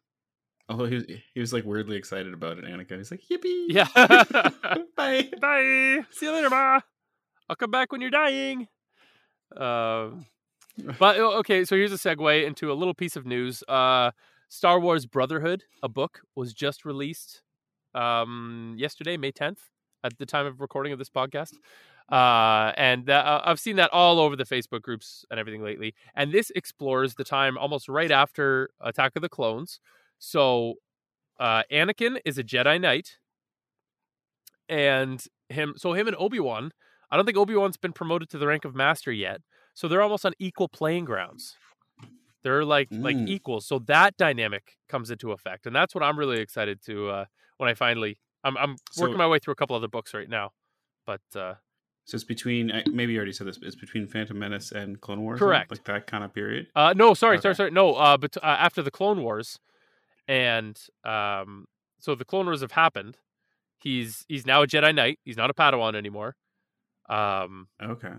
Although 0.67 0.85
he 0.85 0.95
was, 0.95 1.03
he 1.33 1.39
was 1.39 1.53
like 1.53 1.63
weirdly 1.63 1.95
excited 1.95 2.33
about 2.33 2.57
it. 2.57 2.65
Anakin, 2.65 2.97
he's 2.97 3.11
like, 3.11 3.21
"Yippee! 3.31 3.65
Yeah. 3.69 3.87
bye." 4.97 5.29
Bye. 5.41 6.01
See 6.11 6.25
you 6.25 6.31
later, 6.31 6.49
Ma. 6.49 6.79
I'll 7.47 7.55
come 7.55 7.69
back 7.69 7.91
when 7.91 8.01
you're 8.01 8.09
dying. 8.09 8.67
Um, 9.55 10.25
but 10.99 11.19
okay, 11.19 11.65
so 11.65 11.75
here's 11.75 11.93
a 11.93 11.97
segue 11.97 12.45
into 12.45 12.71
a 12.71 12.73
little 12.73 12.95
piece 12.95 13.15
of 13.15 13.27
news. 13.27 13.63
Uh, 13.67 14.11
Star 14.47 14.79
Wars 14.79 15.05
Brotherhood, 15.05 15.63
a 15.83 15.89
book, 15.89 16.21
was 16.35 16.53
just 16.53 16.83
released 16.83 17.43
um, 17.93 18.73
yesterday, 18.77 19.17
May 19.17 19.31
10th, 19.31 19.69
at 20.05 20.17
the 20.17 20.25
time 20.25 20.45
of 20.45 20.61
recording 20.61 20.93
of 20.93 20.99
this 20.99 21.09
podcast. 21.09 21.53
Uh, 22.11 22.71
and 22.77 23.07
that, 23.07 23.25
uh, 23.25 23.41
I've 23.43 23.59
seen 23.59 23.77
that 23.77 23.89
all 23.91 24.19
over 24.19 24.35
the 24.35 24.45
Facebook 24.45 24.81
groups 24.83 25.25
and 25.31 25.39
everything 25.39 25.63
lately. 25.63 25.95
And 26.15 26.31
this 26.31 26.51
explores 26.55 27.15
the 27.15 27.23
time 27.23 27.57
almost 27.57 27.89
right 27.89 28.11
after 28.11 28.69
Attack 28.79 29.13
of 29.15 29.21
the 29.23 29.29
Clones. 29.29 29.79
So 30.19 30.75
uh, 31.39 31.63
Anakin 31.71 32.19
is 32.23 32.37
a 32.37 32.43
Jedi 32.43 32.79
Knight, 32.79 33.17
and 34.69 35.23
him. 35.49 35.73
So 35.77 35.93
him 35.93 36.07
and 36.07 36.15
Obi 36.17 36.39
Wan. 36.39 36.71
I 37.11 37.15
don't 37.17 37.25
think 37.25 37.37
Obi 37.37 37.55
Wan's 37.55 37.77
been 37.77 37.93
promoted 37.93 38.29
to 38.29 38.37
the 38.37 38.47
rank 38.47 38.65
of 38.65 38.75
master 38.75 39.11
yet. 39.11 39.41
So 39.73 39.87
they're 39.87 40.01
almost 40.01 40.25
on 40.25 40.33
equal 40.39 40.67
playing 40.69 41.05
grounds. 41.05 41.55
They're 42.43 42.65
like 42.65 42.89
like 42.91 43.15
Mm. 43.15 43.27
equals. 43.27 43.65
So 43.67 43.79
that 43.79 44.15
dynamic 44.17 44.77
comes 44.87 45.09
into 45.11 45.31
effect, 45.31 45.65
and 45.65 45.75
that's 45.75 45.93
what 45.95 46.03
I'm 46.03 46.17
really 46.17 46.39
excited 46.39 46.81
to 46.85 47.09
uh, 47.09 47.25
when 47.57 47.69
I 47.69 47.73
finally. 47.73 48.17
I'm 48.45 48.55
I'm 48.57 48.75
So- 48.91 49.01
working 49.03 49.17
my 49.17 49.27
way 49.27 49.39
through 49.39 49.51
a 49.53 49.55
couple 49.55 49.75
other 49.75 49.87
books 49.89 50.13
right 50.13 50.29
now, 50.29 50.51
but 51.05 51.21
uh, 51.35 51.55
So 52.05 52.15
it's 52.15 52.23
between 52.23 52.71
maybe 52.91 53.11
you 53.13 53.17
already 53.19 53.33
said 53.33 53.47
this. 53.47 53.57
But 53.57 53.67
it's 53.67 53.75
between 53.75 54.07
Phantom 54.07 54.37
Menace 54.39 54.71
and 54.71 55.01
Clone 55.01 55.21
Wars. 55.23 55.39
Correct. 55.39 55.71
Like 55.71 55.83
that 55.85 56.07
kind 56.07 56.23
of 56.23 56.33
period. 56.33 56.67
Uh, 56.75 56.93
no, 56.95 57.13
sorry, 57.13 57.41
sorry, 57.41 57.55
sorry. 57.55 57.71
No, 57.71 57.95
uh, 57.95 58.15
but 58.17 58.37
uh, 58.37 58.41
after 58.45 58.81
the 58.81 58.91
Clone 58.91 59.21
Wars, 59.23 59.59
and 60.27 60.79
um, 61.03 61.65
so 61.99 62.15
the 62.15 62.25
Clone 62.25 62.45
Wars 62.45 62.61
have 62.61 62.71
happened. 62.73 63.17
He's 63.81 64.23
he's 64.27 64.45
now 64.45 64.61
a 64.63 64.67
Jedi 64.67 64.95
Knight. 64.95 65.19
He's 65.25 65.37
not 65.37 65.49
a 65.49 65.53
Padawan 65.53 65.95
anymore. 65.95 66.35
Um, 67.09 67.67
Okay. 67.83 68.13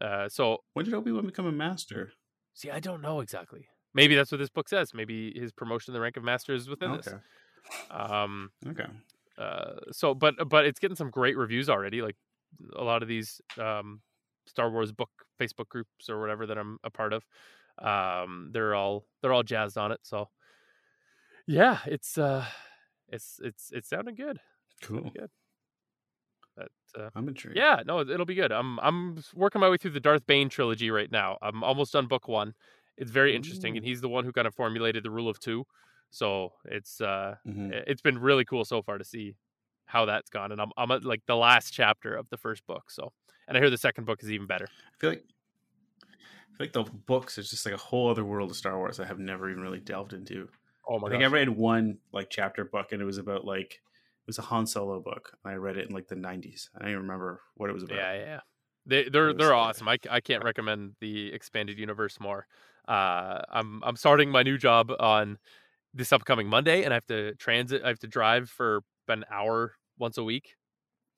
uh, 0.00 0.28
so 0.28 0.58
When 0.74 0.84
did 0.84 0.94
Obi 0.94 1.10
Wan 1.12 1.26
become 1.26 1.46
a 1.46 1.52
master? 1.52 2.12
see, 2.54 2.70
I 2.70 2.78
don't 2.80 3.00
know 3.02 3.20
exactly. 3.20 3.66
Maybe 3.94 4.14
that's 4.14 4.30
what 4.30 4.38
this 4.38 4.50
book 4.50 4.68
says. 4.68 4.92
Maybe 4.94 5.32
his 5.36 5.50
promotion 5.52 5.86
to 5.92 5.96
the 5.98 6.00
rank 6.00 6.16
of 6.16 6.22
master 6.24 6.54
is 6.54 6.68
within 6.68 6.90
Okay. 6.92 7.10
this. 7.10 7.14
Um, 7.90 8.50
Okay. 8.68 8.86
Uh, 9.38 9.76
so 9.92 10.14
but 10.14 10.48
but 10.48 10.66
it's 10.66 10.78
getting 10.80 10.96
some 10.96 11.10
great 11.10 11.36
reviews 11.36 11.70
already. 11.70 12.02
Like 12.02 12.16
a 12.76 12.82
lot 12.82 13.02
of 13.02 13.08
these 13.08 13.40
um, 13.58 14.00
Star 14.46 14.70
Wars 14.70 14.92
book 14.92 15.10
Facebook 15.40 15.68
groups 15.68 16.08
or 16.08 16.20
whatever 16.20 16.46
that 16.46 16.58
I'm 16.58 16.78
a 16.82 16.90
part 16.90 17.12
of, 17.12 17.24
um, 17.80 18.50
they're 18.52 18.74
all 18.74 19.06
they're 19.22 19.32
all 19.32 19.42
jazzed 19.42 19.78
on 19.78 19.92
it. 19.92 20.00
So 20.02 20.28
yeah, 21.46 21.78
it's 21.86 22.18
uh, 22.18 22.44
it's 23.08 23.40
it's 23.42 23.70
it's 23.72 23.88
sounding 23.88 24.14
good. 24.14 24.40
Cool. 24.82 24.96
Sounding 24.98 25.12
good. 25.18 25.30
But 26.56 27.00
uh, 27.00 27.10
I'm 27.14 27.28
intrigued. 27.28 27.56
yeah, 27.56 27.82
no, 27.86 28.00
it'll 28.00 28.26
be 28.26 28.34
good. 28.34 28.50
I'm 28.50 28.80
I'm 28.80 29.22
working 29.34 29.60
my 29.60 29.68
way 29.68 29.76
through 29.76 29.92
the 29.92 30.00
Darth 30.00 30.26
Bane 30.26 30.48
trilogy 30.48 30.90
right 30.90 31.10
now. 31.10 31.38
I'm 31.40 31.62
almost 31.62 31.92
done 31.92 32.06
book 32.06 32.26
one. 32.26 32.54
It's 32.96 33.12
very 33.12 33.36
interesting, 33.36 33.74
Ooh. 33.74 33.76
and 33.76 33.86
he's 33.86 34.00
the 34.00 34.08
one 34.08 34.24
who 34.24 34.32
kind 34.32 34.48
of 34.48 34.54
formulated 34.54 35.04
the 35.04 35.10
rule 35.10 35.28
of 35.28 35.38
two. 35.38 35.64
So 36.10 36.54
it's 36.64 37.00
uh, 37.00 37.36
Mhm. 37.44 37.70
it's 37.70 38.02
been 38.02 38.18
really 38.18 38.44
cool 38.44 38.64
so 38.64 38.82
far 38.82 38.98
to 38.98 39.04
see 39.04 39.36
how 39.86 40.04
that's 40.06 40.30
gone. 40.30 40.52
And 40.52 40.60
I'm 40.60 40.72
I'm 40.76 40.90
at 40.90 41.04
like 41.04 41.24
the 41.26 41.36
last 41.36 41.72
chapter 41.72 42.14
of 42.16 42.28
the 42.30 42.36
first 42.38 42.66
book. 42.66 42.90
So, 42.90 43.12
and 43.46 43.56
I 43.56 43.60
hear 43.60 43.70
the 43.70 43.78
second 43.78 44.04
book 44.04 44.22
is 44.22 44.30
even 44.30 44.46
better. 44.46 44.70
I 44.86 44.96
feel 44.98 45.10
like 45.10 45.26
I 46.52 46.56
feel 46.56 46.66
like 46.66 46.72
the 46.72 46.82
books 46.84 47.38
is 47.38 47.50
just 47.50 47.64
like 47.64 47.74
a 47.74 47.78
whole 47.78 48.10
other 48.10 48.24
world 48.24 48.50
of 48.50 48.56
Star 48.56 48.76
Wars 48.76 49.00
I 49.00 49.06
have 49.06 49.18
never 49.18 49.48
even 49.50 49.62
really 49.62 49.80
delved 49.80 50.12
into. 50.12 50.50
Oh 50.86 50.98
my 50.98 51.08
I 51.08 51.10
think 51.10 51.22
god! 51.22 51.24
I 51.24 51.26
read 51.26 51.48
one 51.48 52.00
like 52.12 52.30
chapter 52.30 52.64
book 52.64 52.92
and 52.92 53.00
it 53.02 53.04
was 53.06 53.18
about 53.18 53.44
like 53.44 53.74
it 53.74 54.26
was 54.26 54.38
a 54.38 54.42
Han 54.42 54.66
Solo 54.66 55.00
book. 55.00 55.38
And 55.44 55.52
I 55.52 55.56
read 55.56 55.76
it 55.78 55.88
in 55.88 55.94
like 55.94 56.08
the 56.08 56.16
90s. 56.16 56.70
I 56.74 56.80
don't 56.80 56.90
even 56.90 57.02
remember 57.02 57.42
what 57.54 57.70
it 57.70 57.74
was 57.74 57.82
about. 57.84 58.08
Yeah, 58.08 58.12
yeah, 58.12 58.24
yeah. 58.24 58.40
They 58.86 59.08
they're 59.08 59.32
they're 59.34 59.54
uh, 59.54 59.54
awesome. 59.54 59.88
I, 59.88 59.98
I 60.10 60.20
can't 60.20 60.44
recommend 60.44 60.96
the 61.00 61.32
expanded 61.32 61.78
universe 61.78 62.18
more. 62.20 62.46
Uh, 62.86 63.42
I'm 63.50 63.82
I'm 63.84 63.96
starting 63.96 64.30
my 64.30 64.42
new 64.42 64.56
job 64.56 64.90
on 64.98 65.38
this 65.94 66.12
upcoming 66.12 66.48
Monday, 66.48 66.82
and 66.84 66.92
I 66.92 66.96
have 66.96 67.06
to 67.06 67.34
transit. 67.36 67.82
I 67.84 67.88
have 67.88 67.98
to 68.00 68.06
drive 68.06 68.48
for 68.50 68.82
an 69.08 69.24
hour 69.30 69.74
once 69.98 70.18
a 70.18 70.24
week, 70.24 70.54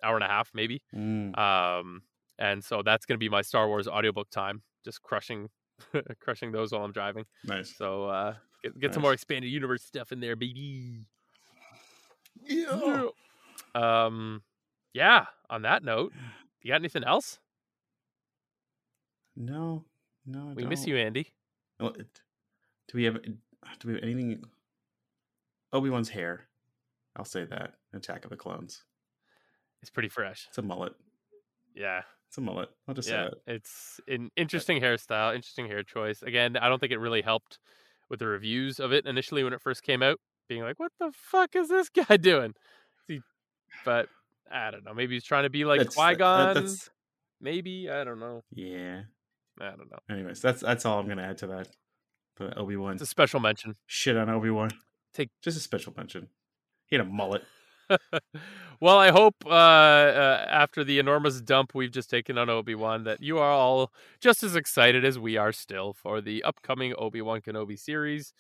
hour 0.03 0.15
and 0.15 0.25
a 0.25 0.29
half 0.29 0.51
maybe. 0.55 0.83
Mm, 0.95 1.37
Um, 1.39 2.03
and 2.39 2.65
so 2.65 2.83
that's 2.83 3.05
going 3.07 3.17
to 3.17 3.19
be 3.19 3.29
my 3.29 3.43
Star 3.43 3.69
Wars 3.69 3.87
audiobook 3.89 4.31
time, 4.31 4.63
just 4.85 5.03
crushing 5.03 5.49
crushing 6.21 6.53
those 6.53 6.73
while 6.73 6.85
I'm 6.85 6.93
driving. 6.93 7.25
nice. 7.45 7.75
So 7.77 8.05
uh, 8.07 8.35
get 8.63 8.79
get 8.79 8.95
some 8.95 9.03
more 9.03 9.13
expanded 9.13 9.51
universe 9.51 9.83
stuff 9.83 10.13
in 10.13 10.21
there, 10.21 10.37
baby. 10.37 11.07
Yeah. 12.43 13.09
Um, 13.75 14.43
yeah. 14.95 15.27
On 15.51 15.63
that 15.63 15.83
note, 15.85 16.13
you 16.63 16.71
got 16.71 16.77
anything 16.81 17.05
else? 17.05 17.39
No. 19.37 19.85
No. 20.27 20.51
I 20.51 20.53
We 20.55 20.65
miss 20.65 20.81
don't. 20.81 20.89
you, 20.91 20.97
Andy. 20.97 21.29
Well, 21.79 21.93
Do 21.93 22.05
we 22.95 23.05
have 23.05 23.23
do 23.23 23.89
we 23.89 23.95
have 23.95 24.03
anything 24.03 24.43
Obi-Wan's 25.73 26.09
hair. 26.11 26.49
I'll 27.17 27.25
say 27.25 27.45
that. 27.45 27.75
Attack 27.93 28.25
of 28.25 28.31
the 28.31 28.37
Clones. 28.37 28.85
It's 29.83 29.91
pretty 29.91 30.09
fresh. 30.09 30.47
It's 30.49 30.59
a 30.59 30.63
mullet. 30.63 30.93
Yeah. 31.75 32.03
It's 32.29 32.39
a 32.39 32.41
mullet. 32.41 32.69
I'll 32.87 32.95
just 32.95 33.09
yeah, 33.09 33.29
say 33.29 33.35
that. 33.47 33.55
it's 33.55 34.01
an 34.07 34.31
interesting 34.37 34.81
hairstyle, 34.81 35.35
interesting 35.35 35.67
hair 35.67 35.83
choice. 35.83 36.23
Again, 36.23 36.57
I 36.57 36.69
don't 36.69 36.79
think 36.79 36.93
it 36.93 36.99
really 36.99 37.23
helped 37.23 37.59
with 38.09 38.21
the 38.21 38.27
reviews 38.27 38.79
of 38.79 38.93
it 38.93 39.07
initially 39.07 39.43
when 39.43 39.53
it 39.53 39.61
first 39.61 39.83
came 39.83 40.03
out, 40.03 40.19
being 40.49 40.63
like, 40.63 40.79
"What 40.79 40.93
the 41.01 41.11
fuck 41.13 41.57
is 41.57 41.69
this 41.69 41.89
guy 42.09 42.17
doing?" 42.17 42.55
But 43.85 44.09
I 44.51 44.71
don't 44.71 44.85
know. 44.85 44.95
Maybe 44.95 45.15
he's 45.15 45.25
trying 45.25 45.45
to 45.45 45.51
be 45.51 45.65
like 45.65 45.89
Qui 45.95 46.15
Gon. 46.17 46.55
that's- 46.55 46.89
Maybe 47.41 47.89
I 47.91 48.05
don't 48.05 48.21
know. 48.21 48.43
yeah. 48.53 49.03
I 49.61 49.71
don't 49.71 49.91
know. 49.91 49.99
Anyways, 50.11 50.41
that's 50.41 50.61
that's 50.61 50.85
all 50.87 50.99
I'm 51.01 51.09
gonna 51.09 51.23
add 51.23 51.39
to 51.39 51.47
that. 51.49 51.69
But 52.37 52.57
Obi 52.59 52.77
Wan 52.77 52.93
It's 52.95 53.03
a 53.03 53.07
special 53.07 53.41
mention. 53.41 53.77
shit 53.87 54.17
on 54.17 54.29
Obi 54.31 54.51
Wan. 54.51 54.71
Take- 55.15 55.31
just 55.43 55.57
a 55.57 55.61
special 55.61 55.93
mention. 55.97 56.29
He 56.87 56.97
had 56.97 57.07
a 57.07 57.09
mullet. 57.09 57.43
well, 58.81 58.99
I 58.99 59.11
hope 59.11 59.35
uh, 59.45 59.49
uh, 59.49 60.47
after 60.49 60.85
the 60.85 60.99
enormous 60.99 61.41
dump 61.41 61.75
we've 61.75 61.91
just 61.91 62.11
taken 62.11 62.39
on 62.39 62.49
Obi 62.49 62.75
Wan, 62.75 63.05
that 63.05 63.21
you 63.21 63.39
are 63.39 63.51
all 63.51 63.93
just 64.21 64.43
as 64.43 64.57
excited 64.57 65.05
as 65.05 65.19
we 65.19 65.37
are 65.37 65.53
still 65.53 65.93
for 65.93 66.21
the 66.21 66.43
upcoming 66.45 66.95
Obi 66.97 67.21
Wan 67.21 67.41
Kenobi 67.41 67.79
series 67.79 68.33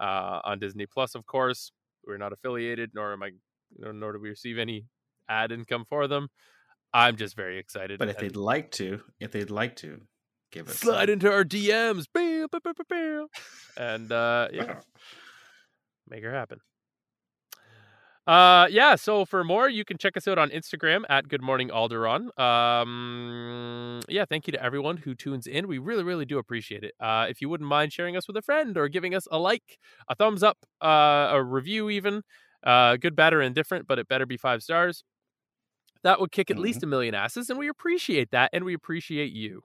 uh, 0.00 0.40
on 0.44 0.58
Disney 0.58 0.86
Plus. 0.86 1.14
Of 1.14 1.26
course, 1.26 1.72
we're 2.06 2.18
not 2.18 2.32
affiliated, 2.32 2.90
nor 2.94 3.12
am 3.12 3.22
I, 3.22 3.30
nor 3.78 4.12
do 4.12 4.18
we 4.18 4.28
receive 4.28 4.58
any 4.58 4.86
ad 5.28 5.52
income 5.52 5.84
for 5.88 6.06
them. 6.06 6.28
I'm 6.92 7.16
just 7.16 7.36
very 7.36 7.58
excited. 7.58 7.98
But 7.98 8.08
if 8.08 8.18
they'd 8.18 8.36
like 8.36 8.70
to, 8.72 9.00
if 9.20 9.32
they'd 9.32 9.50
like 9.50 9.76
to, 9.76 10.00
give 10.50 10.68
us 10.68 10.78
slide 10.78 11.10
into 11.10 11.30
our 11.30 11.44
DMs, 11.44 12.06
and 13.76 14.10
uh, 14.10 14.48
yeah, 14.52 14.80
make 16.10 16.24
her 16.24 16.32
happen. 16.32 16.60
Uh, 18.28 18.66
yeah. 18.70 18.94
So 18.94 19.24
for 19.24 19.42
more, 19.42 19.70
you 19.70 19.86
can 19.86 19.96
check 19.96 20.14
us 20.14 20.28
out 20.28 20.36
on 20.36 20.50
Instagram 20.50 21.04
at 21.08 21.28
Good 21.28 21.40
Morning 21.40 21.70
Alderaan. 21.70 22.38
Um, 22.38 24.00
yeah. 24.06 24.26
Thank 24.26 24.46
you 24.46 24.52
to 24.52 24.62
everyone 24.62 24.98
who 24.98 25.14
tunes 25.14 25.46
in. 25.46 25.66
We 25.66 25.78
really, 25.78 26.04
really 26.04 26.26
do 26.26 26.36
appreciate 26.36 26.84
it. 26.84 26.92
Uh, 27.00 27.24
if 27.30 27.40
you 27.40 27.48
wouldn't 27.48 27.68
mind 27.68 27.90
sharing 27.90 28.18
us 28.18 28.28
with 28.28 28.36
a 28.36 28.42
friend 28.42 28.76
or 28.76 28.88
giving 28.88 29.14
us 29.14 29.26
a 29.30 29.38
like, 29.38 29.78
a 30.10 30.14
thumbs 30.14 30.42
up, 30.42 30.58
uh, 30.82 31.28
a 31.30 31.42
review, 31.42 31.88
even 31.88 32.20
uh, 32.62 32.96
good, 32.96 33.16
bad, 33.16 33.32
or 33.32 33.40
indifferent, 33.40 33.86
but 33.88 33.98
it 33.98 34.08
better 34.08 34.26
be 34.26 34.36
five 34.36 34.62
stars. 34.62 35.04
That 36.02 36.20
would 36.20 36.30
kick 36.30 36.50
at 36.50 36.58
least 36.58 36.82
a 36.82 36.86
million 36.86 37.14
asses, 37.14 37.48
and 37.48 37.58
we 37.58 37.68
appreciate 37.68 38.30
that, 38.30 38.50
and 38.52 38.64
we 38.64 38.74
appreciate 38.74 39.32
you. 39.32 39.62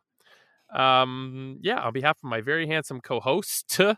Um, 0.73 1.59
yeah. 1.61 1.81
On 1.81 1.91
behalf 1.91 2.17
of 2.23 2.29
my 2.29 2.39
very 2.39 2.65
handsome 2.65 3.01
co-host, 3.01 3.77
Ooh, 3.81 3.95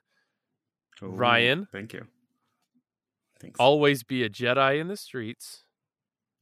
Ryan. 1.02 1.68
Thank 1.72 1.94
you. 1.94 2.08
Always 3.60 4.04
be 4.04 4.24
a 4.24 4.30
Jedi 4.30 4.80
in 4.80 4.88
the 4.88 4.98
streets. 4.98 5.64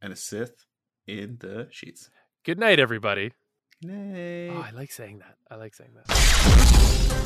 and 0.02 0.12
a 0.14 0.16
Sith 0.16 0.66
in 1.08 1.38
the 1.40 1.68
sheets. 1.72 2.10
Good 2.46 2.60
night, 2.60 2.80
everybody. 2.80 3.32
Nay. 3.82 4.50
Oh, 4.50 4.62
I 4.62 4.72
like 4.72 4.92
saying 4.92 5.20
that. 5.20 5.36
I 5.50 5.56
like 5.56 5.74
saying 5.76 5.92
that. 5.96 7.24